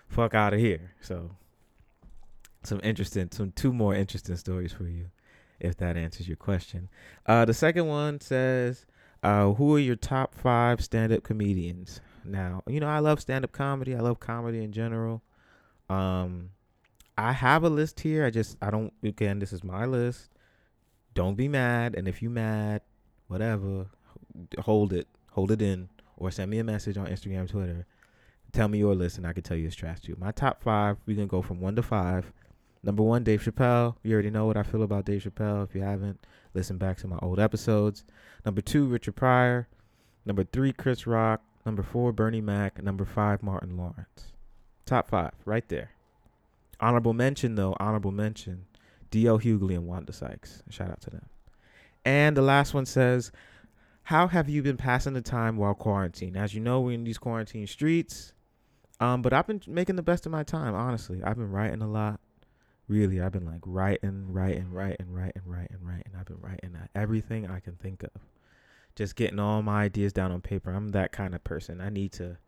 Fuck 0.09 0.35
out 0.35 0.55
of 0.55 0.61
here. 0.61 0.93
So 1.01 1.31
some 2.63 2.81
interesting 2.83 3.31
some 3.31 3.53
two 3.53 3.73
more 3.73 3.95
interesting 3.95 4.37
stories 4.37 4.73
for 4.73 4.85
you 4.85 5.07
if 5.61 5.77
that 5.79 5.97
answers 5.97 6.29
your 6.29 6.37
question. 6.37 6.89
Uh 7.27 7.45
the 7.45 7.55
second 7.55 7.87
one 7.87 8.21
says 8.21 8.87
uh 9.23 9.53
who 9.53 9.77
are 9.77 9.81
your 9.81 9.97
top 9.97 10.35
5 10.35 10.83
stand-up 10.83 11.23
comedians? 11.23 12.01
Now, 12.25 12.63
you 12.67 12.81
know, 12.81 12.89
I 12.89 12.99
love 12.99 13.21
stand-up 13.21 13.53
comedy. 13.53 13.95
I 13.95 14.01
love 14.01 14.21
comedy 14.21 14.63
in 14.63 14.73
general. 14.73 15.23
Um 15.89 16.51
I 17.17 17.33
have 17.33 17.63
a 17.63 17.71
list 17.71 18.01
here. 18.01 18.25
I 18.25 18.31
just 18.31 18.57
I 18.61 18.71
don't 18.71 18.93
again, 19.03 19.39
this 19.39 19.53
is 19.53 19.63
my 19.63 19.85
list. 19.85 20.31
Don't 21.15 21.35
be 21.35 21.49
mad 21.49 21.95
and 21.95 22.07
if 22.07 22.23
you 22.23 22.31
mad, 22.31 22.83
whatever, 23.29 23.87
hold 24.59 24.93
it. 24.93 25.07
Hold 25.33 25.53
it 25.53 25.63
in 25.63 25.89
or 26.17 26.31
send 26.31 26.51
me 26.51 26.59
a 26.59 26.65
message 26.65 26.97
on 26.97 27.07
Instagram, 27.07 27.49
Twitter. 27.49 27.87
Tell 28.53 28.69
me 28.69 28.79
your 28.79 28.95
list 28.95 29.17
and 29.17 29.27
I 29.27 29.33
can 29.33 29.43
tell 29.43 29.57
you 29.57 29.67
it's 29.67 29.77
trash 29.77 30.01
too. 30.01 30.17
My 30.19 30.33
top 30.33 30.63
5, 30.63 30.97
we 31.07 31.15
can 31.15 31.29
go 31.29 31.41
from 31.41 31.61
1 31.61 31.77
to 31.77 31.83
5. 31.83 32.33
Number 32.83 33.03
1, 33.03 33.25
Dave 33.25 33.43
Chappelle. 33.43 33.95
You 34.03 34.15
already 34.15 34.31
know 34.31 34.47
what 34.47 34.57
I 34.57 34.63
feel 34.63 34.83
about 34.83 35.05
Dave 35.05 35.23
Chappelle. 35.23 35.65
If 35.65 35.75
you 35.75 35.83
haven't, 35.83 36.27
listen 36.55 36.79
back 36.79 36.99
to 36.99 37.07
my 37.07 37.19
old 37.23 37.39
episodes. 37.39 38.05
Number 38.45 38.61
2, 38.61 38.87
Richard 38.87 39.17
Pryor. 39.17 39.69
Number 40.25 40.45
3, 40.45 40.73
Chris 40.73 41.07
Rock. 41.07 41.43
Number 41.65 41.83
4, 41.83 42.13
Bernie 42.13 42.41
Mac. 42.41 42.83
Number 42.83 43.05
5, 43.05 43.43
Martin 43.43 43.77
Lawrence. 43.77 44.33
Top 44.87 45.09
5 45.09 45.31
right 45.45 45.69
there. 45.69 45.91
Honorable 46.81 47.13
mention 47.13 47.55
though, 47.55 47.77
honorable 47.79 48.11
mention, 48.11 48.65
D.L. 49.11 49.39
Hughley 49.39 49.75
and 49.75 49.87
Wanda 49.87 50.13
Sykes. 50.13 50.63
Shout 50.71 50.91
out 50.91 51.01
to 51.03 51.11
them. 51.11 51.27
And 52.05 52.37
the 52.37 52.43
last 52.43 52.75
one 52.75 52.87
says, 52.87 53.31
"How 54.05 54.29
have 54.29 54.49
you 54.49 54.63
been 54.63 54.77
passing 54.77 55.13
the 55.13 55.21
time 55.21 55.57
while 55.57 55.75
quarantined? 55.75 56.37
As 56.37 56.55
you 56.55 56.61
know, 56.61 56.81
we're 56.81 56.95
in 56.95 57.05
these 57.05 57.19
quarantine 57.19 57.67
streets. 57.67 58.33
Um, 59.01 59.23
but 59.23 59.33
I've 59.33 59.47
been 59.47 59.63
making 59.67 59.97
the 59.97 60.03
best 60.03 60.27
of 60.27 60.33
my 60.33 60.43
time. 60.43 60.75
Honestly, 60.75 61.23
I've 61.23 61.37
been 61.37 61.51
writing 61.51 61.83
a 61.83 61.89
lot. 61.89 62.21
Really, 62.87 63.21
I've 63.21 63.33
been 63.33 63.47
like 63.47 63.61
writing, 63.65 64.33
writing, 64.33 64.73
writing, 64.73 65.13
writing, 65.13 65.43
writing, 65.47 65.79
writing. 65.81 66.13
I've 66.19 66.27
been 66.27 66.41
writing 66.41 66.77
everything 66.95 67.49
I 67.49 67.61
can 67.61 67.77
think 67.77 68.03
of. 68.03 68.11
Just 68.97 69.17
getting 69.17 69.39
all 69.39 69.63
my 69.63 69.85
ideas 69.85 70.13
down 70.13 70.33
on 70.33 70.41
paper. 70.41 70.71
I'm 70.73 70.89
that 70.89 71.13
kind 71.13 71.35
of 71.35 71.45
person. 71.45 71.81
I 71.81 71.91
need 71.91 72.13
to." 72.13 72.39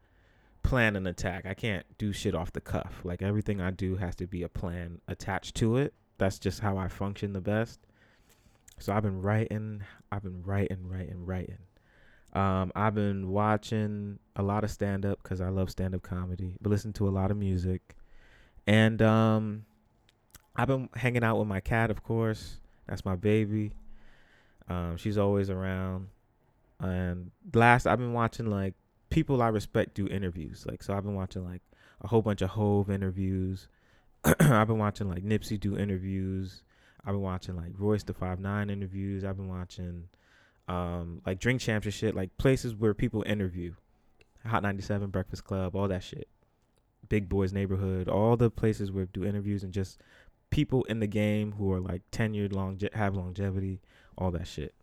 plan 0.63 0.97
an 0.97 1.07
attack. 1.07 1.45
I 1.45 1.55
can't 1.55 1.85
do 1.99 2.13
shit 2.13 2.35
off 2.35 2.53
the 2.53 2.61
cuff. 2.61 3.01
Like 3.05 3.23
everything 3.23 3.61
I 3.61 3.71
do 3.71 3.97
has 3.97 4.15
to 4.17 4.27
be 4.27 4.43
a 4.43 4.49
plan 4.49 5.01
attached 5.09 5.55
to 5.57 5.77
it. 5.77 5.93
That's 6.23 6.39
just 6.39 6.61
how 6.61 6.79
I 6.79 6.87
function 6.87 7.33
the 7.33 7.41
best. 7.41 7.81
So 8.79 8.93
I've 8.93 9.03
been 9.03 9.21
writing, 9.21 9.83
I've 10.13 10.23
been 10.23 10.41
writing, 10.45 10.89
writing, 10.89 11.27
writing. 11.27 11.59
Um, 12.33 12.71
I've 12.77 12.95
been 12.95 13.29
watching 13.29 14.21
a 14.37 14.43
lot 14.45 14.63
of 14.63 14.71
stand 14.71 15.05
up 15.05 15.21
because 15.21 15.41
I 15.41 15.49
love 15.49 15.69
stand 15.69 15.97
up 15.97 16.03
comedy, 16.03 16.55
but 16.61 16.71
listen 16.71 16.93
to 16.93 17.09
a 17.09 17.11
lot 17.11 17.33
of 17.33 17.37
music. 17.37 17.97
And 18.69 19.03
um, 19.03 19.65
I've 20.55 20.69
been 20.69 20.89
hanging 20.95 21.25
out 21.25 21.41
with 21.41 21.49
my 21.49 21.59
cat, 21.59 21.91
of 21.91 22.05
course. 22.05 22.59
That's 22.87 23.05
my 23.05 23.17
baby. 23.17 23.73
Um, 24.69 24.97
she's 24.99 25.19
always 25.19 25.51
around. 25.51 26.07
And 26.79 27.33
last, 27.53 27.89
I've 27.89 27.99
been 27.99 28.13
watching 28.13 28.47
like 28.47 28.75
people 29.11 29.43
I 29.43 29.49
respect 29.49 29.95
do 29.95 30.07
interviews. 30.07 30.65
Like, 30.69 30.85
so 30.85 30.95
I've 30.95 31.03
been 31.03 31.17
watching 31.17 31.45
like 31.45 31.63
a 32.01 32.07
whole 32.07 32.23
bunch 32.23 32.43
of 32.43 32.51
Hove 32.51 32.91
interviews. 32.91 33.67
I've 34.41 34.69
been 34.69 34.79
watching 34.79 35.09
like 35.09 35.25
Nipsey 35.25 35.59
do 35.59 35.77
interviews. 35.77 36.63
I've 37.05 37.15
been 37.15 37.23
watching 37.23 37.57
like 37.57 37.73
Royce 37.77 38.05
the 38.05 38.15
Five 38.15 38.41
Nine 38.41 38.71
interviews. 38.71 39.25
I've 39.25 39.37
been 39.37 39.49
watching 39.49 40.09
um 40.69 41.21
like 41.27 41.41
Drink 41.41 41.61
Champs 41.61 41.87
and 41.87 41.95
shit, 41.95 42.15
like 42.15 42.37
places 42.39 42.75
where 42.75 42.95
people 42.95 43.23
interview. 43.27 43.75
Hot 44.47 44.63
97, 44.63 45.11
Breakfast 45.11 45.45
Club, 45.45 45.77
all 45.77 45.89
that 45.89 46.03
shit. 46.03 46.29
Big 47.09 47.29
Boys 47.29 47.53
Neighborhood, 47.53 48.09
all 48.09 48.37
the 48.37 48.51
places 48.51 48.91
where 48.91 49.07
do 49.07 49.25
interviews 49.25 49.63
and 49.63 49.73
just 49.73 49.99
people 50.51 50.85
in 50.85 51.01
the 51.01 51.07
game 51.07 51.53
who 51.53 51.73
are 51.73 51.81
like 51.81 52.03
tenured, 52.11 52.53
long 52.53 52.79
have 52.95 53.15
longevity, 53.15 53.81
all 54.17 54.31
that 54.31 54.47
shit 54.47 54.75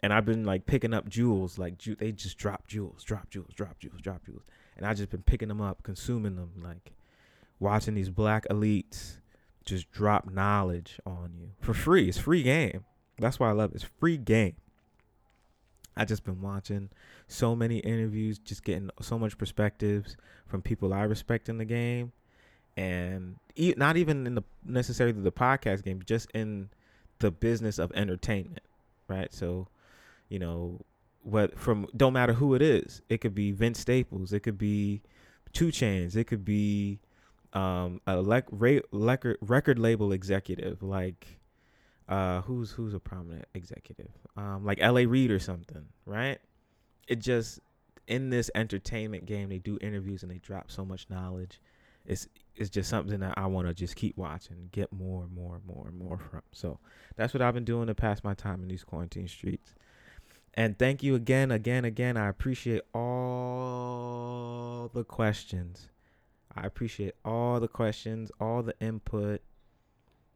and 0.00 0.12
I've 0.12 0.24
been 0.24 0.44
like 0.44 0.66
picking 0.66 0.94
up 0.94 1.08
jewels, 1.08 1.58
like 1.58 1.78
ju- 1.78 1.96
they 1.96 2.12
just 2.12 2.38
drop 2.38 2.66
jewels, 2.66 3.02
drop 3.02 3.30
jewels, 3.30 3.52
drop 3.54 3.78
jewels, 3.78 4.00
drop 4.00 4.24
jewels, 4.24 4.42
and 4.76 4.86
I 4.86 4.94
just 4.94 5.10
been 5.10 5.22
picking 5.22 5.48
them 5.48 5.60
up, 5.60 5.82
consuming 5.82 6.36
them, 6.36 6.52
like 6.62 6.92
watching 7.60 7.94
these 7.94 8.10
black 8.10 8.46
elites 8.48 9.18
just 9.64 9.90
drop 9.90 10.30
knowledge 10.30 10.98
on 11.04 11.32
you 11.38 11.50
for 11.60 11.74
free. 11.74 12.08
It's 12.08 12.18
free 12.18 12.42
game. 12.42 12.84
That's 13.18 13.38
why 13.38 13.48
I 13.48 13.52
love 13.52 13.72
it. 13.72 13.76
It's 13.76 13.84
free 14.00 14.16
game. 14.16 14.56
I 15.96 16.04
just 16.04 16.24
been 16.24 16.40
watching 16.40 16.90
so 17.26 17.56
many 17.56 17.78
interviews, 17.78 18.38
just 18.38 18.62
getting 18.62 18.88
so 19.00 19.18
much 19.18 19.36
perspectives 19.36 20.16
from 20.46 20.62
people 20.62 20.94
I 20.94 21.02
respect 21.02 21.48
in 21.48 21.58
the 21.58 21.64
game, 21.64 22.12
and 22.76 23.36
e- 23.56 23.74
not 23.76 23.96
even 23.96 24.26
in 24.26 24.36
the 24.36 24.44
necessarily 24.64 25.20
the 25.20 25.32
podcast 25.32 25.82
game, 25.84 26.00
just 26.06 26.30
in 26.30 26.70
the 27.18 27.32
business 27.32 27.78
of 27.78 27.90
entertainment, 27.92 28.62
right? 29.08 29.34
So 29.34 29.66
you 30.28 30.38
know, 30.38 30.80
what 31.22 31.58
from 31.58 31.86
don't 31.96 32.12
matter 32.12 32.34
who 32.34 32.54
it 32.54 32.62
is. 32.62 33.02
It 33.08 33.20
could 33.20 33.34
be 33.34 33.52
Vince 33.52 33.80
Staples. 33.80 34.32
It 34.32 34.40
could 34.40 34.58
be 34.58 35.02
2 35.52 35.68
Chainz. 35.68 36.16
It 36.16 36.24
could 36.24 36.44
be 36.44 37.00
um, 37.52 38.00
a 38.06 38.14
lec- 38.14 38.44
ra- 38.50 38.80
record 38.92 39.38
record 39.40 39.78
label 39.78 40.12
executive 40.12 40.82
like 40.82 41.38
uh, 42.08 42.40
who's 42.42 42.72
who's 42.72 42.94
a 42.94 43.00
prominent 43.00 43.46
executive 43.54 44.10
um, 44.36 44.64
like 44.64 44.78
L.A. 44.80 45.06
Reid 45.06 45.30
or 45.30 45.38
something, 45.38 45.86
right? 46.06 46.38
It 47.06 47.20
just 47.20 47.60
in 48.06 48.30
this 48.30 48.50
entertainment 48.54 49.26
game 49.26 49.48
they 49.48 49.58
do 49.58 49.78
interviews 49.80 50.22
and 50.22 50.32
they 50.32 50.38
drop 50.38 50.70
so 50.70 50.84
much 50.84 51.06
knowledge. 51.10 51.60
It's 52.06 52.28
it's 52.56 52.70
just 52.70 52.88
something 52.88 53.20
that 53.20 53.34
I 53.36 53.46
want 53.46 53.68
to 53.68 53.74
just 53.74 53.94
keep 53.96 54.16
watching, 54.16 54.68
get 54.72 54.92
more 54.92 55.22
and 55.22 55.32
more 55.32 55.56
and 55.56 55.64
more 55.66 55.86
and 55.86 55.98
more 55.98 56.18
from. 56.18 56.42
So 56.52 56.78
that's 57.16 57.34
what 57.34 57.42
I've 57.42 57.54
been 57.54 57.64
doing 57.64 57.86
to 57.88 57.94
pass 57.94 58.24
my 58.24 58.34
time 58.34 58.62
in 58.62 58.68
these 58.68 58.84
quarantine 58.84 59.28
streets. 59.28 59.74
And 60.54 60.78
thank 60.78 61.02
you 61.02 61.14
again, 61.14 61.50
again, 61.52 61.84
again. 61.84 62.16
I 62.16 62.28
appreciate 62.28 62.82
all 62.94 64.90
the 64.92 65.04
questions. 65.04 65.88
I 66.56 66.66
appreciate 66.66 67.14
all 67.24 67.60
the 67.60 67.68
questions, 67.68 68.30
all 68.40 68.62
the 68.62 68.74
input. 68.80 69.40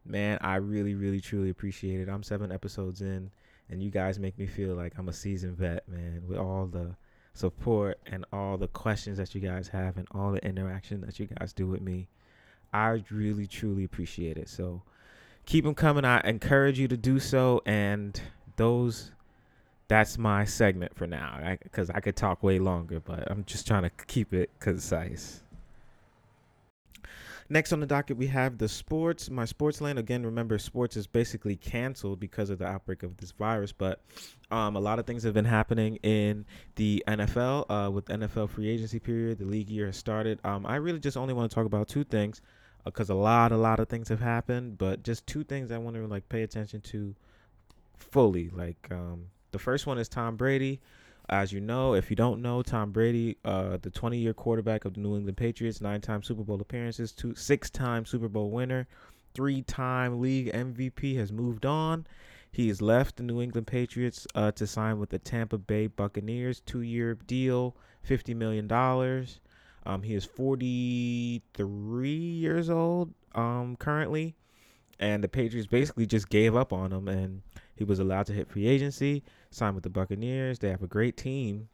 Man, 0.05 0.37
I 0.41 0.55
really, 0.55 0.95
really, 0.95 1.21
truly 1.21 1.49
appreciate 1.49 2.01
it. 2.01 2.09
I'm 2.09 2.23
seven 2.23 2.51
episodes 2.51 3.01
in, 3.01 3.31
and 3.69 3.81
you 3.81 3.89
guys 3.89 4.19
make 4.19 4.37
me 4.37 4.47
feel 4.47 4.75
like 4.75 4.93
I'm 4.97 5.09
a 5.09 5.13
seasoned 5.13 5.57
vet, 5.57 5.87
man, 5.87 6.23
with 6.27 6.37
all 6.37 6.65
the 6.65 6.95
support 7.33 7.99
and 8.05 8.25
all 8.31 8.57
the 8.57 8.67
questions 8.67 9.17
that 9.17 9.33
you 9.33 9.41
guys 9.41 9.67
have 9.69 9.97
and 9.97 10.07
all 10.11 10.31
the 10.31 10.45
interaction 10.45 11.01
that 11.01 11.19
you 11.19 11.27
guys 11.27 11.53
do 11.53 11.67
with 11.67 11.81
me. 11.81 12.07
I 12.73 13.03
really, 13.09 13.47
truly 13.47 13.83
appreciate 13.83 14.37
it. 14.37 14.49
So 14.49 14.81
keep 15.45 15.65
them 15.65 15.75
coming. 15.75 16.05
I 16.05 16.21
encourage 16.21 16.79
you 16.79 16.87
to 16.87 16.97
do 16.97 17.19
so. 17.19 17.61
And 17.65 18.19
those 18.55 19.11
that's 19.87 20.17
my 20.17 20.45
segment 20.45 20.95
for 20.95 21.05
now 21.05 21.57
because 21.61 21.89
I, 21.89 21.97
I, 21.97 21.99
could 21.99 22.15
talk 22.15 22.41
way 22.41 22.57
longer, 22.57 22.99
but 22.99 23.29
I'm 23.29 23.43
just 23.43 23.67
trying 23.67 23.83
to 23.83 23.91
keep 24.07 24.33
it 24.33 24.49
concise. 24.59 25.42
Next 27.49 27.73
on 27.73 27.79
the 27.79 27.85
docket, 27.85 28.17
we 28.17 28.27
have 28.27 28.57
the 28.57 28.69
sports. 28.69 29.29
My 29.29 29.45
sports 29.45 29.81
land 29.81 29.99
again. 29.99 30.25
Remember, 30.25 30.57
sports 30.57 30.95
is 30.95 31.07
basically 31.07 31.55
canceled 31.55 32.19
because 32.19 32.49
of 32.49 32.59
the 32.59 32.65
outbreak 32.65 33.03
of 33.03 33.17
this 33.17 33.31
virus, 33.31 33.71
but 33.71 34.01
um, 34.51 34.75
a 34.75 34.79
lot 34.79 34.99
of 34.99 35.05
things 35.05 35.23
have 35.23 35.33
been 35.33 35.45
happening 35.45 35.97
in 35.97 36.45
the 36.75 37.03
NFL 37.07 37.65
uh, 37.69 37.91
with 37.91 38.05
NFL 38.05 38.49
free 38.49 38.69
agency 38.69 38.99
period. 38.99 39.39
The 39.39 39.45
league 39.45 39.69
year 39.69 39.87
has 39.87 39.97
started. 39.97 40.39
Um, 40.43 40.65
I 40.65 40.75
really 40.77 40.99
just 40.99 41.17
only 41.17 41.33
want 41.33 41.49
to 41.49 41.55
talk 41.55 41.65
about 41.65 41.87
two 41.87 42.03
things 42.03 42.41
because 42.85 43.09
uh, 43.09 43.13
a 43.13 43.15
lot, 43.15 43.51
a 43.51 43.57
lot 43.57 43.79
of 43.79 43.89
things 43.89 44.09
have 44.09 44.21
happened, 44.21 44.77
but 44.77 45.03
just 45.03 45.27
two 45.27 45.43
things 45.43 45.71
I 45.71 45.77
want 45.77 45.95
to 45.95 46.07
like 46.07 46.27
pay 46.29 46.43
attention 46.43 46.81
to 46.81 47.15
fully, 47.97 48.49
like 48.49 48.87
um, 48.91 49.25
the 49.51 49.59
first 49.59 49.85
one 49.87 49.97
is 49.97 50.09
Tom 50.09 50.35
Brady. 50.35 50.81
As 51.29 51.53
you 51.53 51.61
know, 51.61 51.93
if 51.93 52.09
you 52.09 52.15
don't 52.15 52.41
know, 52.41 52.61
Tom 52.61 52.91
Brady, 52.91 53.37
uh, 53.45 53.77
the 53.81 53.89
20 53.89 54.17
year 54.17 54.33
quarterback 54.33 54.83
of 54.83 54.93
the 54.93 54.99
New 54.99 55.15
England 55.15 55.37
Patriots, 55.37 55.79
nine 55.79 56.01
time 56.01 56.21
Super 56.21 56.43
Bowl 56.43 56.59
appearances, 56.59 57.13
two 57.13 57.33
six 57.33 57.69
time 57.69 58.05
Super 58.05 58.27
Bowl 58.27 58.51
winner, 58.51 58.87
three 59.33 59.61
time 59.61 60.19
league 60.19 60.51
MVP, 60.51 61.15
has 61.17 61.31
moved 61.31 61.65
on. 61.65 62.05
He 62.51 62.67
has 62.67 62.81
left 62.81 63.15
the 63.15 63.23
New 63.23 63.41
England 63.41 63.67
Patriots 63.67 64.27
uh, 64.35 64.51
to 64.51 64.67
sign 64.67 64.99
with 64.99 65.09
the 65.09 65.17
Tampa 65.17 65.57
Bay 65.57 65.87
Buccaneers, 65.87 66.59
two 66.59 66.81
year 66.81 67.15
deal, 67.15 67.75
$50 68.07 68.35
million. 68.35 68.71
Um, 69.85 70.03
he 70.03 70.13
is 70.13 70.23
43 70.23 72.09
years 72.09 72.69
old 72.69 73.13
um, 73.33 73.75
currently, 73.77 74.35
and 74.99 75.23
the 75.23 75.27
Patriots 75.27 75.67
basically 75.67 76.05
just 76.05 76.29
gave 76.29 76.55
up 76.55 76.71
on 76.71 76.93
him, 76.93 77.07
and 77.07 77.41
he 77.75 77.83
was 77.83 77.99
allowed 77.99 78.27
to 78.27 78.33
hit 78.33 78.47
free 78.49 78.67
agency 78.67 79.23
signed 79.53 79.75
with 79.75 79.83
the 79.83 79.89
Buccaneers. 79.89 80.59
They 80.59 80.69
have 80.69 80.83
a 80.83 80.87
great 80.87 81.17
team 81.17 81.69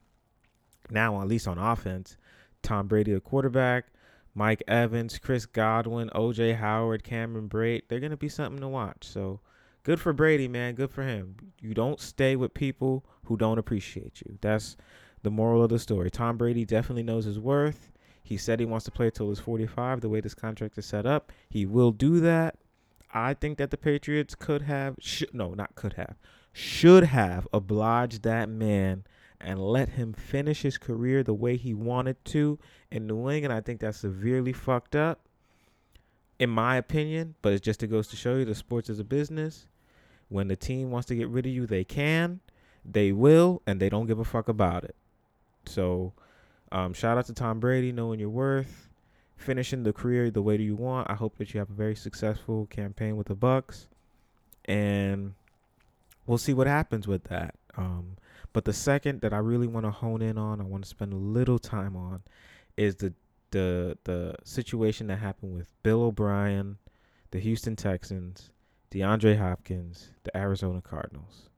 now, 0.89 1.21
at 1.21 1.27
least 1.27 1.47
on 1.47 1.57
offense. 1.57 2.17
Tom 2.61 2.88
Brady, 2.88 3.13
a 3.13 3.19
quarterback, 3.19 3.86
Mike 4.34 4.63
Evans, 4.67 5.17
Chris 5.19 5.45
Godwin, 5.45 6.09
OJ 6.15 6.57
Howard, 6.57 7.03
Cameron 7.03 7.49
Brate. 7.49 7.84
They're 7.88 7.99
going 7.99 8.11
to 8.11 8.17
be 8.17 8.30
something 8.30 8.61
to 8.61 8.67
watch. 8.67 9.05
So 9.07 9.39
good 9.84 9.99
for 9.99 10.13
Brady, 10.13 10.47
man. 10.47 10.75
Good 10.75 10.91
for 10.91 11.03
him. 11.03 11.36
You 11.59 11.73
don't 11.73 11.99
stay 11.99 12.36
with 12.36 12.53
people 12.53 13.05
who 13.25 13.38
don't 13.38 13.57
appreciate 13.57 14.21
you. 14.25 14.38
That's 14.41 14.77
the 15.23 15.32
moral 15.32 15.63
of 15.63 15.69
the 15.69 15.80
story. 15.80 16.09
Tom 16.09 16.38
Brady 16.38 16.65
definitely 16.65 17.03
knows 17.03 17.25
his 17.25 17.39
worth. 17.39 17.91
He 18.21 18.38
said 18.38 18.59
he 18.59 18.65
wants 18.65 18.86
to 18.86 18.91
play 18.91 19.07
until 19.07 19.30
he's 19.30 19.39
45. 19.39 20.01
The 20.01 20.09
way 20.09 20.21
this 20.21 20.36
contract 20.36 20.77
is 20.77 20.86
set 20.86 21.05
up, 21.05 21.32
he 21.49 21.65
will 21.65 21.91
do 21.91 22.19
that. 22.19 22.57
I 23.11 23.34
think 23.34 23.57
that 23.57 23.71
the 23.71 23.77
Patriots 23.77 24.36
could 24.36 24.61
have, 24.63 24.95
should, 24.99 25.34
no, 25.34 25.53
not 25.53 25.75
could 25.75 25.93
have, 25.93 26.15
should 26.52 27.06
have 27.06 27.47
obliged 27.54 28.24
that 28.24 28.50
man 28.50 29.04
and 29.41 29.60
let 29.60 29.89
him 29.89 30.14
finish 30.14 30.62
his 30.62 30.78
career 30.78 31.24
the 31.24 31.34
way 31.34 31.56
he 31.56 31.74
wanted 31.74 32.24
to 32.26 32.60
in 32.91 33.08
New 33.08 33.30
England. 33.30 33.54
I 33.54 33.62
think 33.62 33.80
that's 33.80 34.00
severely 34.00 34.54
fucked 34.54 34.95
up, 34.95 35.22
in 36.38 36.50
my 36.50 36.76
opinion. 36.76 37.36
But 37.41 37.54
it 37.54 37.64
just 37.64 37.84
it 37.84 37.88
goes 37.88 38.08
to 38.10 38.16
show 38.16 38.36
you 38.36 38.45
the 38.45 38.56
sports 38.56 38.89
is 38.89 39.00
a 39.00 39.04
business. 39.04 39.68
When 40.28 40.47
the 40.47 40.56
team 40.56 40.91
wants 40.91 41.08
to 41.08 41.16
get 41.16 41.30
rid 41.30 41.45
of 41.45 41.52
you, 41.52 41.66
they 41.66 41.84
can, 41.84 42.41
they 42.86 43.12
will, 43.12 43.62
and 43.66 43.80
they 43.80 43.89
don't 43.89 44.06
give 44.06 44.20
a 44.20 44.26
fuck 44.26 44.47
about 44.47 44.84
it. 44.84 44.95
So, 45.66 46.14
um, 46.72 46.93
shout 46.93 47.18
out 47.18 47.26
to 47.28 47.34
Tom 47.34 47.60
Brady, 47.60 47.91
knowing 47.91 48.20
your 48.20 48.30
worth, 48.30 48.89
finishing 49.38 49.84
the 49.84 49.93
career 49.93 50.30
the 50.30 50.43
way 50.43 50.58
that 50.58 50.64
you 50.64 50.76
want. 50.76 51.10
I 51.10 51.16
hope 51.16 51.38
that 51.38 51.54
you 51.54 51.60
have 51.60 51.70
a 51.72 51.74
very 51.74 51.95
successful 51.95 52.68
campaign 52.68 53.18
with 53.18 53.28
the 53.28 53.36
Bucs, 53.36 53.88
and 54.66 55.34
we'll 56.30 56.38
see 56.38 56.53
what 56.53 56.67
happens 56.67 57.07
with 57.07 57.23
that. 57.25 57.55
Um, 57.75 58.15
but 58.53 58.63
the 58.63 58.73
second 58.73 59.21
that 59.21 59.34
I 59.34 59.38
really 59.38 59.67
want 59.67 59.88
to 59.88 59.91
hone 59.91 60.21
in 60.21 60.38
on, 60.38 60.61
I 60.61 60.63
want 60.63 60.84
to 60.84 60.89
spend 60.89 61.11
a 61.11 61.17
little 61.17 61.57
time 61.57 61.95
on, 61.95 62.21
is 62.77 62.95
the 62.95 63.13
the 63.51 63.97
the 64.03 64.36
situation 64.43 65.07
that 65.07 65.17
happened 65.17 65.55
with 65.55 65.67
Bill 65.82 66.03
O'Brien, 66.03 66.77
the 67.32 67.39
Houston 67.39 67.75
Texans, 67.75 68.51
DeAndre 68.91 69.39
Hopkins, 69.39 70.09
the 70.23 70.38
Arizona 70.38 70.82
Cardinals. 70.82 71.49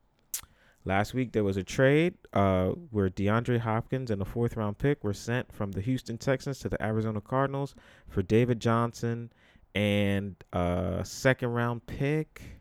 Last 0.85 1.13
week 1.13 1.33
there 1.33 1.43
was 1.43 1.57
a 1.57 1.63
trade 1.63 2.13
uh, 2.33 2.69
where 2.91 3.09
DeAndre 3.09 3.59
Hopkins 3.59 4.09
and 4.09 4.21
a 4.21 4.25
fourth 4.25 4.55
round 4.55 4.77
pick 4.77 5.03
were 5.03 5.13
sent 5.13 5.51
from 5.51 5.73
the 5.73 5.81
Houston 5.81 6.17
Texans 6.17 6.59
to 6.59 6.69
the 6.69 6.81
Arizona 6.81 7.19
Cardinals 7.19 7.75
for 8.07 8.21
David 8.21 8.61
Johnson 8.61 9.31
and 9.75 10.35
a 10.53 11.01
second 11.03 11.49
round 11.49 11.85
pick. 11.87 12.60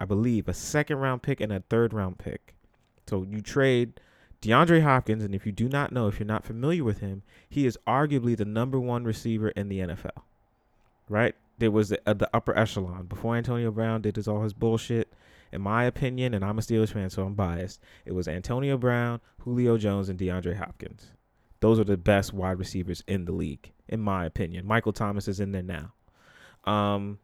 I 0.00 0.06
believe 0.06 0.48
a 0.48 0.54
second 0.54 0.96
round 0.96 1.22
pick 1.22 1.42
and 1.42 1.52
a 1.52 1.60
third 1.60 1.92
round 1.92 2.18
pick. 2.18 2.54
So 3.06 3.22
you 3.22 3.42
trade 3.42 4.00
DeAndre 4.40 4.82
Hopkins, 4.82 5.22
and 5.22 5.34
if 5.34 5.44
you 5.44 5.52
do 5.52 5.68
not 5.68 5.92
know, 5.92 6.08
if 6.08 6.18
you're 6.18 6.26
not 6.26 6.46
familiar 6.46 6.82
with 6.82 7.00
him, 7.00 7.22
he 7.50 7.66
is 7.66 7.78
arguably 7.86 8.34
the 8.34 8.46
number 8.46 8.80
one 8.80 9.04
receiver 9.04 9.50
in 9.50 9.68
the 9.68 9.80
NFL. 9.80 10.22
Right? 11.08 11.34
There 11.58 11.70
was 11.70 11.90
the, 11.90 12.00
uh, 12.06 12.14
the 12.14 12.30
upper 12.32 12.56
echelon 12.56 13.06
before 13.06 13.36
Antonio 13.36 13.70
Brown 13.70 14.00
did 14.00 14.16
his 14.16 14.26
all 14.26 14.42
his 14.42 14.54
bullshit. 14.54 15.12
In 15.52 15.60
my 15.60 15.84
opinion, 15.84 16.32
and 16.32 16.44
I'm 16.44 16.58
a 16.58 16.62
Steelers 16.62 16.92
fan, 16.92 17.10
so 17.10 17.24
I'm 17.24 17.34
biased. 17.34 17.80
It 18.06 18.12
was 18.12 18.28
Antonio 18.28 18.78
Brown, 18.78 19.20
Julio 19.40 19.76
Jones, 19.76 20.08
and 20.08 20.16
DeAndre 20.16 20.56
Hopkins. 20.56 21.08
Those 21.58 21.80
are 21.80 21.84
the 21.84 21.96
best 21.96 22.32
wide 22.32 22.60
receivers 22.60 23.02
in 23.08 23.24
the 23.24 23.32
league, 23.32 23.72
in 23.88 24.00
my 24.00 24.24
opinion. 24.24 24.64
Michael 24.64 24.92
Thomas 24.92 25.26
is 25.26 25.40
in 25.40 25.50
there 25.50 25.64
now. 25.64 25.92
Um, 26.72 27.18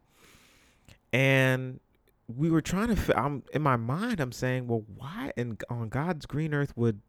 and 1.13 1.79
we 2.27 2.49
were 2.49 2.61
trying 2.61 2.95
to. 2.95 3.19
I'm 3.19 3.43
in 3.53 3.61
my 3.61 3.77
mind. 3.77 4.19
I'm 4.19 4.31
saying, 4.31 4.67
well, 4.67 4.83
why 4.95 5.31
in 5.37 5.57
on 5.69 5.89
God's 5.89 6.25
green 6.25 6.53
earth 6.53 6.73
would 6.75 7.01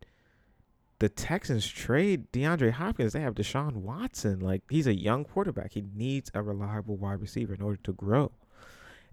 the 1.00 1.08
Texans 1.08 1.66
trade 1.66 2.30
DeAndre 2.32 2.72
Hopkins? 2.72 3.12
They 3.12 3.20
have 3.20 3.34
Deshaun 3.34 3.76
Watson. 3.76 4.40
Like 4.40 4.62
he's 4.70 4.86
a 4.86 4.94
young 4.94 5.24
quarterback. 5.24 5.72
He 5.72 5.84
needs 5.94 6.30
a 6.34 6.42
reliable 6.42 6.96
wide 6.96 7.20
receiver 7.20 7.54
in 7.54 7.62
order 7.62 7.80
to 7.84 7.92
grow. 7.92 8.30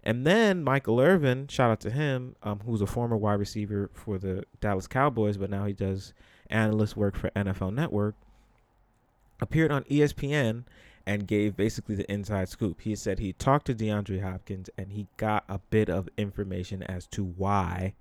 And 0.04 0.26
then 0.26 0.64
Michael 0.64 1.02
Irvin, 1.02 1.48
shout 1.48 1.72
out 1.72 1.80
to 1.80 1.90
him, 1.90 2.36
um, 2.44 2.60
who's 2.64 2.82
a 2.82 2.86
former 2.86 3.18
wide 3.18 3.40
receiver 3.40 3.90
for 3.92 4.20
the 4.20 4.44
Dallas 4.62 4.86
Cowboys, 4.86 5.38
but 5.38 5.50
now 5.50 5.66
he 5.66 5.74
does 5.74 6.14
analyst 6.52 6.96
work 6.96 7.16
for 7.16 7.32
NFL 7.32 7.74
Network, 7.74 8.14
appeared 9.42 9.72
on 9.72 9.84
ESPN 9.86 10.66
and 11.06 11.28
gave 11.28 11.56
basically 11.56 11.96
the 11.96 12.12
inside 12.12 12.50
scoop. 12.50 12.82
He 12.82 12.96
said 12.96 13.20
he 13.20 13.34
talked 13.34 13.68
to 13.68 13.76
DeAndre 13.76 14.22
Hopkins 14.22 14.70
and 14.78 14.92
he 14.92 15.08
got 15.18 15.44
a 15.48 15.60
bit 15.70 15.90
of 15.90 16.10
information 16.18 16.82
as 16.84 17.08
to 17.08 17.24
why 17.24 17.94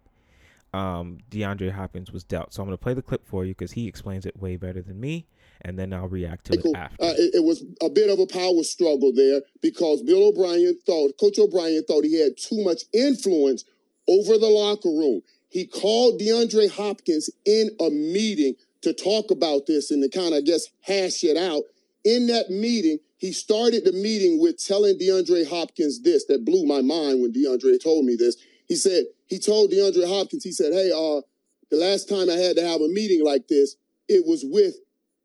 um, 0.75 1.19
DeAndre 1.31 1.71
Hopkins 1.71 2.11
was 2.11 2.25
dealt. 2.25 2.53
So 2.53 2.63
I'm 2.63 2.69
going 2.69 2.77
to 2.77 2.83
play 2.83 2.95
the 2.95 3.03
clip 3.03 3.27
for 3.27 3.45
you 3.45 3.53
because 3.53 3.73
he 3.73 3.87
explains 3.87 4.27
it 4.27 4.37
way 4.41 4.57
better 4.57 4.83
than 4.83 4.99
me, 4.99 5.27
and 5.61 5.79
then 5.79 5.93
I'll 5.93 6.09
react 6.09 6.47
to 6.47 6.55
it 6.55 6.77
after. 6.77 7.05
Uh, 7.05 7.15
it, 7.17 7.37
it, 7.37 7.45
was 7.45 7.65
a 7.81 7.89
bit 7.89 8.11
of 8.11 8.19
a 8.19 8.27
power 8.27 8.63
struggle 8.65 9.13
there 9.15 9.43
because 9.63 10.03
Bill 10.03 10.29
O'Brien 10.29 10.77
thought, 10.85 11.13
Coach 11.21 11.39
O'Brien 11.39 11.85
thought 11.85 12.05
he 12.05 12.21
had 12.21 12.33
too 12.37 12.65
much 12.65 12.83
influence 12.93 13.65
over 14.09 14.37
the 14.37 14.49
locker 14.49 14.89
room. 14.89 15.23
He 15.49 15.65
called 15.65 16.21
DeAndre 16.21 16.71
Hopkins 16.73 17.31
in 17.47 17.71
a 17.81 17.89
meeting 17.91 18.57
to 18.83 18.93
talk 18.93 19.31
about 19.31 19.67
this 19.67 19.93
and 19.93 20.03
to 20.03 20.09
kind 20.09 20.35
of, 20.35 20.39
I 20.39 20.41
guess, 20.41 20.67
hash 20.81 21.23
it 21.23 21.37
out 21.37 21.63
in 22.05 22.27
that 22.29 22.51
meeting, 22.51 22.99
he 23.17 23.33
started 23.33 23.85
the 23.85 23.93
meeting 23.93 24.41
with 24.41 24.63
telling 24.63 24.99
DeAndre 24.99 25.49
Hopkins 25.49 26.03
this 26.03 26.27
that 26.27 26.45
blew 26.45 26.67
my 26.67 26.83
mind 26.83 27.23
when 27.23 27.33
DeAndre 27.33 27.83
told 27.83 28.05
me 28.05 28.17
this. 28.17 28.37
He 28.69 28.77
said, 28.77 29.05
he 29.27 29.39
told 29.39 29.71
DeAndre 29.71 30.07
Hopkins, 30.07 30.45
he 30.45 30.53
said, 30.53 30.73
Hey, 30.73 30.91
uh, 30.91 31.23
the 31.71 31.77
last 31.77 32.09
time 32.09 32.29
I 32.29 32.35
had 32.35 32.57
to 32.57 32.67
have 32.67 32.81
a 32.81 32.89
meeting 32.89 33.25
like 33.25 33.49
this, 33.49 33.77
it 34.09 34.27
was 34.27 34.45
with 34.45 34.77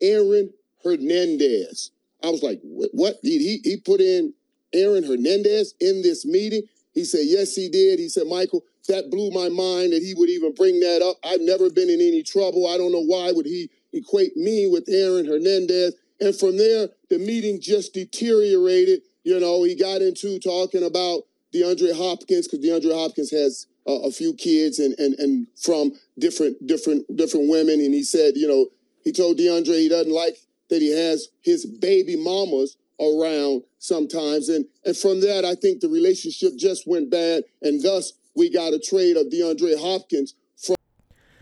Aaron 0.01 0.51
Hernandez. 0.84 1.91
I 2.23 2.30
was 2.30 2.43
like, 2.43 2.59
what? 2.63 2.89
what? 2.93 3.15
He, 3.21 3.38
he, 3.39 3.69
he 3.69 3.77
put 3.77 4.01
in 4.01 4.34
Aaron 4.73 5.03
Hernandez 5.03 5.73
in 5.80 6.01
this 6.01 6.25
meeting? 6.25 6.63
He 6.93 7.03
said, 7.03 7.21
Yes, 7.23 7.55
he 7.55 7.69
did. 7.69 7.99
He 7.99 8.09
said, 8.09 8.27
Michael, 8.27 8.63
that 8.88 9.09
blew 9.11 9.30
my 9.32 9.49
mind 9.49 9.93
that 9.93 10.01
he 10.01 10.13
would 10.15 10.30
even 10.30 10.53
bring 10.53 10.80
that 10.80 11.01
up. 11.01 11.17
I've 11.23 11.41
never 11.41 11.69
been 11.69 11.89
in 11.89 12.01
any 12.01 12.23
trouble. 12.23 12.67
I 12.67 12.77
don't 12.77 12.91
know 12.91 13.03
why 13.03 13.32
would 13.32 13.45
he 13.45 13.69
equate 13.93 14.36
me 14.36 14.67
with 14.67 14.89
Aaron 14.89 15.25
Hernandez. 15.25 15.93
And 16.20 16.36
from 16.36 16.57
there, 16.57 16.89
the 17.09 17.20
meeting 17.20 17.59
just 17.61 17.93
deteriorated. 17.93 19.01
You 19.24 19.39
know, 19.39 19.63
he 19.63 19.76
got 19.76 20.01
into 20.01 20.39
talking 20.39 20.84
about 20.84 21.24
DeAndre 21.53 21.95
Hopkins 21.95 22.47
because 22.47 22.65
DeAndre 22.65 22.93
Hopkins 22.93 23.32
has 23.32 23.67
uh, 23.88 24.01
a 24.01 24.11
few 24.11 24.34
kids 24.34 24.80
and, 24.80 24.93
and 24.99 25.15
and 25.15 25.47
from 25.61 25.93
different 26.17 26.65
different 26.67 27.05
different 27.15 27.49
women. 27.49 27.80
And 27.80 27.93
he 27.93 28.03
said, 28.03 28.34
you 28.36 28.47
know, 28.47 28.67
he 29.03 29.11
told 29.11 29.38
DeAndre 29.38 29.80
he 29.80 29.89
doesn't 29.89 30.13
like 30.13 30.38
that 30.70 30.82
he 30.82 30.91
has 30.91 31.30
his 31.41 31.65
baby 31.65 32.15
mamas 32.15 32.78
around 32.99 33.63
sometimes. 33.80 34.49
And 34.49 34.65
and 34.86 34.95
from 34.95 35.22
that, 35.22 35.45
I 35.45 35.55
think 35.55 35.82
the 35.82 35.89
relationship 35.89 36.57
just 36.57 36.88
went 36.88 37.09
bad, 37.09 37.43
and 37.61 37.82
thus 37.82 38.13
we 38.36 38.51
got 38.51 38.74
a 38.74 38.80
trade 38.80 39.17
of 39.17 39.28
DeAndre 39.28 39.80
Hopkins. 39.80 40.36
From- 40.55 40.76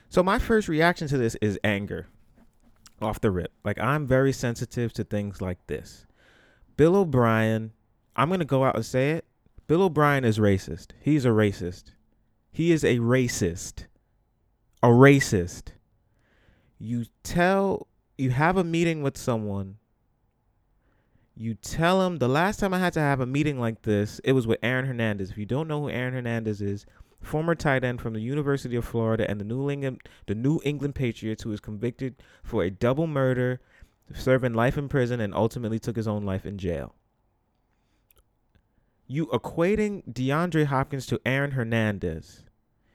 so 0.10 0.24
my 0.24 0.40
first 0.40 0.68
reaction 0.68 1.08
to 1.10 1.18
this 1.18 1.36
is 1.42 1.60
anger 1.64 2.08
off 3.02 3.22
the 3.22 3.32
rip. 3.32 3.52
Like 3.64 3.80
I'm 3.80 4.08
very 4.08 4.34
sensitive 4.34 4.94
to 4.94 5.04
things 5.04 5.42
like 5.42 5.66
this. 5.68 6.06
Bill 6.76 6.96
O'Brien, 6.96 7.72
I'm 8.16 8.30
going 8.30 8.40
to 8.40 8.46
go 8.46 8.64
out 8.64 8.76
and 8.76 8.86
say 8.86 9.12
it. 9.12 9.26
Bill 9.68 9.84
O'Brien 9.84 10.24
is 10.24 10.40
racist. 10.40 10.92
He's 11.02 11.26
a 11.26 11.30
racist. 11.30 11.92
He 12.52 12.72
is 12.72 12.84
a 12.84 12.98
racist. 12.98 13.86
A 14.82 14.88
racist. 14.88 15.74
You 16.80 17.06
tell 17.24 17.88
you 18.18 18.32
have 18.32 18.58
a 18.58 18.64
meeting 18.64 19.04
with 19.04 19.18
someone. 19.18 19.78
You 21.36 21.54
tell 21.54 22.06
him 22.06 22.18
the 22.18 22.28
last 22.28 22.60
time 22.60 22.74
I 22.74 22.80
had 22.80 22.94
to 22.94 23.00
have 23.00 23.20
a 23.20 23.28
meeting 23.28 23.60
like 23.60 23.84
this, 23.84 24.20
it 24.24 24.32
was 24.32 24.48
with 24.48 24.58
Aaron 24.64 24.86
Hernandez. 24.86 25.30
If 25.30 25.38
you 25.38 25.46
don't 25.46 25.68
know 25.68 25.82
who 25.82 25.90
Aaron 25.90 26.14
Hernandez 26.14 26.62
is, 26.62 26.86
former 27.22 27.56
tight 27.56 27.84
end 27.84 28.02
from 28.02 28.14
the 28.14 28.22
University 28.22 28.76
of 28.76 28.86
Florida 28.86 29.30
and 29.30 29.40
the 29.40 29.46
New 29.46 29.70
England 29.70 30.02
the 30.28 30.36
New 30.36 30.60
England 30.64 30.96
Patriots 30.96 31.44
who 31.44 31.50
was 31.50 31.60
convicted 31.60 32.16
for 32.44 32.64
a 32.64 32.70
double 32.70 33.08
murder, 33.08 33.60
serving 34.14 34.54
life 34.54 34.78
in 34.78 34.88
prison 34.88 35.20
and 35.20 35.34
ultimately 35.34 35.80
took 35.80 35.96
his 35.96 36.08
own 36.08 36.24
life 36.24 36.46
in 36.46 36.58
jail. 36.58 36.96
You 39.08 39.28
equating 39.28 40.04
DeAndre 40.12 40.66
Hopkins 40.66 41.06
to 41.08 41.22
Aaron 41.26 41.52
Hernandez. 41.52 42.44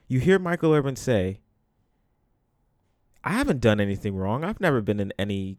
You 0.07 0.19
hear 0.19 0.37
Michael 0.37 0.73
Irvin 0.73 0.95
say, 0.95 1.39
I 3.23 3.31
haven't 3.31 3.61
done 3.61 3.79
anything 3.79 4.15
wrong. 4.15 4.43
I've 4.43 4.59
never 4.59 4.81
been 4.81 4.99
in 4.99 5.13
any 5.17 5.57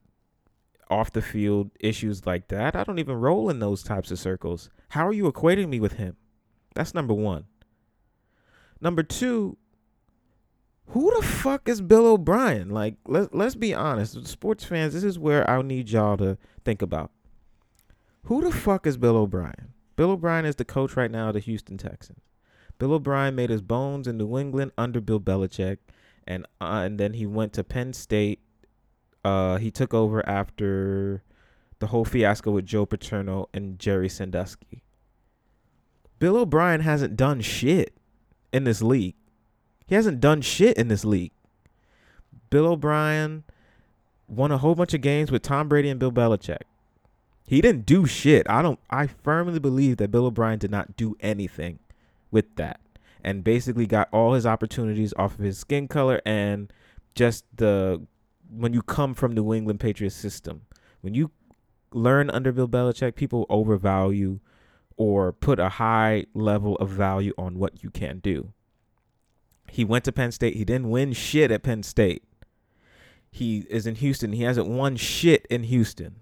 off 0.90 1.12
the 1.12 1.22
field 1.22 1.70
issues 1.80 2.26
like 2.26 2.48
that. 2.48 2.76
I 2.76 2.84
don't 2.84 2.98
even 2.98 3.16
roll 3.16 3.48
in 3.50 3.58
those 3.58 3.82
types 3.82 4.10
of 4.10 4.18
circles. 4.18 4.70
How 4.90 5.06
are 5.08 5.12
you 5.12 5.30
equating 5.30 5.68
me 5.68 5.80
with 5.80 5.94
him? 5.94 6.16
That's 6.74 6.94
number 6.94 7.14
one. 7.14 7.46
Number 8.84 9.02
two, 9.02 9.56
who 10.88 11.10
the 11.16 11.26
fuck 11.26 11.70
is 11.70 11.80
Bill 11.80 12.06
O'Brien? 12.06 12.68
Like, 12.68 12.96
let 13.06 13.34
let's 13.34 13.54
be 13.54 13.72
honest, 13.72 14.26
sports 14.26 14.62
fans. 14.62 14.92
This 14.92 15.02
is 15.02 15.18
where 15.18 15.48
I 15.48 15.62
need 15.62 15.88
y'all 15.88 16.18
to 16.18 16.36
think 16.66 16.82
about. 16.82 17.10
Who 18.24 18.42
the 18.42 18.52
fuck 18.52 18.86
is 18.86 18.98
Bill 18.98 19.16
O'Brien? 19.16 19.72
Bill 19.96 20.10
O'Brien 20.10 20.44
is 20.44 20.56
the 20.56 20.66
coach 20.66 20.96
right 20.98 21.10
now 21.10 21.28
of 21.28 21.34
the 21.34 21.40
Houston 21.40 21.78
Texans. 21.78 22.20
Bill 22.78 22.92
O'Brien 22.92 23.34
made 23.34 23.48
his 23.48 23.62
bones 23.62 24.06
in 24.06 24.18
New 24.18 24.36
England 24.38 24.72
under 24.76 25.00
Bill 25.00 25.20
Belichick, 25.20 25.78
and 26.26 26.44
uh, 26.60 26.82
and 26.84 27.00
then 27.00 27.14
he 27.14 27.24
went 27.26 27.54
to 27.54 27.64
Penn 27.64 27.94
State. 27.94 28.40
Uh, 29.24 29.56
he 29.56 29.70
took 29.70 29.94
over 29.94 30.28
after 30.28 31.22
the 31.78 31.86
whole 31.86 32.04
fiasco 32.04 32.50
with 32.50 32.66
Joe 32.66 32.84
Paterno 32.84 33.48
and 33.54 33.78
Jerry 33.78 34.10
Sandusky. 34.10 34.82
Bill 36.18 36.36
O'Brien 36.36 36.82
hasn't 36.82 37.16
done 37.16 37.40
shit 37.40 37.96
in 38.54 38.64
this 38.64 38.80
league. 38.80 39.16
He 39.86 39.94
hasn't 39.94 40.20
done 40.20 40.40
shit 40.40 40.76
in 40.76 40.88
this 40.88 41.04
league. 41.04 41.32
Bill 42.48 42.66
O'Brien 42.66 43.44
won 44.28 44.52
a 44.52 44.58
whole 44.58 44.74
bunch 44.74 44.94
of 44.94 45.00
games 45.00 45.30
with 45.30 45.42
Tom 45.42 45.68
Brady 45.68 45.90
and 45.90 46.00
Bill 46.00 46.12
Belichick. 46.12 46.62
He 47.46 47.60
didn't 47.60 47.84
do 47.84 48.06
shit. 48.06 48.48
I 48.48 48.62
don't 48.62 48.78
I 48.88 49.08
firmly 49.08 49.58
believe 49.58 49.98
that 49.98 50.10
Bill 50.10 50.26
O'Brien 50.26 50.58
did 50.58 50.70
not 50.70 50.96
do 50.96 51.16
anything 51.20 51.80
with 52.30 52.56
that 52.56 52.80
and 53.22 53.44
basically 53.44 53.86
got 53.86 54.08
all 54.12 54.34
his 54.34 54.46
opportunities 54.46 55.12
off 55.18 55.38
of 55.38 55.44
his 55.44 55.58
skin 55.58 55.88
color 55.88 56.22
and 56.24 56.72
just 57.14 57.44
the 57.56 58.00
when 58.50 58.72
you 58.72 58.82
come 58.82 59.14
from 59.14 59.34
the 59.34 59.42
New 59.42 59.52
England 59.52 59.80
Patriots 59.80 60.16
system. 60.16 60.62
When 61.00 61.14
you 61.14 61.32
learn 61.92 62.30
under 62.30 62.52
Bill 62.52 62.68
Belichick, 62.68 63.14
people 63.14 63.46
overvalue 63.48 64.38
or 64.96 65.32
put 65.32 65.58
a 65.58 65.70
high 65.70 66.26
level 66.34 66.76
of 66.76 66.88
value 66.90 67.32
on 67.36 67.58
what 67.58 67.82
you 67.82 67.90
can 67.90 68.18
do. 68.18 68.52
He 69.70 69.84
went 69.84 70.04
to 70.04 70.12
Penn 70.12 70.32
State. 70.32 70.56
He 70.56 70.64
didn't 70.64 70.90
win 70.90 71.12
shit 71.12 71.50
at 71.50 71.62
Penn 71.62 71.82
State. 71.82 72.22
He 73.30 73.66
is 73.68 73.86
in 73.86 73.96
Houston. 73.96 74.32
He 74.32 74.44
hasn't 74.44 74.68
won 74.68 74.96
shit 74.96 75.46
in 75.50 75.64
Houston. 75.64 76.16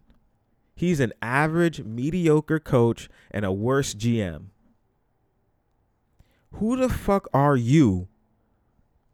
He's 0.74 1.00
an 1.00 1.12
average, 1.20 1.82
mediocre 1.82 2.58
coach 2.58 3.10
and 3.30 3.44
a 3.44 3.52
worse 3.52 3.94
GM. 3.94 4.46
Who 6.52 6.76
the 6.76 6.88
fuck 6.88 7.28
are 7.34 7.56
you 7.56 8.08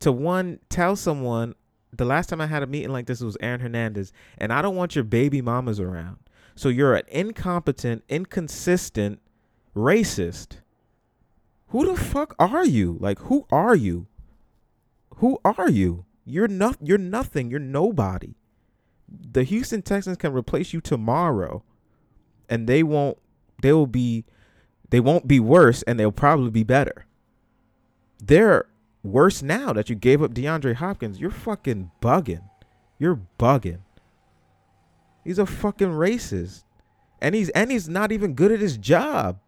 to 0.01 0.13
one 0.13 0.61
tell 0.69 0.95
someone 0.95 1.55
the 1.93 2.05
last 2.05 2.29
time 2.29 2.41
I 2.41 2.47
had 2.47 2.63
a 2.63 2.67
meeting 2.67 2.93
like 2.93 3.07
this 3.07 3.21
was 3.21 3.37
Aaron 3.41 3.61
Hernandez, 3.61 4.13
and 4.37 4.53
I 4.53 4.63
don't 4.63 4.77
want 4.77 4.95
your 4.95 5.05
baby 5.05 5.41
mamas 5.41 5.81
around. 5.81 6.19
So 6.55 6.69
you're 6.69 6.95
an 6.95 7.05
incompetent, 7.09 8.05
inconsistent, 8.09 9.21
racist. 9.79 10.59
Who 11.69 11.87
the 11.87 11.97
fuck 11.97 12.35
are 12.39 12.65
you? 12.65 12.97
Like, 13.01 13.19
who 13.21 13.47
are 13.51 13.77
you? 13.77 14.07
Who 15.17 15.39
are 15.45 15.71
you? 15.71 16.05
You're 16.25 16.49
not. 16.49 16.77
You're 16.83 16.99
nothing. 16.99 17.51
You're 17.51 17.61
nobody. 17.61 18.35
The 19.09 19.45
Houston 19.45 19.83
Texans 19.83 20.17
can 20.17 20.33
replace 20.33 20.73
you 20.73 20.81
tomorrow, 20.81 21.63
and 22.49 22.67
they 22.67 22.83
won't. 22.83 23.19
They 23.63 23.73
will 23.73 23.87
be. 23.87 24.25
They 24.91 25.01
won't 25.01 25.29
be 25.29 25.41
worse, 25.41 25.83
and 25.83 25.99
they'll 25.99 26.13
probably 26.13 26.51
be 26.51 26.65
better. 26.65 27.07
They're 28.19 28.67
worse 29.03 29.43
now 29.43 29.73
that 29.73 29.89
you 29.89 29.97
gave 29.97 30.23
up 30.23 30.33
DeAndre 30.33 30.75
Hopkins. 30.75 31.21
You're 31.21 31.31
fucking 31.31 31.91
bugging. 32.01 32.49
You're 32.99 33.21
bugging. 33.39 33.81
He's 35.25 35.39
a 35.39 35.47
fucking 35.47 35.91
racist. 35.91 36.65
And 37.21 37.35
he's 37.35 37.49
and 37.51 37.71
he's 37.71 37.89
not 37.89 38.13
even 38.13 38.35
good 38.35 38.53
at 38.53 38.61
his 38.61 38.77
job. 38.77 39.41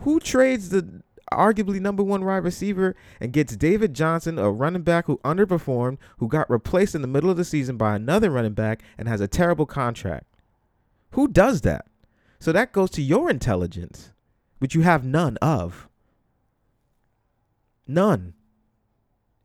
Who 0.00 0.20
trades 0.20 0.70
the 0.70 1.02
arguably 1.32 1.80
number 1.80 2.02
one 2.02 2.24
wide 2.24 2.44
receiver 2.44 2.96
and 3.20 3.32
gets 3.32 3.56
David 3.56 3.94
Johnson, 3.94 4.38
a 4.38 4.50
running 4.50 4.82
back 4.82 5.06
who 5.06 5.18
underperformed, 5.18 5.98
who 6.18 6.28
got 6.28 6.50
replaced 6.50 6.94
in 6.94 7.02
the 7.02 7.08
middle 7.08 7.30
of 7.30 7.36
the 7.36 7.44
season 7.44 7.76
by 7.76 7.94
another 7.94 8.30
running 8.30 8.54
back 8.54 8.82
and 8.98 9.08
has 9.08 9.20
a 9.20 9.28
terrible 9.28 9.66
contract? 9.66 10.26
Who 11.12 11.28
does 11.28 11.62
that? 11.62 11.86
So 12.38 12.52
that 12.52 12.72
goes 12.72 12.90
to 12.92 13.02
your 13.02 13.30
intelligence, 13.30 14.12
which 14.58 14.74
you 14.74 14.82
have 14.82 15.04
none 15.04 15.36
of. 15.38 15.88
None. 17.86 18.34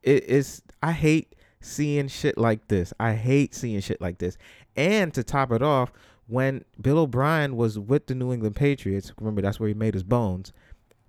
It 0.01 0.23
is 0.25 0.61
I 0.81 0.91
hate 0.91 1.35
seeing 1.59 2.07
shit 2.07 2.37
like 2.37 2.67
this. 2.67 2.93
I 2.99 3.13
hate 3.13 3.55
seeing 3.55 3.81
shit 3.81 3.99
like 3.99 4.19
this. 4.19 4.37
And 4.75 5.13
to 5.15 5.23
top 5.23 5.51
it 5.51 5.63
off, 5.63 5.91
when 6.27 6.65
Bill 6.81 6.99
O'Brien 6.99 7.55
was 7.55 7.77
with 7.77 8.07
the 8.07 8.15
New 8.15 8.33
England 8.33 8.55
Patriots, 8.55 9.11
remember 9.19 9.41
that's 9.41 9.59
where 9.59 9.67
he 9.67 9.73
made 9.75 9.93
his 9.93 10.03
bones. 10.03 10.51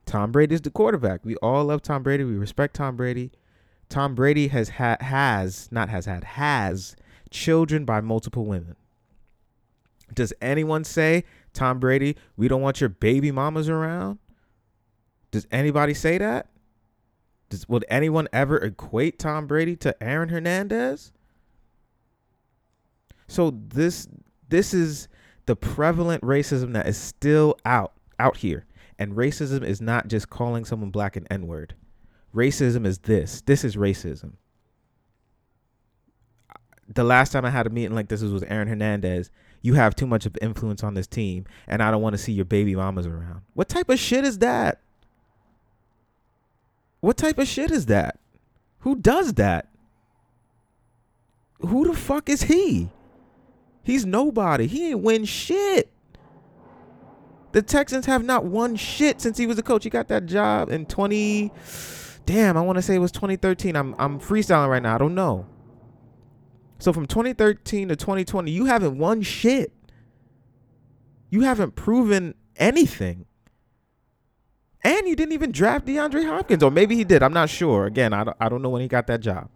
Tom 0.04 0.30
Brady 0.30 0.54
is 0.54 0.60
the 0.60 0.70
quarterback. 0.70 1.24
We 1.24 1.36
all 1.36 1.64
love 1.64 1.82
Tom 1.82 2.02
Brady. 2.02 2.24
We 2.24 2.36
respect 2.36 2.74
Tom 2.74 2.96
Brady. 2.96 3.32
Tom 3.88 4.14
Brady 4.14 4.48
has 4.48 4.70
had 4.70 5.02
has 5.02 5.68
not 5.70 5.88
has 5.88 6.06
had 6.06 6.24
has 6.24 6.96
children 7.30 7.84
by 7.84 8.00
multiple 8.00 8.44
women. 8.44 8.76
Does 10.14 10.32
anyone 10.40 10.84
say 10.84 11.24
Tom 11.52 11.80
Brady, 11.80 12.16
we 12.36 12.48
don't 12.48 12.62
want 12.62 12.80
your 12.80 12.88
baby 12.88 13.32
mamas 13.32 13.68
around? 13.68 14.18
Does 15.30 15.46
anybody 15.50 15.94
say 15.94 16.18
that? 16.18 16.48
Does, 17.48 17.68
would 17.68 17.84
anyone 17.88 18.28
ever 18.32 18.58
equate 18.58 19.18
Tom 19.18 19.46
Brady 19.46 19.76
to 19.76 20.00
Aaron 20.02 20.28
Hernandez? 20.28 21.12
So 23.28 23.50
this 23.50 24.08
this 24.48 24.74
is 24.74 25.08
the 25.46 25.56
prevalent 25.56 26.22
racism 26.22 26.72
that 26.74 26.86
is 26.86 26.96
still 26.96 27.56
out 27.64 27.92
out 28.18 28.38
here. 28.38 28.66
And 28.98 29.12
racism 29.12 29.62
is 29.62 29.80
not 29.80 30.08
just 30.08 30.30
calling 30.30 30.64
someone 30.64 30.90
black 30.90 31.16
an 31.16 31.26
N-word. 31.30 31.74
Racism 32.34 32.86
is 32.86 32.98
this. 32.98 33.42
This 33.42 33.64
is 33.64 33.76
racism. 33.76 34.32
The 36.88 37.04
last 37.04 37.32
time 37.32 37.44
I 37.44 37.50
had 37.50 37.66
a 37.66 37.70
meeting 37.70 37.94
like 37.94 38.08
this 38.08 38.22
was 38.22 38.32
with 38.32 38.44
Aaron 38.50 38.68
Hernandez. 38.68 39.30
You 39.60 39.74
have 39.74 39.94
too 39.94 40.06
much 40.06 40.24
of 40.24 40.36
influence 40.40 40.82
on 40.82 40.94
this 40.94 41.06
team, 41.06 41.44
and 41.66 41.82
I 41.82 41.90
don't 41.90 42.02
want 42.02 42.14
to 42.14 42.18
see 42.18 42.32
your 42.32 42.44
baby 42.44 42.74
mamas 42.76 43.06
around. 43.06 43.42
What 43.54 43.68
type 43.68 43.88
of 43.90 43.98
shit 43.98 44.24
is 44.24 44.38
that? 44.38 44.80
What 47.00 47.16
type 47.16 47.38
of 47.38 47.48
shit 47.48 47.70
is 47.70 47.86
that? 47.86 48.18
Who 48.80 48.96
does 48.96 49.34
that? 49.34 49.68
Who 51.60 51.88
the 51.88 51.94
fuck 51.94 52.28
is 52.28 52.42
he? 52.42 52.90
He's 53.86 54.04
nobody. 54.04 54.66
He 54.66 54.88
ain't 54.88 55.00
win 55.00 55.24
shit. 55.24 55.92
The 57.52 57.62
Texans 57.62 58.04
have 58.06 58.24
not 58.24 58.44
won 58.44 58.74
shit 58.74 59.20
since 59.20 59.38
he 59.38 59.46
was 59.46 59.58
a 59.58 59.62
coach. 59.62 59.84
He 59.84 59.90
got 59.90 60.08
that 60.08 60.26
job 60.26 60.70
in 60.70 60.86
20 60.86 61.52
Damn, 62.26 62.56
I 62.56 62.60
want 62.62 62.76
to 62.76 62.82
say 62.82 62.96
it 62.96 62.98
was 62.98 63.12
2013. 63.12 63.76
I'm 63.76 63.94
I'm 63.96 64.18
freestyling 64.18 64.68
right 64.68 64.82
now. 64.82 64.96
I 64.96 64.98
don't 64.98 65.14
know. 65.14 65.46
So 66.80 66.92
from 66.92 67.06
2013 67.06 67.88
to 67.88 67.96
2020, 67.96 68.50
you 68.50 68.64
haven't 68.64 68.98
won 68.98 69.22
shit. 69.22 69.72
You 71.30 71.42
haven't 71.42 71.76
proven 71.76 72.34
anything. 72.56 73.26
And 74.82 75.06
you 75.06 75.14
didn't 75.14 75.32
even 75.32 75.52
draft 75.52 75.86
DeAndre 75.86 76.26
Hopkins, 76.26 76.64
or 76.64 76.72
maybe 76.72 76.96
he 76.96 77.04
did. 77.04 77.22
I'm 77.22 77.32
not 77.32 77.48
sure. 77.48 77.86
Again, 77.86 78.12
I 78.12 78.24
don't, 78.24 78.36
I 78.40 78.48
don't 78.48 78.62
know 78.62 78.70
when 78.70 78.82
he 78.82 78.88
got 78.88 79.06
that 79.06 79.20
job. 79.20 79.48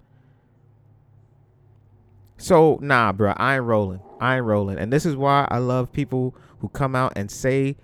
So 2.40 2.78
nah, 2.80 3.12
bro, 3.12 3.34
I 3.36 3.56
ain't 3.56 3.64
rolling. 3.64 4.00
I 4.18 4.36
ain't 4.36 4.46
rolling. 4.46 4.78
And 4.78 4.90
this 4.90 5.04
is 5.04 5.14
why 5.14 5.46
I 5.50 5.58
love 5.58 5.92
people 5.92 6.34
who 6.60 6.68
come 6.70 6.96
out 6.96 7.12
and 7.14 7.30
say, 7.30 7.76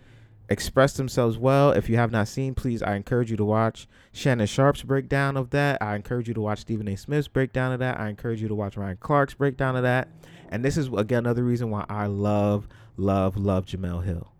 express 0.48 0.94
themselves 0.94 1.36
well. 1.36 1.72
If 1.72 1.90
you 1.90 1.96
have 1.96 2.10
not 2.10 2.26
seen, 2.26 2.54
please, 2.54 2.82
I 2.82 2.94
encourage 2.94 3.30
you 3.30 3.36
to 3.36 3.44
watch 3.44 3.86
Shannon 4.12 4.46
Sharpe's 4.46 4.82
breakdown 4.82 5.36
of 5.36 5.50
that. 5.50 5.82
I 5.82 5.94
encourage 5.94 6.26
you 6.26 6.34
to 6.34 6.40
watch 6.40 6.60
Stephen 6.60 6.88
A. 6.88 6.96
Smith's 6.96 7.28
breakdown 7.28 7.72
of 7.72 7.80
that. 7.80 8.00
I 8.00 8.08
encourage 8.08 8.40
you 8.40 8.48
to 8.48 8.54
watch 8.54 8.78
Ryan 8.78 8.96
Clark's 8.96 9.34
breakdown 9.34 9.76
of 9.76 9.82
that. 9.82 10.08
And 10.48 10.64
this 10.64 10.78
is 10.78 10.88
again 10.88 11.26
another 11.26 11.44
reason 11.44 11.70
why 11.70 11.84
I 11.90 12.06
love, 12.06 12.66
love, 12.96 13.36
love 13.36 13.66
Jemele 13.66 14.04
Hill. 14.04 14.32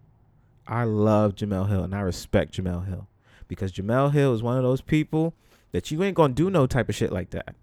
I 0.67 0.85
love 0.85 1.35
Jemele 1.35 1.69
Hill 1.69 1.85
and 1.85 1.95
I 1.95 2.01
respect 2.01 2.57
Jemele 2.57 2.87
Hill 2.87 3.07
because 3.49 3.71
Jemele 3.71 4.13
Hill 4.13 4.35
is 4.35 4.43
one 4.43 4.57
of 4.57 4.63
those 4.63 4.81
people 4.81 5.35
that 5.73 5.91
you 5.91 6.03
ain't 6.03 6.17
gonna 6.17 6.33
do 6.33 6.49
no 6.49 6.67
type 6.67 6.89
of 6.89 6.95
shit 6.95 7.13
like 7.13 7.31
that. 7.31 7.55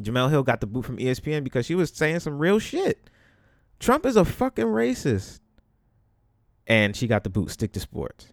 Jemele 0.00 0.30
Hill 0.30 0.42
got 0.42 0.60
the 0.60 0.66
boot 0.66 0.84
from 0.84 0.98
ESPN 0.98 1.44
because 1.44 1.66
she 1.66 1.74
was 1.74 1.90
saying 1.90 2.20
some 2.20 2.38
real 2.38 2.58
shit. 2.58 3.08
Trump 3.78 4.06
is 4.06 4.16
a 4.16 4.24
fucking 4.24 4.66
racist. 4.66 5.40
And 6.66 6.96
she 6.96 7.06
got 7.06 7.22
the 7.22 7.30
boot 7.30 7.50
stick 7.50 7.72
to 7.72 7.80
sports. 7.80 8.32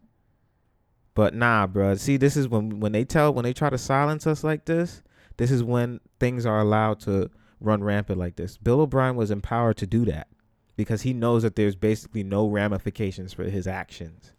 But 1.13 1.35
nah, 1.35 1.67
bro. 1.67 1.95
See, 1.95 2.17
this 2.17 2.35
is 2.35 2.47
when 2.47 2.79
when 2.79 2.91
they 2.91 3.05
tell 3.05 3.33
when 3.33 3.43
they 3.43 3.53
try 3.53 3.69
to 3.69 3.77
silence 3.77 4.25
us 4.25 4.43
like 4.43 4.65
this, 4.65 5.03
this 5.37 5.51
is 5.51 5.63
when 5.63 5.99
things 6.19 6.45
are 6.45 6.59
allowed 6.59 6.99
to 7.01 7.29
run 7.59 7.83
rampant 7.83 8.19
like 8.19 8.35
this. 8.35 8.57
Bill 8.57 8.81
O'Brien 8.81 9.15
was 9.15 9.29
empowered 9.29 9.77
to 9.77 9.87
do 9.87 10.05
that 10.05 10.27
because 10.75 11.03
he 11.03 11.13
knows 11.13 11.43
that 11.43 11.55
there's 11.55 11.75
basically 11.75 12.23
no 12.23 12.47
ramifications 12.47 13.33
for 13.33 13.43
his 13.43 13.67
actions. 13.67 14.33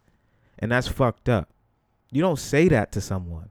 And 0.59 0.73
that's 0.73 0.89
fucked 0.89 1.29
up. 1.29 1.51
You 2.11 2.23
don't 2.23 2.39
say 2.39 2.69
that 2.69 2.93
to 2.93 3.01
someone. 3.01 3.51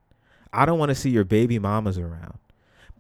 I 0.52 0.66
don't 0.66 0.80
want 0.80 0.90
to 0.90 0.96
see 0.96 1.10
your 1.10 1.24
baby 1.24 1.60
mamas 1.60 1.98
around. 1.98 2.38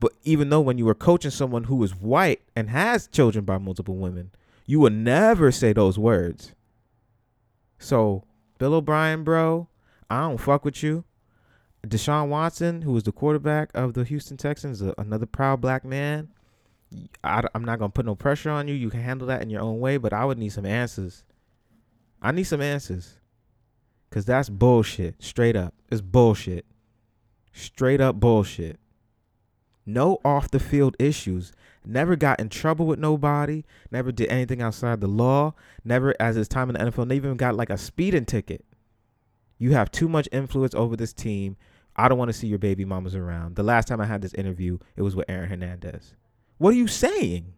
But 0.03 0.11
even 0.25 0.49
though 0.49 0.59
when 0.59 0.77
you 0.77 0.83
were 0.83 0.93
coaching 0.93 1.31
someone 1.31 1.63
who 1.63 1.81
is 1.81 1.95
white 1.95 2.41
and 2.57 2.69
has 2.69 3.07
children 3.07 3.45
by 3.45 3.57
multiple 3.57 3.95
women, 3.95 4.31
you 4.65 4.81
would 4.81 4.91
never 4.91 5.49
say 5.49 5.71
those 5.71 5.97
words. 5.97 6.51
So, 7.79 8.25
Bill 8.57 8.73
O'Brien, 8.73 9.23
bro, 9.23 9.69
I 10.09 10.27
don't 10.27 10.39
fuck 10.39 10.65
with 10.65 10.83
you. 10.83 11.05
Deshaun 11.87 12.27
Watson, 12.27 12.81
who 12.81 12.91
was 12.91 13.03
the 13.03 13.13
quarterback 13.13 13.69
of 13.73 13.93
the 13.93 14.03
Houston 14.03 14.35
Texans, 14.35 14.81
another 14.81 15.25
proud 15.25 15.61
black 15.61 15.85
man. 15.85 16.27
I, 17.23 17.43
am 17.55 17.63
not 17.63 17.79
gonna 17.79 17.87
put 17.87 18.05
no 18.05 18.15
pressure 18.15 18.49
on 18.49 18.67
you. 18.67 18.73
You 18.73 18.89
can 18.89 18.99
handle 18.99 19.27
that 19.27 19.41
in 19.41 19.49
your 19.49 19.61
own 19.61 19.79
way, 19.79 19.95
but 19.95 20.11
I 20.11 20.25
would 20.25 20.37
need 20.37 20.51
some 20.51 20.65
answers. 20.65 21.23
I 22.21 22.33
need 22.33 22.43
some 22.43 22.59
answers, 22.59 23.21
cause 24.09 24.25
that's 24.25 24.49
bullshit. 24.49 25.23
Straight 25.23 25.55
up, 25.55 25.73
it's 25.89 26.01
bullshit. 26.01 26.65
Straight 27.53 28.01
up 28.01 28.17
bullshit 28.17 28.81
no 29.85 30.19
off 30.23 30.51
the 30.51 30.59
field 30.59 30.95
issues. 30.99 31.51
Never 31.85 32.15
got 32.15 32.39
in 32.39 32.49
trouble 32.49 32.85
with 32.85 32.99
nobody. 32.99 33.63
Never 33.91 34.11
did 34.11 34.29
anything 34.29 34.61
outside 34.61 35.01
the 35.01 35.07
law. 35.07 35.53
Never, 35.83 36.15
as 36.19 36.35
his 36.35 36.47
time 36.47 36.69
in 36.69 36.75
the 36.75 36.91
NFL, 36.91 37.07
never 37.07 37.13
even 37.13 37.37
got 37.37 37.55
like 37.55 37.69
a 37.69 37.77
speeding 37.77 38.25
ticket. 38.25 38.63
You 39.57 39.73
have 39.73 39.91
too 39.91 40.07
much 40.07 40.29
influence 40.31 40.73
over 40.75 40.95
this 40.95 41.13
team. 41.13 41.57
I 41.95 42.07
don't 42.07 42.17
want 42.17 42.29
to 42.29 42.37
see 42.37 42.47
your 42.47 42.59
baby 42.59 42.85
mamas 42.85 43.15
around. 43.15 43.55
The 43.55 43.63
last 43.63 43.87
time 43.87 44.01
I 44.01 44.05
had 44.05 44.21
this 44.21 44.33
interview, 44.33 44.79
it 44.95 45.01
was 45.01 45.15
with 45.15 45.29
Aaron 45.29 45.49
Hernandez. 45.49 46.15
What 46.57 46.73
are 46.73 46.77
you 46.77 46.87
saying? 46.87 47.53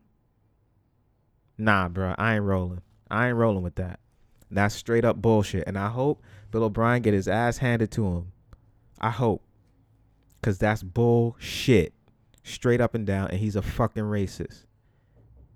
Nah, 1.58 1.88
bro, 1.88 2.16
I 2.18 2.36
ain't 2.36 2.44
rolling. 2.44 2.82
I 3.10 3.28
ain't 3.28 3.38
rolling 3.38 3.64
with 3.64 3.76
that. 3.76 4.00
That's 4.52 4.76
straight 4.76 5.06
up 5.06 5.22
bullshit. 5.22 5.64
And 5.68 5.78
I 5.78 5.90
hope 5.90 6.22
Bill 6.52 6.64
O'Brien 6.64 7.02
get 7.02 7.14
his 7.14 7.28
ass 7.28 7.60
handed 7.60 7.92
to 7.92 8.06
him. 8.06 8.32
I 9.00 9.12
hope. 9.12 9.44
Cause 10.42 10.58
that's 10.58 10.84
bullshit. 10.84 11.94
Straight 12.46 12.80
up 12.80 12.94
and 12.94 13.08
down. 13.08 13.30
And 13.32 13.40
he's 13.40 13.56
a 13.56 13.62
fucking 13.62 14.04
racist. 14.04 14.66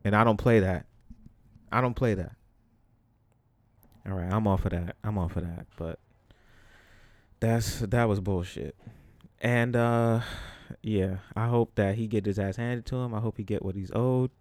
And 0.03 0.15
I 0.15 0.23
don't 0.23 0.37
play 0.37 0.59
that. 0.59 0.87
I 1.71 1.81
don't 1.81 1.93
play 1.93 2.15
that. 2.15 2.31
All 4.07 4.15
right, 4.15 4.31
I'm 4.31 4.47
off 4.47 4.65
of 4.65 4.71
that. 4.71 4.95
I'm 5.03 5.19
off 5.19 5.37
of 5.37 5.43
that. 5.43 5.67
But 5.77 5.99
that's 7.39 7.79
that 7.79 8.09
was 8.09 8.19
bullshit. 8.19 8.75
And 9.39 9.75
uh 9.75 10.21
yeah, 10.81 11.17
I 11.35 11.47
hope 11.47 11.75
that 11.75 11.95
he 11.95 12.07
get 12.07 12.25
his 12.25 12.39
ass 12.39 12.55
handed 12.55 12.87
to 12.87 12.95
him. 12.95 13.13
I 13.13 13.19
hope 13.19 13.37
he 13.37 13.43
get 13.43 13.63
what 13.63 13.75
he's 13.75 13.91
owed. 13.93 14.31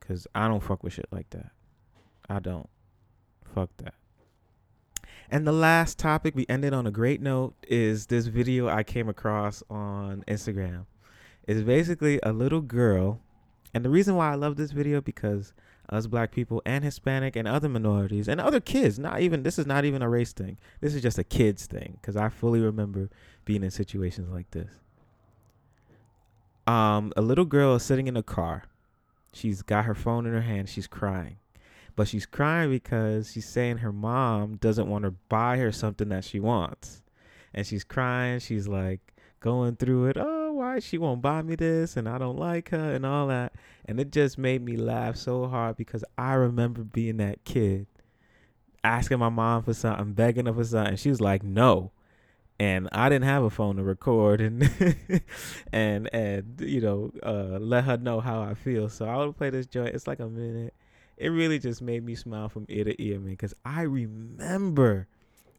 Cause 0.00 0.26
I 0.34 0.48
don't 0.48 0.62
fuck 0.62 0.82
with 0.82 0.94
shit 0.94 1.08
like 1.12 1.28
that. 1.30 1.50
I 2.28 2.38
don't. 2.38 2.68
Fuck 3.54 3.70
that. 3.78 3.94
And 5.30 5.46
the 5.46 5.52
last 5.52 5.98
topic 5.98 6.34
we 6.34 6.46
ended 6.48 6.72
on 6.72 6.86
a 6.86 6.90
great 6.90 7.20
note 7.20 7.54
is 7.68 8.06
this 8.06 8.26
video 8.26 8.68
I 8.68 8.82
came 8.82 9.08
across 9.08 9.62
on 9.68 10.24
Instagram. 10.26 10.86
It's 11.46 11.62
basically 11.62 12.20
a 12.22 12.32
little 12.32 12.60
girl, 12.60 13.20
and 13.74 13.84
the 13.84 13.90
reason 13.90 14.16
why 14.16 14.32
I 14.32 14.34
love 14.34 14.56
this 14.56 14.72
video 14.72 15.00
because 15.00 15.52
us 15.88 16.06
black 16.06 16.30
people 16.30 16.62
and 16.64 16.84
Hispanic 16.84 17.34
and 17.34 17.48
other 17.48 17.68
minorities 17.68 18.28
and 18.28 18.40
other 18.40 18.60
kids, 18.60 18.98
not 18.98 19.20
even 19.20 19.42
this 19.42 19.58
is 19.58 19.66
not 19.66 19.84
even 19.84 20.02
a 20.02 20.08
race 20.08 20.32
thing. 20.32 20.56
This 20.80 20.94
is 20.94 21.02
just 21.02 21.18
a 21.18 21.24
kids 21.24 21.66
thing 21.66 21.98
because 22.00 22.16
I 22.16 22.28
fully 22.28 22.60
remember 22.60 23.10
being 23.44 23.64
in 23.64 23.70
situations 23.70 24.30
like 24.30 24.50
this. 24.52 24.70
Um, 26.66 27.12
a 27.16 27.22
little 27.22 27.44
girl 27.44 27.74
is 27.74 27.82
sitting 27.82 28.06
in 28.06 28.16
a 28.16 28.22
car. 28.22 28.64
She's 29.32 29.62
got 29.62 29.84
her 29.86 29.94
phone 29.94 30.26
in 30.26 30.32
her 30.32 30.42
hand. 30.42 30.68
She's 30.68 30.86
crying 30.86 31.38
but 32.00 32.08
she's 32.08 32.24
crying 32.24 32.70
because 32.70 33.30
she's 33.30 33.46
saying 33.46 33.76
her 33.76 33.92
mom 33.92 34.56
doesn't 34.56 34.88
want 34.88 35.04
to 35.04 35.10
buy 35.28 35.58
her 35.58 35.70
something 35.70 36.08
that 36.08 36.24
she 36.24 36.40
wants. 36.40 37.02
And 37.52 37.66
she's 37.66 37.84
crying. 37.84 38.38
She's 38.38 38.66
like 38.66 39.09
going 39.40 39.76
through 39.76 40.06
it. 40.06 40.16
Oh, 40.18 40.52
why 40.52 40.78
she 40.78 40.98
won't 40.98 41.22
buy 41.22 41.42
me 41.42 41.54
this? 41.56 41.96
And 41.96 42.08
I 42.08 42.18
don't 42.18 42.38
like 42.38 42.70
her 42.70 42.94
and 42.94 43.04
all 43.04 43.26
that. 43.28 43.54
And 43.86 43.98
it 43.98 44.12
just 44.12 44.38
made 44.38 44.62
me 44.62 44.76
laugh 44.76 45.16
so 45.16 45.46
hard 45.46 45.76
because 45.76 46.04
I 46.16 46.34
remember 46.34 46.82
being 46.82 47.16
that 47.18 47.44
kid 47.44 47.86
asking 48.84 49.18
my 49.18 49.28
mom 49.28 49.62
for 49.62 49.74
something, 49.74 50.12
begging 50.12 50.46
her 50.46 50.54
for 50.54 50.64
something. 50.64 50.96
She 50.96 51.10
was 51.10 51.20
like, 51.20 51.42
no. 51.42 51.92
And 52.58 52.88
I 52.92 53.08
didn't 53.08 53.24
have 53.24 53.42
a 53.42 53.50
phone 53.50 53.76
to 53.76 53.82
record 53.82 54.42
and 54.42 54.70
and 55.72 56.10
and 56.12 56.60
you 56.60 56.82
know 56.82 57.10
uh, 57.22 57.58
let 57.58 57.84
her 57.84 57.96
know 57.96 58.20
how 58.20 58.42
I 58.42 58.52
feel. 58.52 58.90
So 58.90 59.06
I 59.06 59.16
would 59.16 59.34
play 59.38 59.48
this 59.48 59.66
joint. 59.66 59.94
It's 59.94 60.06
like 60.06 60.20
a 60.20 60.28
minute 60.28 60.74
it 61.20 61.28
really 61.28 61.58
just 61.58 61.82
made 61.82 62.02
me 62.02 62.14
smile 62.14 62.48
from 62.48 62.64
ear 62.70 62.84
to 62.84 63.00
ear, 63.00 63.20
man, 63.20 63.30
because 63.30 63.54
I 63.62 63.82
remember 63.82 65.06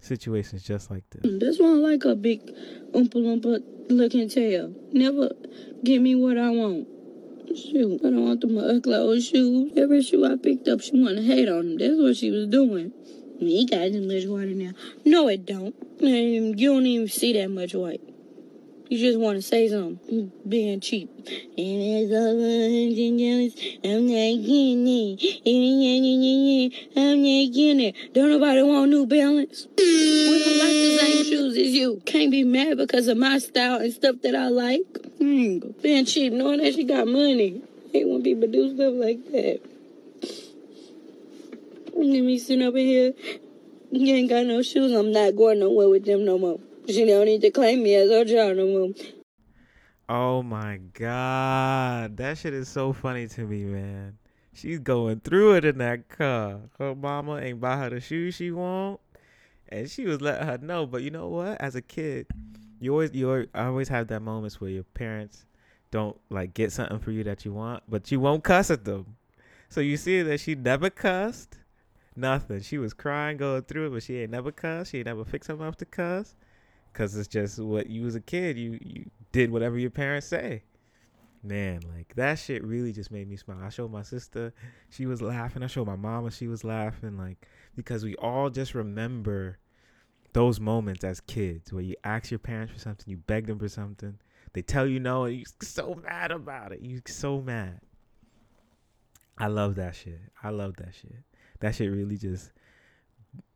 situations 0.01 0.63
just 0.63 0.91
like 0.91 1.03
this. 1.11 1.21
Mm, 1.21 1.39
this 1.39 1.59
one 1.59 1.81
like 1.81 2.03
a 2.05 2.15
big 2.15 2.45
oompa 2.91 3.15
loompa 3.15 3.63
looking 3.89 4.29
tail. 4.29 4.73
Never 4.91 5.31
give 5.83 6.01
me 6.01 6.15
what 6.15 6.37
I 6.37 6.49
want. 6.49 6.87
Shoot, 7.55 7.99
I 8.01 8.09
don't 8.09 8.25
want 8.25 8.41
them 8.41 8.57
ugly 8.57 8.95
old 8.95 9.21
shoes. 9.21 9.73
Every 9.75 10.01
shoe 10.01 10.25
I 10.25 10.35
picked 10.37 10.67
up, 10.67 10.81
she 10.81 10.91
wanted 10.93 11.17
to 11.17 11.23
hate 11.23 11.49
on 11.49 11.75
them. 11.75 11.77
That's 11.77 12.01
what 12.01 12.15
she 12.15 12.31
was 12.31 12.47
doing. 12.47 12.93
Me 13.41 13.65
got 13.65 13.91
this 13.91 14.05
much 14.05 14.29
white 14.29 14.55
now. 14.55 14.71
No, 15.03 15.27
it 15.27 15.45
don't. 15.45 15.75
And 15.99 16.59
You 16.59 16.73
don't 16.73 16.85
even 16.85 17.07
see 17.07 17.33
that 17.33 17.49
much 17.49 17.73
white. 17.73 18.01
You 18.91 18.97
just 18.97 19.17
want 19.17 19.37
to 19.37 19.41
say 19.41 19.69
something, 19.69 20.33
being 20.45 20.81
cheap. 20.81 21.09
And 21.15 21.25
it's 21.57 22.11
all 22.11 22.35
jealous. 22.91 23.55
I'm 23.85 24.05
not 24.05 24.35
getting 24.45 24.85
it. 24.85 25.23
I'm 26.97 27.23
not 27.23 27.53
getting 27.55 27.79
it. 27.79 27.95
Don't 28.13 28.31
nobody 28.31 28.61
want 28.61 28.91
New 28.91 29.05
Balance. 29.05 29.67
We 29.77 30.43
don't 30.43 30.59
like 30.59 30.73
the 30.73 30.97
same 30.99 31.23
shoes 31.23 31.55
as 31.55 31.71
you. 31.71 32.01
Can't 32.05 32.31
be 32.31 32.43
mad 32.43 32.75
because 32.75 33.07
of 33.07 33.15
my 33.15 33.37
style 33.37 33.79
and 33.79 33.93
stuff 33.93 34.17
that 34.23 34.35
I 34.35 34.49
like. 34.49 34.81
Mm. 35.21 35.81
Being 35.81 36.03
cheap, 36.03 36.33
knowing 36.33 36.59
that 36.59 36.73
she 36.73 36.83
got 36.83 37.07
money. 37.07 37.61
Hate 37.93 38.09
when 38.09 38.21
people 38.21 38.49
do 38.51 38.75
stuff 38.75 38.93
like 38.93 39.23
that. 39.31 39.61
Let 41.95 42.23
me 42.23 42.37
sitting 42.37 42.67
over 42.67 42.77
here. 42.77 43.13
You 43.91 44.15
ain't 44.15 44.29
got 44.29 44.45
no 44.47 44.61
shoes. 44.61 44.91
I'm 44.91 45.13
not 45.13 45.37
going 45.37 45.61
nowhere 45.61 45.87
with 45.87 46.03
them 46.03 46.25
no 46.25 46.37
more. 46.37 46.59
She 46.87 47.05
don't 47.05 47.25
need 47.25 47.41
to 47.41 47.51
claim 47.51 47.83
me 47.83 47.95
as 47.95 48.09
her 48.09 48.55
more. 48.55 48.89
Oh 50.09 50.43
my 50.43 50.77
god, 50.93 52.17
that 52.17 52.37
shit 52.37 52.53
is 52.53 52.67
so 52.67 52.91
funny 52.91 53.27
to 53.29 53.41
me, 53.41 53.63
man. 53.63 54.17
She's 54.53 54.79
going 54.79 55.21
through 55.21 55.55
it 55.55 55.65
in 55.65 55.77
that 55.77 56.09
car. 56.09 56.59
Her 56.77 56.95
mama 56.95 57.37
ain't 57.37 57.61
buy 57.61 57.77
her 57.77 57.89
the 57.91 58.01
shoes 58.01 58.35
she 58.35 58.51
want, 58.51 58.99
and 59.69 59.89
she 59.89 60.05
was 60.05 60.19
letting 60.19 60.47
her 60.47 60.57
know. 60.57 60.85
But 60.85 61.03
you 61.03 61.11
know 61.11 61.29
what? 61.29 61.61
As 61.61 61.75
a 61.75 61.81
kid, 61.81 62.27
you 62.79 62.91
always 62.91 63.13
you 63.13 63.47
always, 63.55 63.87
have 63.87 64.07
that 64.07 64.21
moments 64.21 64.59
where 64.59 64.71
your 64.71 64.83
parents 64.83 65.45
don't 65.91 66.19
like 66.29 66.53
get 66.53 66.71
something 66.71 66.99
for 66.99 67.11
you 67.11 67.23
that 67.23 67.45
you 67.45 67.53
want, 67.53 67.83
but 67.87 68.11
you 68.11 68.19
won't 68.19 68.43
cuss 68.43 68.69
at 68.71 68.83
them. 68.83 69.15
So 69.69 69.79
you 69.79 69.95
see 69.95 70.21
that 70.23 70.41
she 70.41 70.55
never 70.55 70.89
cussed, 70.89 71.59
nothing. 72.15 72.61
She 72.61 72.77
was 72.77 72.93
crying, 72.93 73.37
going 73.37 73.61
through 73.61 73.87
it, 73.87 73.89
but 73.91 74.03
she 74.03 74.17
ain't 74.17 74.31
never 74.31 74.51
cussed. 74.51 74.91
She 74.91 74.97
ain't 74.97 75.07
never 75.07 75.23
fixed 75.23 75.47
her 75.47 75.55
mouth 75.55 75.77
to 75.77 75.85
cuss 75.85 76.35
because 76.91 77.15
it's 77.15 77.27
just 77.27 77.59
what 77.59 77.87
you 77.87 78.03
was 78.03 78.15
a 78.15 78.21
kid 78.21 78.57
you 78.57 78.77
you 78.81 79.09
did 79.31 79.51
whatever 79.51 79.77
your 79.77 79.89
parents 79.89 80.27
say. 80.27 80.63
Man 81.43 81.81
like 81.95 82.13
that 82.15 82.37
shit 82.37 82.63
really 82.63 82.91
just 82.93 83.11
made 83.11 83.27
me 83.27 83.35
smile. 83.35 83.63
I 83.63 83.69
showed 83.69 83.91
my 83.91 84.03
sister 84.03 84.53
she 84.89 85.05
was 85.05 85.21
laughing. 85.21 85.63
I 85.63 85.67
showed 85.67 85.87
my 85.87 85.95
mama 85.95 86.29
she 86.31 86.47
was 86.47 86.63
laughing 86.63 87.17
like 87.17 87.47
because 87.75 88.03
we 88.03 88.15
all 88.17 88.49
just 88.49 88.75
remember 88.75 89.57
those 90.33 90.59
moments 90.59 91.03
as 91.03 91.19
kids 91.19 91.73
where 91.73 91.81
you 91.81 91.95
ask 92.03 92.29
your 92.29 92.39
parents 92.39 92.73
for 92.73 92.79
something 92.79 93.09
you 93.09 93.17
beg 93.17 93.47
them 93.47 93.59
for 93.59 93.67
something 93.67 94.17
they 94.53 94.61
tell 94.61 94.85
you 94.85 94.99
no 94.99 95.25
and 95.25 95.37
you're 95.37 95.45
so 95.61 95.99
mad 96.03 96.31
about 96.31 96.73
it. 96.73 96.79
You're 96.81 97.01
so 97.07 97.41
mad. 97.41 97.79
I 99.37 99.47
love 99.47 99.75
that 99.75 99.95
shit. 99.95 100.19
I 100.43 100.49
love 100.49 100.75
that 100.77 100.93
shit. 100.93 101.23
That 101.61 101.75
shit 101.75 101.91
really 101.91 102.17
just 102.17 102.51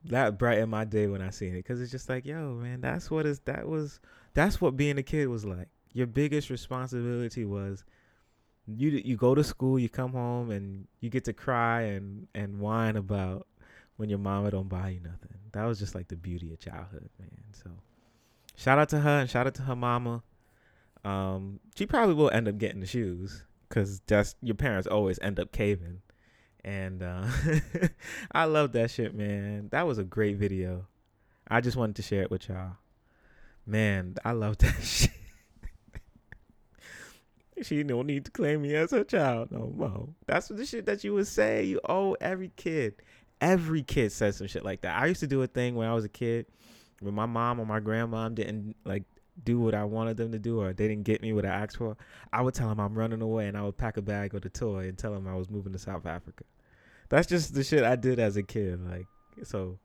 that 0.05 0.37
brightened 0.37 0.71
my 0.71 0.85
day 0.85 1.07
when 1.07 1.21
I 1.21 1.29
seen 1.29 1.53
it 1.53 1.57
because 1.57 1.81
it's 1.81 1.91
just 1.91 2.09
like, 2.09 2.25
yo, 2.25 2.53
man, 2.53 2.81
that's 2.81 3.09
what 3.09 3.25
is 3.25 3.39
that 3.41 3.67
was 3.67 3.99
that's 4.33 4.61
what 4.61 4.77
being 4.77 4.97
a 4.97 5.03
kid 5.03 5.27
was 5.27 5.45
like. 5.45 5.69
Your 5.93 6.07
biggest 6.07 6.49
responsibility 6.49 7.45
was 7.45 7.83
you 8.67 8.89
you 8.89 9.15
go 9.15 9.35
to 9.35 9.43
school, 9.43 9.79
you 9.79 9.89
come 9.89 10.11
home, 10.11 10.51
and 10.51 10.87
you 10.99 11.09
get 11.09 11.25
to 11.25 11.33
cry 11.33 11.81
and 11.81 12.27
and 12.35 12.59
whine 12.59 12.95
about 12.95 13.47
when 13.97 14.09
your 14.09 14.19
mama 14.19 14.51
don't 14.51 14.69
buy 14.69 14.89
you 14.89 14.99
nothing. 14.99 15.37
That 15.53 15.65
was 15.65 15.79
just 15.79 15.95
like 15.95 16.07
the 16.07 16.17
beauty 16.17 16.51
of 16.51 16.59
childhood, 16.59 17.09
man. 17.19 17.29
So 17.51 17.71
shout 18.55 18.77
out 18.77 18.89
to 18.89 18.99
her 18.99 19.19
and 19.21 19.29
shout 19.29 19.47
out 19.47 19.55
to 19.55 19.61
her 19.63 19.75
mama. 19.75 20.23
Um, 21.03 21.59
she 21.75 21.85
probably 21.85 22.15
will 22.15 22.31
end 22.31 22.47
up 22.47 22.57
getting 22.57 22.79
the 22.79 22.87
shoes 22.87 23.43
because 23.69 24.01
just 24.07 24.35
your 24.41 24.55
parents 24.55 24.87
always 24.87 25.19
end 25.21 25.39
up 25.39 25.51
caving. 25.51 26.01
And 26.65 27.03
uh, 27.03 27.27
I 28.31 28.45
love 28.45 28.71
that 28.71 28.89
shit, 28.89 29.13
man. 29.13 29.69
That 29.71 29.85
was 29.85 29.99
a 29.99 30.03
great 30.03 30.37
video. 30.37 30.87
I 31.47 31.61
just 31.61 31.77
wanted 31.77 31.95
to 31.97 32.01
share 32.01 32.23
it 32.23 32.31
with 32.31 32.49
y'all. 32.49 32.77
Man, 33.67 34.15
I 34.25 34.31
love 34.31 34.57
that 34.59 34.81
shit. 34.81 35.11
she 37.61 37.83
don't 37.83 38.07
need 38.07 38.25
to 38.25 38.31
claim 38.31 38.63
me 38.63 38.73
as 38.73 38.89
her 38.89 39.03
child 39.03 39.51
no 39.51 39.71
more. 39.77 40.09
That's 40.25 40.47
the 40.47 40.65
shit 40.65 40.87
that 40.87 41.03
you 41.03 41.13
would 41.13 41.27
say. 41.27 41.63
You 41.65 41.81
owe 41.87 42.13
every 42.19 42.51
kid. 42.55 42.95
Every 43.39 43.83
kid 43.83 44.11
says 44.11 44.37
some 44.37 44.47
shit 44.47 44.65
like 44.65 44.81
that. 44.81 44.99
I 44.99 45.05
used 45.05 45.19
to 45.19 45.27
do 45.27 45.43
a 45.43 45.47
thing 45.47 45.75
when 45.75 45.87
I 45.87 45.93
was 45.93 46.03
a 46.03 46.09
kid 46.09 46.47
when 46.99 47.13
my 47.13 47.27
mom 47.27 47.59
or 47.59 47.67
my 47.67 47.79
grandmom 47.79 48.33
didn't 48.33 48.75
like 48.85 49.03
do 49.43 49.59
what 49.59 49.75
I 49.75 49.83
wanted 49.83 50.17
them 50.17 50.31
to 50.31 50.39
do 50.39 50.61
or 50.61 50.73
they 50.73 50.87
didn't 50.87 51.03
get 51.03 51.21
me 51.21 51.31
what 51.31 51.45
I 51.45 51.49
asked 51.49 51.77
for. 51.77 51.95
I 52.33 52.41
would 52.41 52.55
tell 52.55 52.69
them 52.69 52.79
I'm 52.79 52.97
running 52.97 53.21
away 53.21 53.47
and 53.47 53.55
I 53.55 53.61
would 53.61 53.77
pack 53.77 53.97
a 53.97 54.01
bag 54.01 54.33
with 54.33 54.45
a 54.45 54.49
toy 54.49 54.87
and 54.87 54.97
tell 54.97 55.11
them 55.11 55.27
I 55.27 55.35
was 55.35 55.47
moving 55.47 55.73
to 55.73 55.79
South 55.79 56.07
Africa 56.07 56.43
that's 57.09 57.27
just 57.27 57.53
the 57.53 57.63
shit 57.63 57.83
I 57.83 57.95
did 57.95 58.19
as 58.19 58.37
a 58.37 58.43
kid. 58.43 58.79
Like, 58.89 59.07
so 59.43 59.79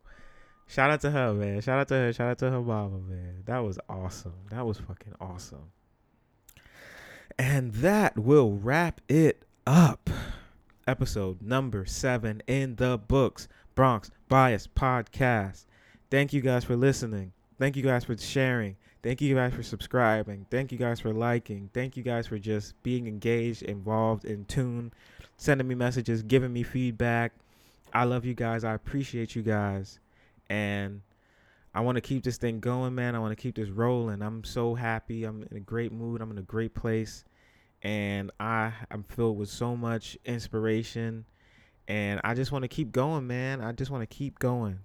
shout 0.67 0.91
out 0.91 1.01
to 1.03 1.11
her, 1.11 1.35
man. 1.35 1.61
Shout 1.61 1.79
out 1.79 1.89
to 1.89 1.95
her. 1.95 2.13
Shout 2.13 2.31
out 2.31 2.39
to 2.39 2.51
her 2.51 2.63
mama, 2.63 2.99
man. 2.99 3.43
That 3.47 3.59
was 3.59 3.79
awesome. 3.89 4.35
That 4.51 4.67
was 4.67 4.79
fucking 4.79 5.15
awesome. 5.21 5.73
And 7.39 7.73
that 7.75 8.19
will 8.19 8.53
wrap 8.53 9.01
it 9.09 9.45
up. 9.67 10.11
Episode 10.87 11.41
number 11.41 11.85
seven 11.87 12.43
in 12.47 12.77
the 12.77 12.99
books, 12.99 13.49
Bronx 13.75 14.11
Bias 14.29 14.67
Podcast. 14.67 15.67
Thank 16.11 16.33
you 16.33 16.41
guys 16.41 16.65
for 16.65 16.75
listening. 16.75 17.33
Thank 17.59 17.77
you 17.77 17.83
guys 17.83 18.05
for 18.05 18.17
sharing. 18.17 18.77
Thank 19.03 19.21
you 19.21 19.35
guys 19.35 19.55
for 19.55 19.63
subscribing. 19.63 20.47
Thank 20.51 20.73
you 20.73 20.79
guys 20.79 21.01
for 21.01 21.13
liking. 21.13 21.71
Thank 21.73 21.97
you 21.97 22.03
guys 22.03 22.27
for 22.27 22.39
just 22.39 22.75
being 22.83 23.07
engaged, 23.07 23.63
involved, 23.63 24.25
in 24.25 24.45
tune 24.45 24.93
sending 25.41 25.67
me 25.67 25.75
messages, 25.75 26.23
giving 26.23 26.53
me 26.53 26.63
feedback. 26.63 27.33
I 27.95 28.05
love 28.05 28.27
you 28.27 28.35
guys. 28.35 28.63
I 28.63 28.75
appreciate 28.75 29.35
you 29.35 29.41
guys. 29.41 29.99
And 30.51 31.01
I 31.75 31.81
want 31.81 31.97
to 31.97 32.03
keep 32.03 32.25
this 32.25 32.37
thing 32.37 32.61
going, 32.61 32.95
man. 32.95 33.15
I 33.15 33.21
want 33.21 33.33
to 33.33 33.43
keep 33.43 33.55
this 33.55 33.71
rolling. 33.71 34.21
I'm 34.21 34.45
so 34.45 34.75
happy. 34.75 35.25
I'm 35.25 35.43
in 35.51 35.57
a 35.57 35.61
great 35.61 35.93
mood. 35.93 36.21
I'm 36.21 36.31
in 36.31 36.37
a 36.37 36.43
great 36.43 36.75
place. 36.75 37.25
And 37.83 38.31
I 38.39 38.75
am 38.91 39.03
filled 39.03 39.39
with 39.39 39.49
so 39.49 39.75
much 39.75 40.19
inspiration. 40.27 41.25
And 41.89 42.21
I 42.23 42.35
just 42.35 42.53
want 42.53 42.65
to 42.65 42.69
keep 42.69 42.93
going, 42.93 43.27
man. 43.27 43.63
I 43.63 43.73
just 43.73 43.91
want 43.91 44.03
to 44.03 44.15
keep 44.15 44.39
going. 44.41 44.81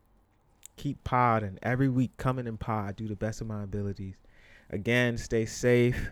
Keep 0.78 1.04
podding. 1.04 1.60
Every 1.64 1.90
week 1.90 2.16
coming 2.16 2.48
in 2.48 2.56
pod. 2.58 2.96
Do 2.96 3.10
the 3.10 3.16
best 3.18 3.42
of 3.42 3.48
my 3.48 3.64
abilities. 3.64 4.16
Again, 4.70 5.18
stay 5.18 5.46
safe. 5.46 6.12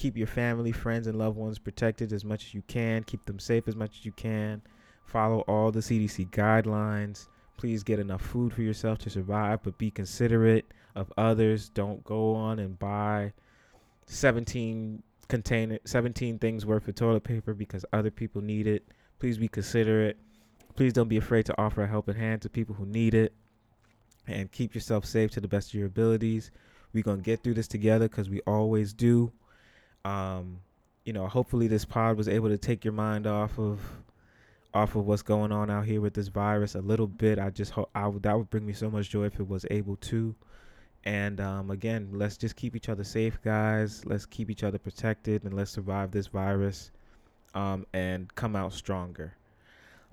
Keep 0.00 0.16
your 0.16 0.26
family, 0.26 0.72
friends, 0.72 1.06
and 1.06 1.18
loved 1.18 1.36
ones 1.36 1.58
protected 1.58 2.10
as 2.14 2.24
much 2.24 2.46
as 2.46 2.54
you 2.54 2.62
can. 2.68 3.04
Keep 3.04 3.26
them 3.26 3.38
safe 3.38 3.68
as 3.68 3.76
much 3.76 3.98
as 3.98 4.06
you 4.06 4.12
can. 4.12 4.62
Follow 5.04 5.40
all 5.40 5.70
the 5.70 5.80
CDC 5.80 6.30
guidelines. 6.30 7.28
Please 7.58 7.82
get 7.82 7.98
enough 7.98 8.22
food 8.22 8.54
for 8.54 8.62
yourself 8.62 8.96
to 9.00 9.10
survive, 9.10 9.62
but 9.62 9.76
be 9.76 9.90
considerate 9.90 10.72
of 10.94 11.12
others. 11.18 11.68
Don't 11.68 12.02
go 12.02 12.34
on 12.34 12.60
and 12.60 12.78
buy 12.78 13.34
17 14.06 15.02
container 15.28 15.78
17 15.84 16.38
things 16.38 16.64
worth 16.64 16.88
of 16.88 16.94
toilet 16.94 17.22
paper 17.22 17.52
because 17.52 17.84
other 17.92 18.10
people 18.10 18.40
need 18.40 18.66
it. 18.66 18.88
Please 19.18 19.36
be 19.36 19.48
considerate. 19.48 20.16
Please 20.76 20.94
don't 20.94 21.08
be 21.08 21.18
afraid 21.18 21.44
to 21.44 21.60
offer 21.60 21.82
a 21.82 21.86
helping 21.86 22.16
hand 22.16 22.40
to 22.40 22.48
people 22.48 22.74
who 22.74 22.86
need 22.86 23.12
it. 23.12 23.34
And 24.26 24.50
keep 24.50 24.74
yourself 24.74 25.04
safe 25.04 25.30
to 25.32 25.42
the 25.42 25.48
best 25.48 25.68
of 25.68 25.74
your 25.74 25.88
abilities. 25.88 26.52
We're 26.94 27.02
going 27.02 27.18
to 27.18 27.22
get 27.22 27.44
through 27.44 27.52
this 27.52 27.68
together 27.68 28.08
because 28.08 28.30
we 28.30 28.40
always 28.46 28.94
do. 28.94 29.30
Um, 30.04 30.60
you 31.04 31.12
know, 31.12 31.26
hopefully 31.26 31.66
this 31.68 31.84
pod 31.84 32.16
was 32.16 32.28
able 32.28 32.48
to 32.48 32.58
take 32.58 32.84
your 32.84 32.92
mind 32.92 33.26
off 33.26 33.58
of 33.58 33.80
off 34.72 34.94
of 34.94 35.04
what's 35.04 35.22
going 35.22 35.50
on 35.50 35.68
out 35.68 35.84
here 35.84 36.00
with 36.00 36.14
this 36.14 36.28
virus 36.28 36.76
a 36.76 36.80
little 36.80 37.08
bit. 37.08 37.38
I 37.38 37.50
just 37.50 37.72
hope 37.72 37.90
I 37.94 38.06
would 38.06 38.22
that 38.22 38.36
would 38.36 38.50
bring 38.50 38.66
me 38.66 38.72
so 38.72 38.90
much 38.90 39.10
joy 39.10 39.24
if 39.24 39.40
it 39.40 39.48
was 39.48 39.66
able 39.70 39.96
to. 39.96 40.34
And 41.04 41.40
um, 41.40 41.70
again, 41.70 42.10
let's 42.12 42.36
just 42.36 42.56
keep 42.56 42.76
each 42.76 42.88
other 42.88 43.04
safe, 43.04 43.40
guys. 43.42 44.04
Let's 44.04 44.26
keep 44.26 44.50
each 44.50 44.62
other 44.62 44.78
protected 44.78 45.44
and 45.44 45.54
let's 45.54 45.70
survive 45.70 46.10
this 46.10 46.26
virus 46.26 46.90
um, 47.54 47.86
and 47.92 48.32
come 48.34 48.54
out 48.54 48.72
stronger. 48.72 49.34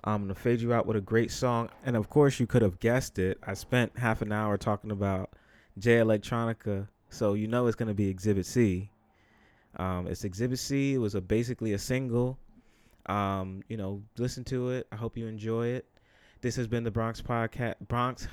I'm 0.04 0.22
gonna 0.22 0.34
fade 0.34 0.60
you 0.60 0.72
out 0.72 0.86
with 0.86 0.96
a 0.96 1.00
great 1.00 1.30
song, 1.30 1.70
and 1.84 1.96
of 1.96 2.08
course, 2.08 2.38
you 2.38 2.46
could 2.46 2.62
have 2.62 2.78
guessed 2.78 3.18
it. 3.18 3.38
I 3.46 3.54
spent 3.54 3.98
half 3.98 4.22
an 4.22 4.32
hour 4.32 4.56
talking 4.56 4.90
about 4.90 5.30
Jay 5.76 5.96
Electronica, 5.96 6.88
so 7.10 7.34
you 7.34 7.48
know 7.48 7.66
it's 7.66 7.76
gonna 7.76 7.94
be 7.94 8.08
Exhibit 8.08 8.46
C. 8.46 8.90
Um, 9.76 10.06
it's 10.06 10.24
Exhibit 10.24 10.58
C. 10.58 10.94
It 10.94 10.98
was 10.98 11.14
a 11.14 11.20
basically 11.20 11.72
a 11.72 11.78
single 11.78 12.38
um, 13.08 13.62
you 13.68 13.76
know, 13.76 14.02
listen 14.18 14.44
to 14.44 14.70
it. 14.70 14.86
I 14.92 14.96
hope 14.96 15.16
you 15.16 15.26
enjoy 15.26 15.68
it. 15.68 15.86
This 16.40 16.56
has 16.56 16.68
been 16.68 16.84
the 16.84 16.90
Bronx 16.90 17.22
podcast. 17.22 17.76
Bronx, 17.88 18.28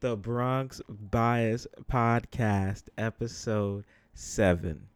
the 0.00 0.16
Bronx 0.16 0.82
Bias 0.88 1.66
podcast, 1.90 2.84
episode 2.98 3.84
seven. 4.14 4.88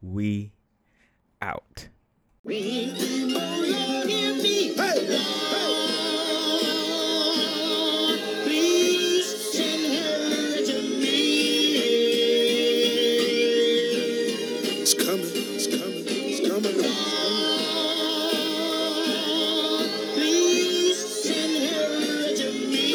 We 0.00 0.52
out. 1.42 1.88
It's 4.88 5.45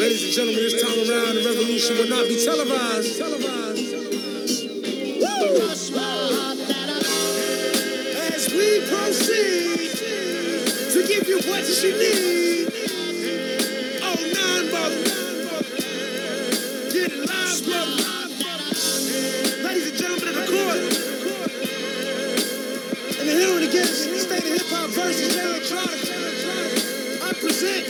Ladies 0.02 0.24
and 0.24 0.32
gentlemen, 0.32 0.62
this 0.64 0.82
time 0.82 0.98
around, 0.98 1.34
the 1.36 1.42
revolution 1.46 1.96
will 1.96 2.08
not 2.08 2.26
be 2.26 2.34
televised. 2.44 3.18
Televised. 3.18 3.94
Woo! 5.22 5.70
As 8.18 8.50
we 8.50 8.82
proceed 8.90 9.94
to 10.90 11.06
give 11.06 11.28
you 11.28 11.38
what 11.46 11.62
you 11.70 11.94
need. 12.02 12.66
Oh, 14.02 14.18
nine, 14.26 14.66
brother. 14.74 15.06
Get 16.90 17.14
live, 17.22 17.62
brother. 17.62 18.02
Ladies 19.62 19.86
and 19.86 19.96
gentlemen 20.02 20.26
of 20.26 20.34
the 20.34 20.46
court. 20.50 20.82
And 23.20 23.26
the 23.28 23.34
hero 23.38 23.54
against 23.58 24.10
the 24.10 24.18
state 24.18 24.42
of 24.42 24.50
hip 24.50 24.66
hop 24.66 24.90
versus 24.90 25.30
electronic. 25.38 26.02
I 27.22 27.32
present 27.38 27.86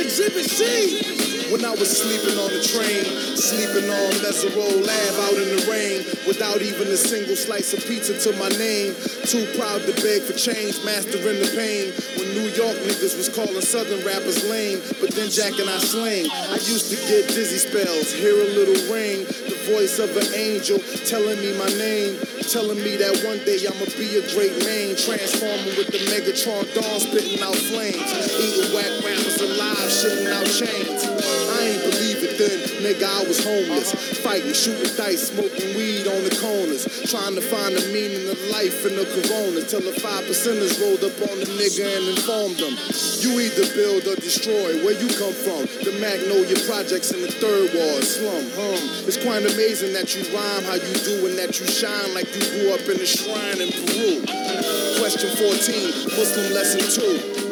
Exhibit 0.00 0.48
C. 0.48 1.21
When 1.52 1.68
I 1.68 1.76
was 1.76 1.92
sleeping 1.92 2.40
on 2.40 2.48
the 2.48 2.64
train, 2.64 3.04
sleeping 3.36 3.84
on 3.84 4.08
Mesereau 4.24 4.72
Lab 4.88 5.14
out 5.20 5.36
in 5.36 5.52
the 5.52 5.60
rain, 5.68 6.00
without 6.24 6.64
even 6.64 6.88
a 6.88 6.96
single 6.96 7.36
slice 7.36 7.76
of 7.76 7.84
pizza 7.84 8.16
to 8.24 8.32
my 8.40 8.48
name. 8.56 8.96
Too 9.28 9.44
proud 9.60 9.84
to 9.84 9.92
beg 10.00 10.24
for 10.24 10.32
change, 10.32 10.80
mastering 10.80 11.44
the 11.44 11.52
pain. 11.52 11.92
When 12.16 12.32
New 12.32 12.48
York 12.56 12.80
niggas 12.88 13.20
was 13.20 13.28
calling 13.28 13.60
Southern 13.60 14.00
rappers 14.00 14.40
lame, 14.48 14.80
but 14.96 15.12
then 15.12 15.28
Jack 15.28 15.52
and 15.60 15.68
I 15.68 15.76
slang. 15.76 16.24
I 16.48 16.56
used 16.56 16.88
to 16.88 16.96
get 17.04 17.28
dizzy 17.28 17.60
spells, 17.60 18.08
hear 18.16 18.32
a 18.32 18.48
little 18.56 18.80
ring, 18.88 19.28
the 19.44 19.60
voice 19.76 20.00
of 20.00 20.08
an 20.16 20.32
angel 20.32 20.80
telling 21.04 21.36
me 21.36 21.52
my 21.60 21.68
name, 21.76 22.16
telling 22.48 22.80
me 22.80 22.96
that 22.96 23.12
one 23.28 23.44
day 23.44 23.60
I'ma 23.60 23.92
be 24.00 24.08
a 24.16 24.24
great 24.32 24.56
man, 24.64 24.96
transforming 24.96 25.76
with 25.76 25.92
the 25.92 26.00
Megatron 26.08 26.64
dawn 26.72 26.96
spitting 26.96 27.44
out 27.44 27.60
flames, 27.68 28.08
eating 28.40 28.72
whack 28.72 29.04
rappers 29.04 29.36
alive, 29.36 29.92
shitting 29.92 30.32
out 30.32 30.48
chains. 30.48 31.01
I 31.22 31.58
ain't 31.70 31.82
believe 31.82 32.20
it 32.26 32.34
then, 32.38 32.58
nigga, 32.82 33.06
I 33.06 33.22
was 33.26 33.42
homeless, 33.42 33.94
fighting, 34.22 34.52
shooting 34.52 34.90
dice, 34.96 35.30
smoking 35.30 35.76
weed 35.76 36.06
on 36.10 36.24
the 36.26 36.34
corners, 36.42 36.86
trying 37.10 37.34
to 37.34 37.44
find 37.44 37.74
the 37.74 37.84
meaning 37.94 38.26
of 38.28 38.38
life 38.50 38.84
in 38.86 38.96
the 38.98 39.06
corona, 39.06 39.62
till 39.62 39.82
the 39.82 39.94
five 40.00 40.24
percenters 40.26 40.80
rolled 40.82 41.04
up 41.06 41.14
on 41.30 41.38
the 41.38 41.48
nigga 41.54 41.86
and 41.86 42.18
informed 42.18 42.58
them, 42.58 42.74
you 43.22 43.38
either 43.38 43.66
build 43.74 44.06
or 44.10 44.16
destroy, 44.18 44.82
where 44.82 44.98
you 44.98 45.08
come 45.14 45.34
from, 45.34 45.66
the 45.86 45.94
Magnolia 46.02 46.58
Projects 46.66 47.14
in 47.14 47.22
the 47.22 47.30
third 47.30 47.70
ward, 47.74 48.02
slum, 48.02 48.44
hum. 48.58 48.80
It's 49.06 49.20
quite 49.22 49.46
amazing 49.46 49.92
that 49.94 50.14
you 50.14 50.26
rhyme 50.34 50.64
how 50.66 50.78
you 50.78 50.94
do 51.06 51.26
and 51.30 51.38
that 51.38 51.58
you 51.60 51.66
shine 51.66 52.14
like 52.14 52.30
you 52.34 52.42
grew 52.54 52.74
up 52.74 52.82
in 52.90 52.98
a 52.98 53.06
shrine 53.06 53.60
in 53.62 53.70
Peru. 53.70 54.22
Question 54.98 55.30
14, 55.38 56.18
Muslim 56.18 56.52
lesson 56.54 56.82
2. 56.82 57.42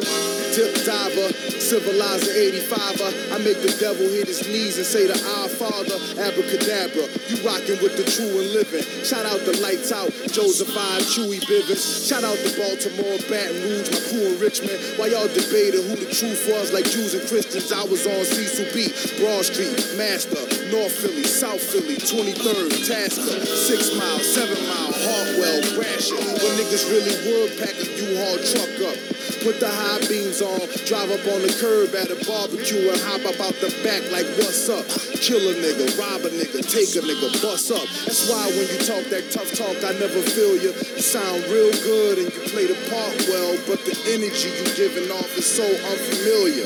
Dip 0.51 0.83
diver, 0.83 1.31
civilizer 1.71 2.35
85er. 2.35 3.31
I 3.31 3.37
make 3.47 3.63
the 3.63 3.71
devil 3.79 4.03
hit 4.11 4.27
his 4.27 4.43
knees 4.43 4.75
and 4.75 4.83
say 4.83 5.07
to 5.07 5.15
our 5.15 5.47
father, 5.47 5.95
abracadabra. 6.19 7.07
You 7.31 7.39
rockin' 7.47 7.79
with 7.79 7.95
the 7.95 8.03
true 8.11 8.43
and 8.43 8.51
living. 8.51 8.83
Shout 9.07 9.23
out 9.23 9.39
the 9.47 9.55
lights 9.63 9.87
out, 9.95 10.11
Joseph 10.35 10.67
I, 10.75 10.99
Chewy 11.07 11.39
Bivens. 11.47 11.79
Shout 11.79 12.27
out 12.27 12.35
the 12.43 12.51
Baltimore, 12.59 13.15
Baton 13.31 13.55
Rouge, 13.63 13.87
my 13.87 14.03
crew 14.11 14.35
in 14.35 14.35
Richmond. 14.43 14.75
While 14.99 15.15
y'all 15.15 15.31
debating 15.31 15.87
who 15.87 15.95
the 15.95 16.11
truth 16.11 16.43
was, 16.51 16.75
like 16.75 16.91
Jews 16.91 17.15
and 17.15 17.23
Christians, 17.31 17.71
I 17.71 17.87
was 17.87 18.03
on 18.03 18.19
Cecil 18.27 18.67
B, 18.75 18.91
Broad 19.23 19.47
Street, 19.47 19.71
Master, 19.95 20.43
North 20.75 20.91
Philly, 20.99 21.23
South 21.23 21.63
Philly, 21.63 21.95
23rd, 21.95 22.83
Tasker, 22.83 23.47
6 23.47 23.95
Mile, 23.95 24.19
7 24.19 24.59
Mile, 24.67 24.91
Hartwell, 24.91 25.59
Gratiot. 25.79 26.19
When 26.19 26.51
niggas 26.59 26.83
really 26.91 27.15
would 27.31 27.55
pack 27.63 27.79
a 27.79 27.87
U-Haul 27.87 28.43
truck 28.43 28.75
up. 28.91 28.99
Put 29.41 29.59
the 29.63 29.71
high 29.71 29.97
beams 30.05 30.41
on, 30.41 30.59
drive 30.85 31.09
up 31.09 31.25
on 31.33 31.41
the 31.41 31.53
curb 31.61 31.93
at 31.93 32.09
a 32.09 32.17
barbecue 32.25 32.89
and 32.89 32.97
hop 33.05 33.21
up 33.21 33.37
out 33.37 33.53
the 33.61 33.69
back 33.85 34.01
like 34.09 34.25
what's 34.41 34.65
up? 34.65 34.81
Kill 35.21 35.45
a 35.45 35.53
nigga, 35.61 35.93
rob 35.93 36.25
a 36.25 36.33
nigga, 36.33 36.57
take 36.65 36.89
a 36.97 37.05
nigga, 37.05 37.29
bust 37.37 37.69
up. 37.69 37.85
That's 38.09 38.25
why 38.25 38.49
when 38.57 38.65
you 38.65 38.81
talk 38.81 39.05
that 39.13 39.29
tough 39.29 39.53
talk, 39.53 39.77
I 39.85 39.93
never 40.01 40.25
feel 40.25 40.57
you. 40.57 40.73
You 40.73 41.05
sound 41.05 41.45
real 41.53 41.69
good 41.85 42.17
and 42.17 42.33
you 42.33 42.41
play 42.49 42.65
the 42.65 42.73
part 42.89 43.13
well, 43.29 43.53
but 43.69 43.77
the 43.85 43.93
energy 44.09 44.49
you 44.49 44.73
giving 44.73 45.13
off 45.13 45.29
is 45.37 45.45
so 45.45 45.61
unfamiliar. 45.61 46.65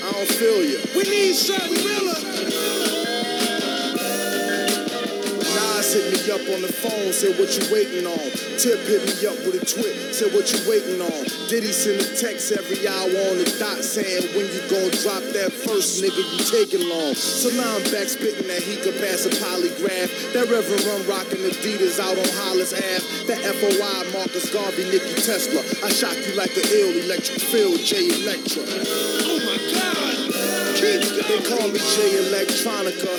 I 0.00 0.12
don't 0.16 0.32
feel 0.32 0.64
you. 0.64 0.80
We 0.96 1.04
need 1.04 1.36
something 1.36 1.84
realer. 1.84 2.01
Hit 5.92 6.08
me 6.08 6.24
up 6.32 6.40
on 6.56 6.64
the 6.64 6.72
phone, 6.72 7.12
said 7.12 7.36
what 7.36 7.52
you 7.52 7.68
waiting 7.68 8.08
on. 8.08 8.24
Tip 8.56 8.80
hit 8.88 9.04
me 9.04 9.12
up 9.28 9.36
with 9.44 9.60
a 9.60 9.64
twit, 9.68 9.92
said 10.16 10.32
what 10.32 10.48
you 10.48 10.56
waiting 10.64 10.96
on. 11.04 11.20
Diddy 11.52 11.68
send 11.68 12.00
a 12.00 12.08
text 12.16 12.48
every 12.48 12.80
hour 12.88 13.12
on 13.28 13.36
the 13.36 13.44
dot 13.60 13.76
saying 13.84 14.24
when 14.32 14.48
you 14.48 14.64
gon' 14.72 14.88
drop 15.04 15.20
that 15.36 15.52
first 15.52 16.00
nigga 16.00 16.16
you 16.16 16.40
taking 16.48 16.88
long. 16.88 17.12
So 17.12 17.52
now 17.52 17.68
I'm 17.76 17.84
back 17.92 18.08
spitting 18.08 18.48
that 18.48 18.64
he 18.64 18.80
could 18.80 18.96
pass 19.04 19.28
a 19.28 19.32
polygraph. 19.36 20.32
That 20.32 20.48
Reverend 20.48 20.80
Run 20.88 21.04
rocking 21.04 21.44
Adidas 21.44 22.00
out 22.00 22.16
on 22.16 22.30
Hollis 22.40 22.72
Ave. 22.72 23.28
That 23.28 23.44
FOI 23.52 24.16
Marcus 24.16 24.48
Garvey, 24.48 24.88
Nicky 24.88 25.20
Tesla. 25.20 25.60
I 25.84 25.92
shock 25.92 26.16
you 26.24 26.32
like 26.40 26.56
the 26.56 26.64
ill 26.72 27.04
electric 27.04 27.44
field, 27.52 27.76
Jay 27.84 28.08
Electra. 28.08 28.64
Oh 28.64 29.44
my 29.44 29.60
God! 29.76 30.24
Kids 30.72 31.12
they 31.20 31.40
call 31.44 31.68
me 31.68 31.76
Jay 31.76 32.16
Electronica. 32.32 33.12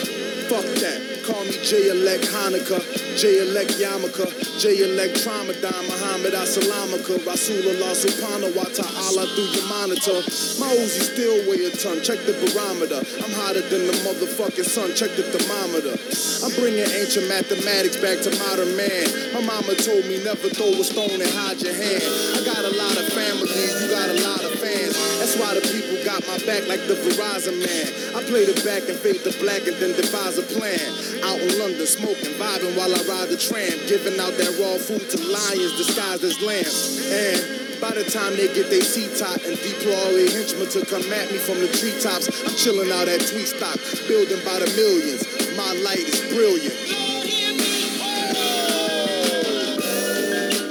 Fuck 0.49 0.65
that. 0.81 1.22
Call 1.23 1.45
me 1.45 1.55
J 1.63 1.87
Elect 1.87 2.27
Hanukkah, 2.35 2.83
J 3.15 3.47
Elect 3.47 3.79
Yamaka, 3.79 4.27
J 4.59 4.83
Elect 4.83 5.23
Ramadan, 5.23 5.71
Muhammad 5.87 6.35
Asalamaka, 6.35 7.15
Rasulullah 7.23 7.95
Subhanahu 7.95 8.51
wa 8.51 8.67
Ta'ala 8.67 9.23
through 9.31 9.55
your 9.55 9.63
monitor. 9.71 10.19
My 10.59 10.67
Uzi 10.75 11.15
still 11.15 11.39
weigh 11.47 11.63
a 11.63 11.71
ton, 11.71 12.03
check 12.03 12.19
the 12.27 12.35
barometer. 12.43 12.99
I'm 13.23 13.31
hotter 13.39 13.63
than 13.71 13.87
the 13.87 13.95
motherfucking 14.03 14.67
sun, 14.67 14.91
check 14.99 15.15
the 15.15 15.23
thermometer. 15.23 15.95
I'm 16.43 16.51
bringing 16.59 16.91
ancient 16.91 17.31
mathematics 17.31 18.03
back 18.03 18.19
to 18.27 18.31
modern 18.43 18.75
man. 18.75 19.07
My 19.31 19.47
mama 19.47 19.79
told 19.79 20.03
me 20.03 20.19
never 20.27 20.51
throw 20.51 20.75
a 20.75 20.83
stone 20.83 21.23
and 21.23 21.31
hide 21.39 21.63
your 21.63 21.71
hand. 21.71 22.03
I 22.35 22.43
got 22.43 22.67
a 22.67 22.73
lot 22.75 22.99
of 22.99 23.07
family, 23.15 23.47
you 23.47 23.87
got 23.87 24.11
a 24.11 24.19
lot 24.27 24.43
of 24.43 24.59
fans. 24.59 24.91
That's 25.23 25.39
why 25.39 25.55
the 25.55 25.63
people 25.63 26.03
got 26.03 26.19
my 26.27 26.35
back 26.43 26.67
like 26.67 26.83
the 26.91 26.99
Verizon 26.99 27.63
man. 27.63 27.87
I 28.11 28.19
play 28.27 28.43
the 28.43 28.59
back 28.67 28.91
and 28.91 28.99
fade 28.99 29.23
the 29.23 29.31
black 29.39 29.63
and 29.71 29.79
then 29.79 29.95
devise 29.95 30.35
a 30.35 30.43
plan. 30.43 31.12
Out 31.21 31.39
in 31.39 31.59
London, 31.59 31.85
smoking, 31.85 32.33
vibing 32.41 32.75
while 32.77 32.89
I 32.89 33.01
ride 33.05 33.29
the 33.29 33.37
tram, 33.37 33.77
giving 33.87 34.19
out 34.19 34.33
that 34.41 34.57
raw 34.57 34.77
food 34.81 35.05
to 35.11 35.17
lions 35.21 35.77
disguised 35.77 36.23
as 36.23 36.41
lambs. 36.41 37.05
And 37.11 37.79
by 37.79 37.91
the 37.91 38.03
time 38.03 38.35
they 38.35 38.47
get 38.53 38.69
their 38.69 38.81
seat 38.81 39.17
top 39.19 39.43
and 39.43 39.59
deploy 39.59 40.25
a 40.25 40.31
henchman 40.31 40.69
to 40.71 40.85
come 40.85 41.03
at 41.13 41.31
me 41.31 41.37
from 41.37 41.59
the 41.59 41.67
treetops, 41.67 42.31
I'm 42.47 42.55
chilling 42.55 42.91
out 42.91 43.07
at 43.07 43.21
Tweet 43.21 43.47
Stock, 43.47 43.77
building 44.07 44.39
by 44.43 44.59
the 44.59 44.71
millions. 44.73 45.27
My 45.55 45.73
light 45.83 45.99
is 45.99 46.21
brilliant. 46.33 46.73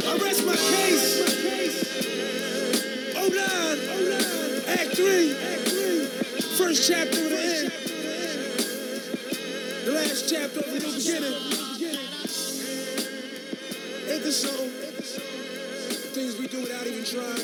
Oh. 0.04 0.18
Rest 0.20 0.44
my 0.44 0.56
case. 0.56 1.22
Oh 3.16 3.28
Act 4.68 4.96
three, 4.96 5.34
first 6.56 6.88
chapter 6.88 7.31
chapter 10.32 10.60
of 10.60 10.66
the 10.66 10.80
new 10.80 10.92
beginning. 10.96 11.34
Ain't 14.08 14.22
this 14.22 14.40
so? 14.40 14.48
Things 16.14 16.38
we 16.38 16.46
do 16.46 16.62
without 16.62 16.86
even 16.86 17.04
trying. 17.04 17.36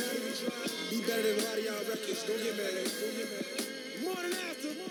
Be 0.88 1.00
better 1.02 1.22
than 1.22 1.38
a 1.38 1.48
lot 1.48 1.58
of 1.58 1.64
y'all 1.64 1.84
records. 1.84 2.24
Don't 2.24 2.42
get 2.42 2.56
mad. 2.56 2.72
Get 2.72 3.28
mad. 3.28 4.04
More 4.04 4.16
than 4.16 4.32
after. 4.48 4.87